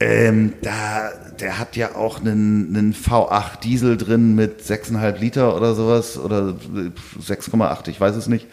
[0.00, 5.74] Ähm, da, der hat ja auch einen, einen V8 Diesel drin mit 6,5 Liter oder
[5.74, 6.90] sowas oder äh,
[7.22, 8.46] 6,8, ich weiß es nicht.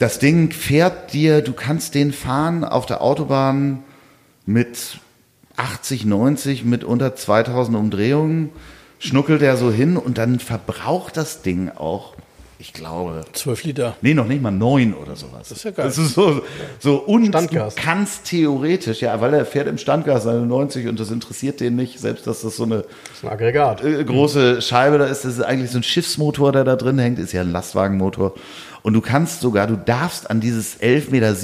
[0.00, 3.84] Das Ding fährt dir, du kannst den fahren auf der Autobahn
[4.46, 4.98] mit
[5.58, 8.48] 80, 90, mit unter 2000 Umdrehungen,
[8.98, 12.14] schnuckelt er so hin und dann verbraucht das Ding auch,
[12.58, 13.96] ich glaube, 12 Liter.
[14.00, 15.48] Nee, noch nicht mal neun oder sowas.
[15.50, 15.86] Das ist ja geil.
[15.86, 16.42] Das ist so,
[16.78, 17.74] so und Standgas.
[17.74, 21.76] du kannst theoretisch, ja, weil er fährt im Standgas seine 90 und das interessiert den
[21.76, 23.84] nicht, selbst dass das so eine Das ein Aggregat.
[23.84, 27.18] äh, große Scheibe da ist, das ist eigentlich so ein Schiffsmotor, der da drin hängt,
[27.18, 28.34] ist ja ein Lastwagenmotor.
[28.82, 31.36] Und du kannst sogar, du darfst an dieses 11,70 Meter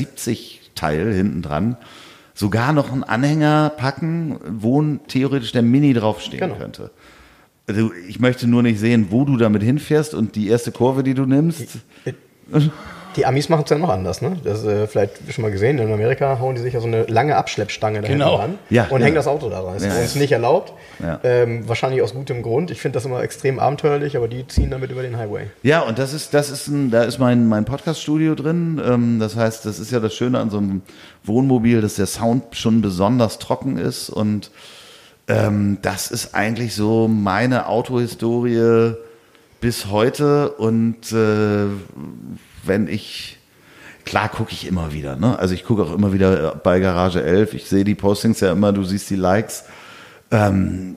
[0.75, 1.77] Teil hinten dran
[2.35, 6.57] sogar noch einen Anhänger packen, wo theoretisch der Mini draufstehen Genau.
[6.57, 6.91] könnte.
[7.67, 11.15] Also ich möchte nur nicht sehen, wo du damit hinfährst und die erste Kurve, die
[11.15, 11.79] du nimmst.
[13.17, 14.37] Die Amis machen es ja noch anders, ne?
[14.45, 15.79] Das äh, vielleicht schon mal gesehen.
[15.79, 18.27] In Amerika hauen die sich ja so eine lange Abschleppstange da Genau.
[18.33, 19.07] hinten ran Ja, und ja.
[19.07, 19.75] hängen das Auto da rein.
[19.75, 20.21] Das ist Ja, uns ja.
[20.21, 20.73] nicht erlaubt.
[20.99, 21.19] Ja.
[21.25, 22.71] Ähm, wahrscheinlich aus gutem Grund.
[22.71, 25.47] Ich finde das immer extrem abenteuerlich, aber die ziehen damit über den Highway.
[25.63, 28.81] Ja, und das ist, das ist ein, da ist mein, mein Podcast-Studio drin.
[28.85, 30.83] Ähm, das heißt, das ist ja das Schöne an so einem
[31.25, 34.11] Wohnmobil, dass der Sound schon besonders trocken ist.
[34.11, 34.51] Und
[35.29, 38.93] ähm, das ist eigentlich so meine Autohistorie
[39.61, 40.51] bis heute.
[40.51, 41.67] Und äh,
[42.67, 43.39] wenn ich,
[44.05, 45.39] klar gucke ich immer wieder, ne?
[45.39, 47.55] Also ich gucke auch immer wieder bei Garage 11.
[47.55, 49.65] Ich sehe die Postings ja immer, du siehst die Likes.
[50.31, 50.97] Ähm,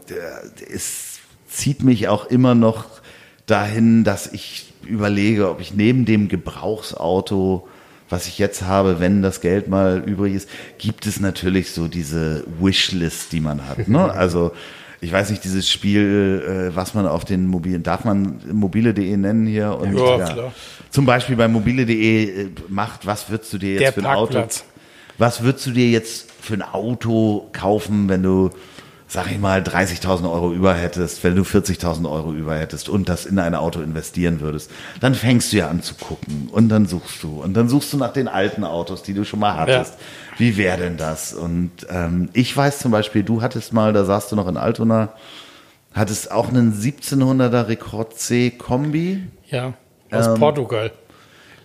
[0.73, 2.85] es zieht mich auch immer noch
[3.45, 7.67] dahin, dass ich überlege, ob ich neben dem Gebrauchsauto,
[8.09, 12.43] was ich jetzt habe, wenn das Geld mal übrig ist, gibt es natürlich so diese
[12.59, 13.87] Wishlist, die man hat.
[13.87, 13.99] Ne?
[14.13, 14.51] Also
[15.01, 19.45] ich weiß nicht, dieses Spiel, äh, was man auf den mobilen, darf man mobile.de nennen
[19.47, 19.77] hier?
[19.79, 20.53] Und, Ja, klar.
[20.89, 24.33] Zum Beispiel bei mobile.de äh, macht, was würdest du dir jetzt Der für ein Auto
[24.33, 24.63] Parkplatz.
[25.17, 28.49] was würdest du dir jetzt für ein Auto kaufen, wenn du,
[29.07, 33.25] sag ich mal, 30.000 Euro über hättest, wenn du 40.000 Euro über hättest und das
[33.25, 34.69] in ein Auto investieren würdest?
[34.99, 37.97] Dann fängst du ja an zu gucken und dann suchst du und dann suchst du
[37.97, 39.93] nach den alten Autos, die du schon mal hattest.
[40.39, 41.33] Wie wäre denn das?
[41.33, 45.09] Und ähm, ich weiß zum Beispiel, du hattest mal, da saßt du noch in Altona,
[45.93, 49.73] hattest auch einen 1700er Rekord C Kombi Ja,
[50.11, 50.91] aus Ähm, Portugal.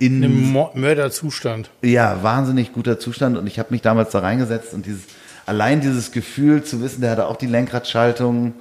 [0.00, 1.70] in Mo- Mörderzustand.
[1.82, 5.02] Ja, wahnsinnig guter Zustand und ich habe mich damals da reingesetzt und dieses
[5.46, 8.54] allein dieses Gefühl zu wissen, der hatte auch die Lenkradschaltung,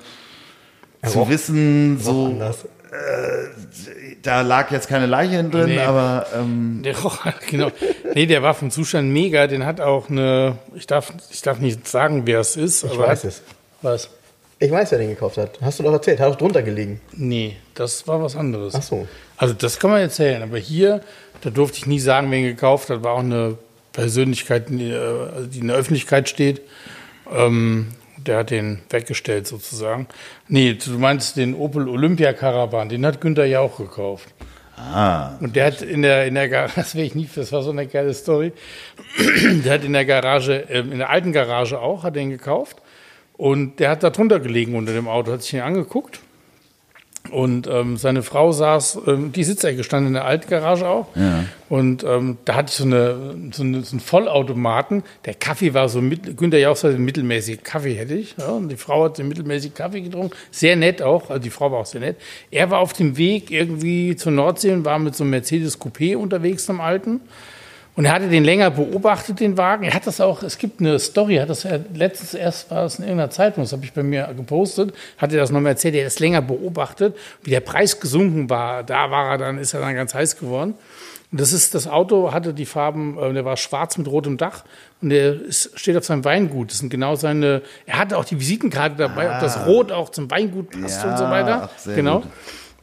[1.05, 2.53] zu roch- wissen, So so
[2.93, 3.89] anders.
[4.21, 5.79] da lag jetzt keine Leiche drin, Nee.
[5.79, 7.19] aber ähm, Der roch,
[7.49, 7.71] genau.
[8.13, 9.47] Nee, der war vom Zustand mega.
[9.47, 12.83] Den hat auch eine, ich darf, ich darf nicht sagen, wer es ist.
[12.83, 13.41] Ich aber weiß hat, es.
[13.81, 14.09] Was?
[14.59, 15.59] Ich weiß, wer den gekauft hat.
[15.61, 16.19] Hast du doch erzählt.
[16.19, 17.01] Hat auch drunter gelegen.
[17.11, 18.73] Nee, das war was anderes.
[18.75, 19.07] Ach so.
[19.35, 21.01] Also das kann man erzählen, aber hier,
[21.41, 23.57] da durfte ich nie sagen, wer ihn gekauft hat, war auch eine
[23.91, 26.61] Persönlichkeit, die, äh, die in der Öffentlichkeit steht.
[27.35, 27.87] Ähm,
[28.17, 30.07] der hat den weggestellt sozusagen.
[30.47, 34.29] Nee, du meinst den Opel Olympia Caravan, den hat Günther ja auch gekauft.
[34.77, 37.63] ah, Und der hat in der, in der Garage, das will ich nie, das war
[37.63, 38.53] so eine geile Story.
[39.63, 42.77] Der hat in der Garage, ähm, in der alten Garage auch, hat den gekauft.
[43.35, 46.19] Und der hat da drunter gelegen unter dem Auto, hat sich ihn angeguckt.
[47.31, 51.07] Und ähm, seine Frau saß, ähm, die Sitzecke stand in der alten Garage auch.
[51.15, 51.45] Ja.
[51.69, 55.03] Und ähm, da hatte ich so, eine, so, eine, so einen Vollautomaten.
[55.25, 58.35] Der Kaffee war so, mit, Günther Jauch sagte, mittelmäßig Kaffee hätte ich.
[58.37, 60.35] Ja, und die Frau hat den mittelmäßig Kaffee getrunken.
[60.51, 62.17] Sehr nett auch, also die Frau war auch sehr nett.
[62.51, 66.17] Er war auf dem Weg irgendwie zur Nordsee und war mit so einem Mercedes Coupé
[66.17, 67.21] unterwegs, am alten.
[67.95, 69.83] Und er hatte den länger beobachtet, den Wagen.
[69.83, 72.97] Er hat das auch, es gibt eine Story, hat das ja letztens erst war es
[72.97, 76.01] in irgendeiner Zeitung, das habe ich bei mir gepostet, hat er das nochmal erzählt, er
[76.01, 78.83] hat das länger beobachtet, wie der Preis gesunken war.
[78.83, 80.73] Da war er dann, ist er dann ganz heiß geworden.
[81.31, 84.63] Und das ist, das Auto hatte die Farben, äh, der war schwarz mit rotem Dach
[85.01, 86.71] und der ist, steht auf seinem Weingut.
[86.71, 90.29] Das sind genau seine, er hatte auch die Visitenkarte dabei, ob das Rot auch zum
[90.31, 91.69] Weingut passt Ja, und so weiter.
[91.75, 92.19] ach, genau.
[92.21, 92.29] gut.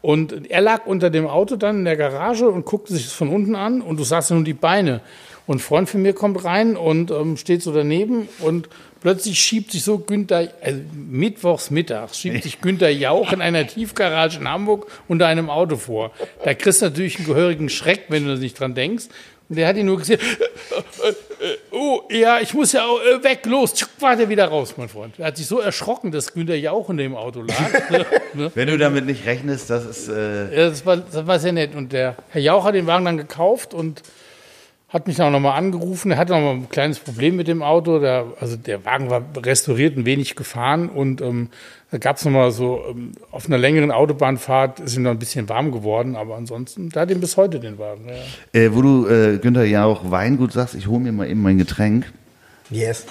[0.02, 3.28] Und er lag unter dem Auto dann in der Garage und guckte sich das von
[3.28, 5.00] unten an und du sahst nur die Beine.
[5.46, 8.68] Und ein Freund von mir kommt rein und ähm, steht so daneben und
[9.00, 14.38] plötzlich schiebt sich so Günther, also mittwochs mittags, schiebt sich Günther Jauch in einer Tiefgarage
[14.38, 16.12] in Hamburg unter einem Auto vor.
[16.44, 19.06] Da kriegst du natürlich einen gehörigen Schreck, wenn du nicht dran denkst.
[19.48, 20.20] Und der hat ihn nur gesehen,
[21.70, 24.88] oh, ja, ich muss ja auch, äh, weg, los, tschuck, war der wieder raus, mein
[24.88, 25.18] Freund.
[25.18, 27.90] Er hat sich so erschrocken, dass Günther Jauch in dem Auto lag.
[28.34, 28.50] ne?
[28.54, 31.74] wenn du damit nicht rechnest, das ist äh, Ja, das war, das war sehr nett.
[31.74, 34.02] Und der Herr Jauch hat den Wagen dann gekauft und
[34.90, 36.10] hat mich dann auch nochmal angerufen.
[36.10, 38.00] Er hatte noch mal ein kleines Problem mit dem Auto.
[38.00, 40.88] Der, also der Wagen war restauriert und wenig gefahren.
[40.88, 41.48] Und ähm,
[41.92, 45.48] da gab es nochmal so, ähm, auf einer längeren Autobahnfahrt ist ihm noch ein bisschen
[45.48, 46.16] warm geworden.
[46.16, 48.08] Aber ansonsten, der hat ihn bis heute den Wagen.
[48.08, 48.60] Ja.
[48.60, 51.58] äh, wo du äh, Günther ja auch Weingut sagst, ich hole mir mal eben mein
[51.58, 52.12] Getränk.
[52.70, 53.06] Yes.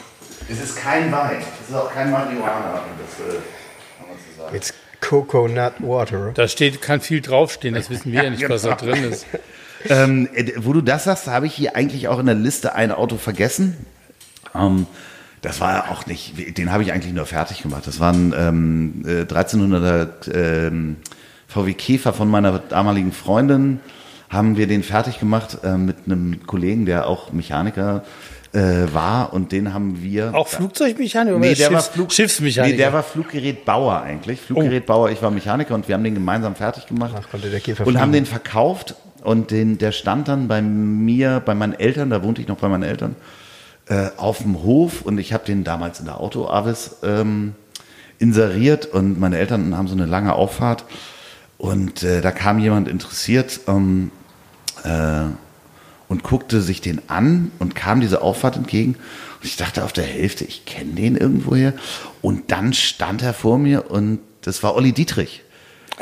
[0.50, 3.40] Es ist kein Wein, es ist auch kein Marihuana, das äh,
[3.98, 4.56] kann man so sagen.
[4.56, 6.32] It's Coconut Water.
[6.34, 7.76] Da steht, kann viel draufstehen.
[7.76, 8.94] Das wissen wir ja nicht, was da genau.
[8.94, 9.26] drin ist.
[9.88, 12.92] Ähm, äh, wo du das sagst, habe ich hier eigentlich auch in der Liste ein
[12.92, 13.78] Auto vergessen.
[14.56, 14.88] Ähm,
[15.42, 17.88] das war ja auch nicht, den habe ich eigentlich nur fertig gemacht.
[17.88, 20.98] Das war ein ähm, äh, 1300er ähm,
[21.48, 23.80] VW Käfer von meiner damaligen Freundin.
[24.30, 28.04] Haben wir den fertig gemacht äh, mit einem Kollegen, der auch Mechaniker
[28.54, 30.34] äh, war und den haben wir.
[30.36, 32.72] Auch Flugzeugmechaniker Nee, der war Schiffs, Flug Schiffsmechaniker?
[32.72, 34.42] Nee, der war Fluggerätbauer eigentlich.
[34.42, 37.14] Fluggerätbauer, ich war Mechaniker und wir haben den gemeinsam fertig gemacht.
[37.16, 38.26] Ach, konnte der Käfer und haben fliegen.
[38.26, 42.48] den verkauft und den, der stand dann bei mir, bei meinen Eltern, da wohnte ich
[42.48, 43.16] noch bei meinen Eltern,
[43.88, 47.56] äh, auf dem Hof und ich habe den damals in der Auto-Avis ähm,
[48.20, 50.86] inseriert und meine Eltern haben so eine lange Auffahrt
[51.60, 54.12] und äh, da kam jemand interessiert ähm,
[54.84, 55.26] äh,
[56.08, 58.96] und guckte sich den an und kam diese Auffahrt entgegen.
[58.96, 61.74] Und ich dachte auf der Hälfte, ich kenne den irgendwoher.
[62.22, 65.44] Und dann stand er vor mir und das war Olli Dietrich,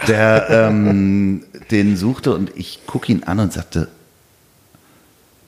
[0.07, 3.87] der ähm, den suchte und ich gucke ihn an und sagte,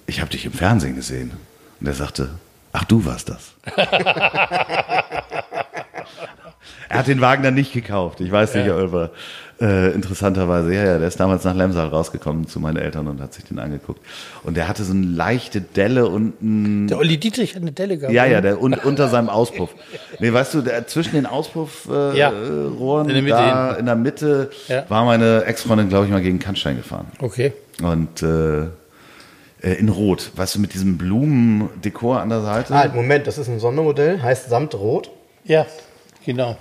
[0.07, 1.31] ich habe dich im Fernsehen gesehen.
[1.79, 2.31] Und er sagte,
[2.73, 3.51] ach du warst das.
[6.89, 8.19] er hat den Wagen dann nicht gekauft.
[8.21, 8.77] Ich weiß nicht, Ja.
[8.77, 9.11] ob er
[9.61, 13.33] äh, interessanterweise, ja, ja, der ist damals nach Lemsal rausgekommen zu meinen Eltern und hat
[13.33, 13.99] sich den angeguckt.
[14.43, 17.97] Und der hatte so eine leichte Delle und ein Der Olli Dietrich hat eine Delle
[17.97, 18.13] gehabt.
[18.13, 18.31] ja, ne?
[18.31, 19.69] ja, der un, unter seinem Auspuff.
[20.21, 22.29] Nee, weißt du, der, zwischen den Auspuffrohren äh, Ja.
[22.77, 24.85] Rohren In der Mitte da in der Mitte Ja.
[24.89, 27.07] war meine Ex-Freundin, glaube ich, mal gegen Kannstein gefahren.
[27.21, 27.53] Okay.
[27.81, 28.61] Und äh,
[29.61, 32.73] äh, in Rot, weißt du, mit diesem Blumendekor an der Seite.
[32.73, 35.09] Ah, Moment, das ist ein Sondermodell, heißt Samtrot.
[35.43, 35.65] Ja,
[36.25, 36.57] genau.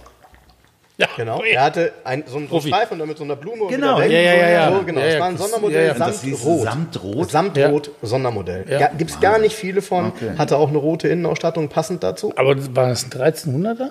[1.01, 1.39] Ja, Genau.
[1.41, 1.49] ui.
[1.51, 2.61] Er hatte ein, so einen so.
[2.61, 3.99] Streifen und dann mit so einer Blume und Genau.
[3.99, 4.11] wieder weg.
[4.13, 4.73] Ja, ja, ja, ja.
[4.73, 4.99] So, genau.
[4.99, 6.07] Ja, das ja, war ein Sondermodell, ja, ja.
[6.07, 6.63] Und Samtrot.
[6.65, 7.31] Samtrot?
[7.31, 8.65] Samtrot Sondermodell.
[8.69, 8.89] Ja.
[8.99, 10.07] Gibt es gar nicht viele von.
[10.09, 10.33] Okay.
[10.37, 12.33] Hatte auch eine rote Innenausstattung passend dazu.
[12.37, 13.91] Aber das- war das ein 1300er?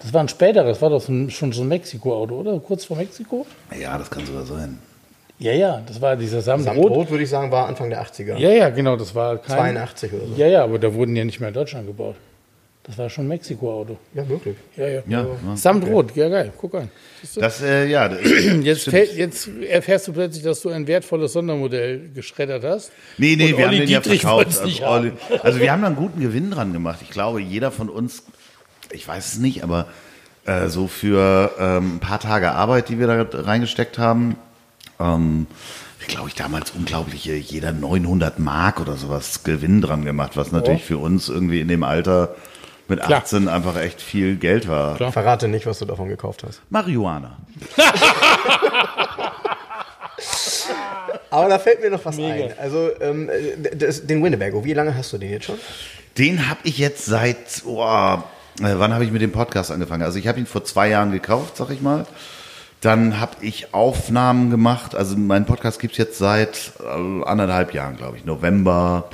[0.00, 2.60] Das war ein späteres, das war doch schon so ein Mexiko-Auto, oder?
[2.60, 3.44] Kurz vor Mexiko?
[3.80, 4.78] Ja, das kann sogar sein.
[5.38, 6.74] Ja, ja, das war dieser Samtrot.
[6.76, 8.36] Samtrot, würde ich sagen, war Anfang der 80er.
[8.36, 9.56] Ja, ja, genau, das war kein...
[9.74, 10.34] 82 oder so.
[10.36, 12.14] Ja, ja, aber da wurden ja nicht mehr in Deutschland gebaut.
[12.86, 13.96] Das war schon ein Mexiko-Auto.
[14.14, 14.56] Ja, möglich.
[14.76, 15.02] Ja, ja.
[15.08, 15.56] Ja, ja.
[15.56, 16.88] Samtrot, ja geil, guck an.
[17.34, 18.20] Das, äh, ja, das,
[18.62, 22.92] Jetzt, fällt, jetzt erfährst du plötzlich, dass du ein wertvolles Sondermodell geschreddert hast.
[23.18, 24.46] Nee, nee, Und wir Olli haben den ja Dietrich verkauft.
[24.46, 25.12] wollt's nicht Also, Olli,
[25.42, 27.00] also wir haben da einen guten Gewinn dran gemacht.
[27.02, 28.22] Ich glaube, jeder von uns,
[28.92, 29.88] ich weiß es nicht, aber
[30.44, 34.36] äh, so für ähm, ein paar Tage Arbeit, die wir da reingesteckt haben,
[35.00, 35.48] ähm,
[36.00, 40.84] ich glaube, ich damals unglaubliche, jeder 900 Mark oder sowas Gewinn dran gemacht, was natürlich
[40.84, 42.36] für uns irgendwie in dem Alter
[42.88, 43.20] mit Klar.
[43.20, 44.96] 18 einfach echt viel Geld war.
[44.96, 45.12] Klar.
[45.12, 46.60] Verrate nicht, was du davon gekauft hast.
[46.70, 47.36] Marihuana.
[51.30, 52.52] Aber da fällt mir noch was ein.
[52.58, 55.58] Also ähm, äh, das, den Winnebago, wie lange hast du den jetzt schon?
[56.16, 58.18] Den habe ich jetzt seit, oh, äh,
[58.60, 60.02] wann habe ich mit dem Podcast angefangen?
[60.02, 62.06] Also ich habe ihn vor zwei Jahren gekauft, sag ich mal.
[62.80, 64.94] Dann habe ich Aufnahmen gemacht.
[64.94, 68.24] Also meinen Podcast gibt's jetzt seit äh, anderthalb Jahren, glaube ich.
[68.24, 69.10] November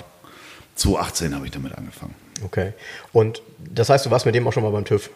[0.76, 2.14] 2018 habe ich damit angefangen.
[2.44, 2.72] Okay.
[3.12, 5.10] Und das heißt, du warst mit dem auch schon mal beim TÜV?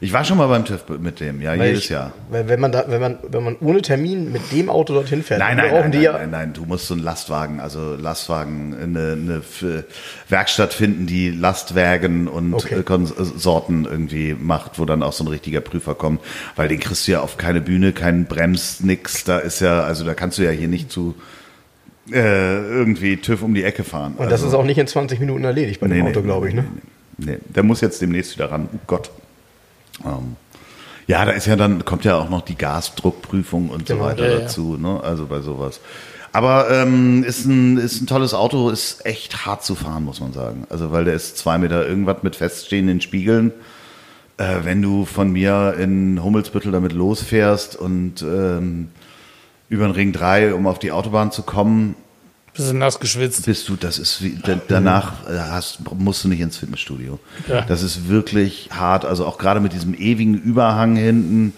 [0.00, 2.12] Ich war schon mal beim TÜV mit dem, ja, Weil jedes ich, Jahr.
[2.30, 5.56] Wenn man da, wenn man, wenn man ohne Termin mit dem Auto dorthin fährt, Nein,
[5.56, 6.12] nein, nein, die nein, ja.
[6.12, 9.42] nein, nein, du musst so einen Lastwagen, also Lastwagen, eine, eine
[10.28, 12.80] Werkstatt finden, die Lastwagen und Okay.
[12.80, 16.20] äh, Konsorten irgendwie macht, wo dann auch so ein richtiger Prüfer kommt,
[16.56, 20.04] weil den kriegst du ja auf keine Bühne, keinen Brems, nix, da ist ja, also
[20.04, 21.14] da kannst du ja hier nicht zu
[22.12, 24.14] äh, irgendwie TÜV um die Ecke fahren.
[24.16, 26.54] Und das also, ist auch nicht in 20 Minuten erledigt bei dem Auto, glaube ich,
[26.54, 26.64] ne?
[27.18, 28.68] Nee, nee, der muss jetzt demnächst wieder ran.
[28.72, 29.10] Oh Gott.
[30.04, 30.36] Ähm,
[31.06, 34.06] ja, da ist ja dann, kommt ja auch noch die Gasdruckprüfung und so Genau.
[34.06, 34.38] weiter Ja, ja.
[34.40, 35.00] dazu, ne?
[35.02, 35.80] Also bei sowas.
[36.32, 40.32] Aber ähm, ist, ein, ist ein tolles Auto, ist echt hart zu fahren, muss man
[40.32, 40.64] sagen.
[40.70, 43.52] Also weil der ist zwei Meter irgendwas mit feststehenden Spiegeln.
[44.36, 48.88] Äh, wenn du von mir in Hummelsbüttel damit losfährst und ähm,
[49.70, 51.94] über den Ring 3, um auf die Autobahn zu kommen,
[52.52, 53.46] Bisschen nass geschwitzt.
[53.46, 57.20] bist du, das ist wie, da, danach äh, hast, musst du nicht ins Fitnessstudio.
[57.46, 57.62] Ja.
[57.62, 61.52] Das ist wirklich hart, also auch gerade mit diesem ewigen Überhang hinten,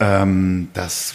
[0.00, 1.14] ähm, das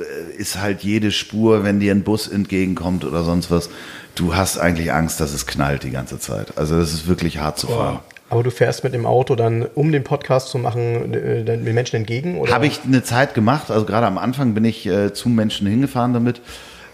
[0.00, 3.68] äh, ist halt jede Spur, wenn dir ein Bus entgegenkommt oder sonst was,
[4.14, 6.56] du hast eigentlich Angst, dass es knallt die ganze Zeit.
[6.56, 8.00] Also das ist wirklich hart zu fahren.
[8.28, 11.96] Aber du fährst mit dem Auto dann, um den Podcast zu machen, äh, den Menschen
[11.96, 12.38] entgegen?
[12.38, 12.52] Oder?
[12.52, 16.12] Habe ich eine Zeit gemacht, also gerade am Anfang bin ich äh, zu Menschen hingefahren
[16.12, 16.40] damit.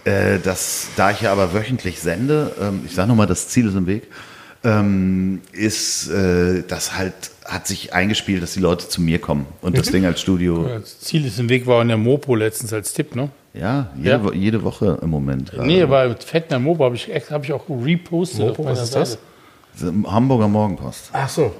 [0.05, 3.75] Äh, das, da ich ja aber wöchentlich sende, ähm, ich sage nochmal, das Ziel ist
[3.75, 4.03] im Weg,
[4.63, 7.13] ähm, ist äh, das halt,
[7.45, 10.99] hat sich eingespielt, dass die Leute zu mir kommen und das Ding als Studio, Das
[10.99, 13.29] Ziel ist im Weg, war in der Mopo letztens als Tipp, ne?
[13.53, 14.23] ja, jede, Ja.
[14.23, 15.51] Wo- jede Woche im Moment.
[15.51, 15.67] gerade.
[15.67, 19.17] Nee, bei Fettner Mopo habe ich, hab ich auch repostet Mopo, was ist das?
[20.07, 21.09] Hamburger Morgenpost.
[21.13, 21.53] Ach so.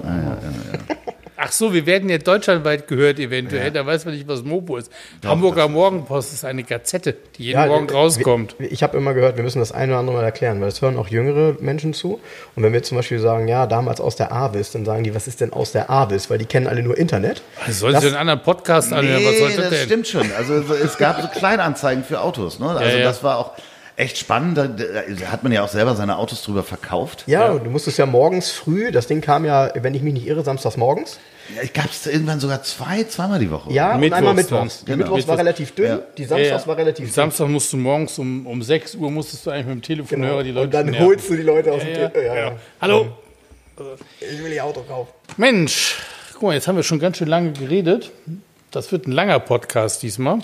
[1.36, 4.90] Ach so, wir werden ja deutschlandweit gehört eventuell, da weiß man nicht, was Mopo ist.
[5.24, 8.54] Hamburger Morgenpost ist eine Gazette, die jeden Ja, Morgen rauskommt.
[8.60, 10.96] Ich habe immer gehört, wir müssen das ein oder andere Mal erklären, weil es hören
[10.96, 12.20] auch jüngere Menschen zu.
[12.54, 15.26] Und wenn wir zum Beispiel sagen, ja, damals aus der Avis, dann sagen die, was
[15.26, 16.30] ist denn aus der Avis?
[16.30, 17.42] Weil die kennen alle nur Internet.
[17.66, 19.86] Also sollst du einen anderen Podcast anhören, was soll das das denn?
[19.86, 20.32] stimmt schon.
[20.38, 22.60] Also so- es gab so Kleinanzeigen für Autos.
[22.60, 22.68] Ne?
[22.70, 23.04] Also Ja, ja.
[23.04, 23.50] das war auch
[23.96, 24.58] echt spannend.
[24.58, 27.24] Da, da hat man ja auch selber seine Autos drüber verkauft.
[27.26, 30.42] Ja, du musstest ja morgens früh, das Ding kam ja, wenn ich mich nicht irre,
[30.42, 31.18] samstags morgens.
[31.54, 33.70] Ja, gab es irgendwann sogar zwei, zweimal die Woche.
[33.72, 34.42] Ja, und Mittwochs einmal dann.
[34.44, 34.80] mittwochs.
[34.80, 34.96] Die Genau.
[35.04, 35.98] Mittwochs war relativ dünn, Ja.
[36.16, 36.66] die Samstags Ja, ja.
[36.66, 37.14] war relativ dick.
[37.14, 40.52] Samstag musst du morgens um, um 6 Uhr musstest du eigentlich mit dem Telefonhörer die
[40.52, 41.06] Leute Und dann nerven.
[41.06, 42.52] holst du die Leute aus dem ja, Tele- ja, ja.
[42.80, 43.08] Hallo,
[44.20, 45.10] Ich will ihr Auto kaufen.
[45.36, 45.96] Mensch,
[46.32, 48.10] guck mal, jetzt haben wir schon ganz schön lange geredet.
[48.70, 50.38] Das wird ein langer Podcast diesmal.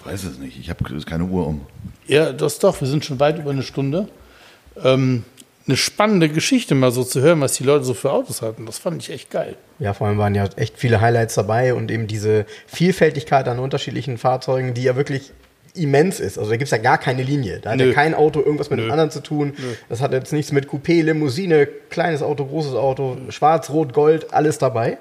[0.00, 0.58] Ich weiß es nicht.
[0.58, 1.60] Ich habe keine Uhr um.
[2.06, 2.80] Ja, das doch.
[2.80, 4.08] Wir sind schon weit über eine Stunde.
[4.82, 5.24] Ähm,
[5.66, 8.66] eine spannende Geschichte mal so zu hören, was die Leute so für Autos hatten.
[8.66, 9.56] Das fand ich echt geil.
[9.78, 14.18] Ja, vor allem waren ja echt viele Highlights dabei und eben diese Vielfältigkeit an unterschiedlichen
[14.18, 15.32] Fahrzeugen, die ja wirklich
[15.74, 16.38] immens ist.
[16.38, 17.60] Also da gibt es ja gar keine Linie.
[17.60, 17.88] Da hat Nö.
[17.88, 18.86] ja kein Auto irgendwas mit Nö.
[18.86, 19.54] dem anderen zu tun.
[19.88, 24.58] Das hat jetzt nichts mit Coupé, Limousine, kleines Auto, großes Auto, schwarz, rot, gold, alles
[24.58, 24.98] dabei.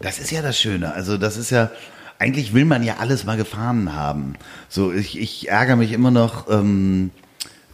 [0.00, 0.92] Das ist ja das Schöne.
[0.92, 1.70] Also das ist ja,
[2.18, 4.34] eigentlich will man ja alles mal gefahren haben.
[4.68, 7.10] So, ich, ich ärgere mich immer noch, ähm,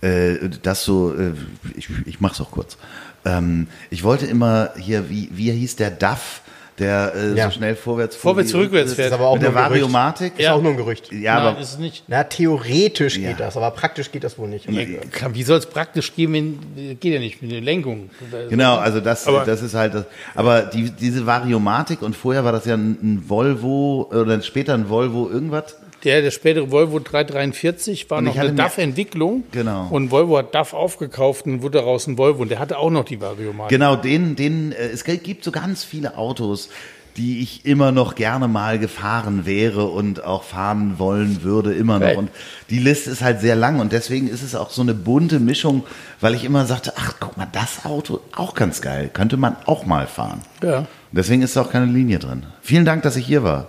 [0.00, 1.32] äh, dass so, äh,
[1.76, 2.76] ich, ich mach's auch kurz.
[3.24, 6.42] Ähm, ich wollte immer hier, wie, wie hieß der DAF,
[6.78, 7.44] der äh, Ja.
[7.46, 9.08] so schnell vorwärts Vorwärts, rückwärts fährt.
[9.08, 9.82] ist aber auch Mit der nur ein Gerücht.
[9.82, 10.32] Variomatik?
[10.38, 10.54] Ist Ja.
[10.54, 11.12] auch nur ein Gerücht.
[11.12, 12.04] Ja, Nein, aber ist es nicht.
[12.08, 13.28] Na, theoretisch Ja.
[13.30, 14.66] geht das, aber praktisch geht das wohl nicht.
[14.68, 18.10] Wie soll es praktisch gehen, wenn, geht ja nicht mit der Lenkung.
[18.48, 20.04] Genau, also das, Aber- das ist halt das.
[20.34, 24.88] Aber die, diese Variomatik und vorher war das ja ein, ein Volvo oder später ein
[24.88, 25.76] Volvo irgendwas.
[26.04, 29.44] Der, der spätere Volvo 343 war Und noch eine DAF-Entwicklung.
[29.52, 29.86] Genau.
[29.90, 32.42] Und Volvo hat DAF aufgekauft und wurde daraus ein Volvo.
[32.42, 33.70] Und der hatte auch noch die Variomatik.
[33.70, 36.70] Genau, den, den, äh, es gibt so ganz viele Autos,
[37.16, 42.16] die ich immer noch gerne mal gefahren wäre und auch fahren wollen würde, immer noch.
[42.16, 42.30] Und
[42.70, 45.84] die Liste ist halt sehr lang und deswegen ist es auch so eine bunte Mischung,
[46.20, 49.84] weil ich immer sagte, ach, guck mal, das Auto, auch ganz geil, könnte man auch
[49.84, 50.40] mal fahren.
[50.62, 50.86] Ja.
[51.10, 52.44] Deswegen ist da auch keine Linie drin.
[52.62, 53.68] Vielen Dank, dass ich hier war.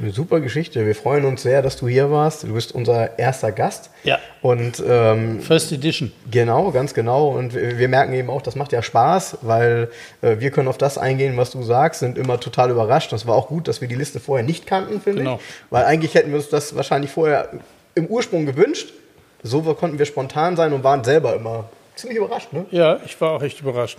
[0.00, 0.86] Eine super Geschichte.
[0.86, 2.44] Wir freuen uns sehr, dass du hier warst.
[2.44, 3.90] Du bist unser erster Gast.
[4.02, 4.18] Ja.
[4.40, 6.10] Und ähm, First Edition.
[6.30, 7.28] Genau, ganz genau.
[7.28, 9.90] Und wir wir merken eben auch, das macht ja Spaß, weil
[10.22, 13.12] äh, wir können auf das eingehen, was du sagst, sind immer total überrascht.
[13.12, 15.36] Das war auch gut, dass wir die Liste vorher nicht kannten, finde Genau.
[15.36, 15.42] ich.
[15.70, 17.50] Weil eigentlich hätten wir uns das wahrscheinlich vorher
[17.94, 18.94] im Ursprung gewünscht.
[19.42, 21.64] So konnten wir spontan sein und waren selber immer
[21.94, 22.52] ziemlich überrascht.
[22.54, 22.64] Ne?
[22.70, 23.98] Ja, ich war auch echt überrascht.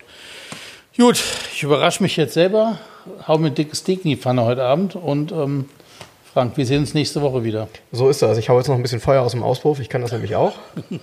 [0.97, 1.23] Gut,
[1.53, 2.79] ich überrasche mich jetzt selber,
[3.27, 5.69] hau mir ein dickes Steak in die Pfanne heute Abend und ähm,
[6.33, 7.67] Frank, wir sehen uns nächste Woche wieder.
[7.91, 8.37] So ist das.
[8.37, 9.79] Ich hau jetzt noch ein bisschen Feuer aus dem Auspuff.
[9.79, 10.53] Ich kann das nämlich auch.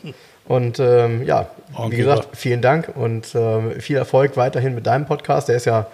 [0.46, 2.36] Und ähm, ja, Oh, wie gesagt, super.
[2.36, 5.48] vielen Dank und ähm, viel Erfolg weiterhin mit deinem Podcast.
[5.50, 5.86] Der ist ja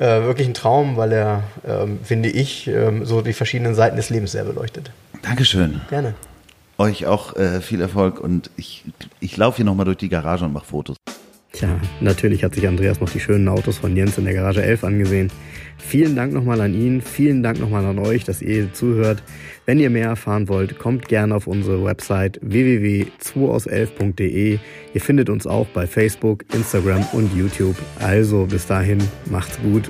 [0.00, 4.10] äh, wirklich ein Traum, weil er, ähm, finde ich, ähm, so die verschiedenen Seiten des
[4.10, 4.90] Lebens sehr beleuchtet.
[5.22, 5.80] Dankeschön.
[5.90, 6.14] Gerne.
[6.76, 8.82] Euch auch äh, viel Erfolg und ich,
[9.20, 10.96] ich laufe hier nochmal durch die Garage und mache Fotos.
[11.52, 11.68] Tja,
[12.00, 15.30] natürlich hat sich Andreas noch die schönen Autos von Jens in der Garage 11 angesehen.
[15.78, 19.22] Vielen Dank nochmal an ihn, vielen Dank nochmal an euch, dass ihr zuhört.
[19.66, 24.58] Wenn ihr mehr erfahren wollt, kommt gerne auf unsere Website www.2aus11.de.
[24.94, 27.76] Ihr findet uns auch bei Facebook, Instagram und YouTube.
[28.00, 28.98] Also bis dahin,
[29.30, 29.88] macht's gut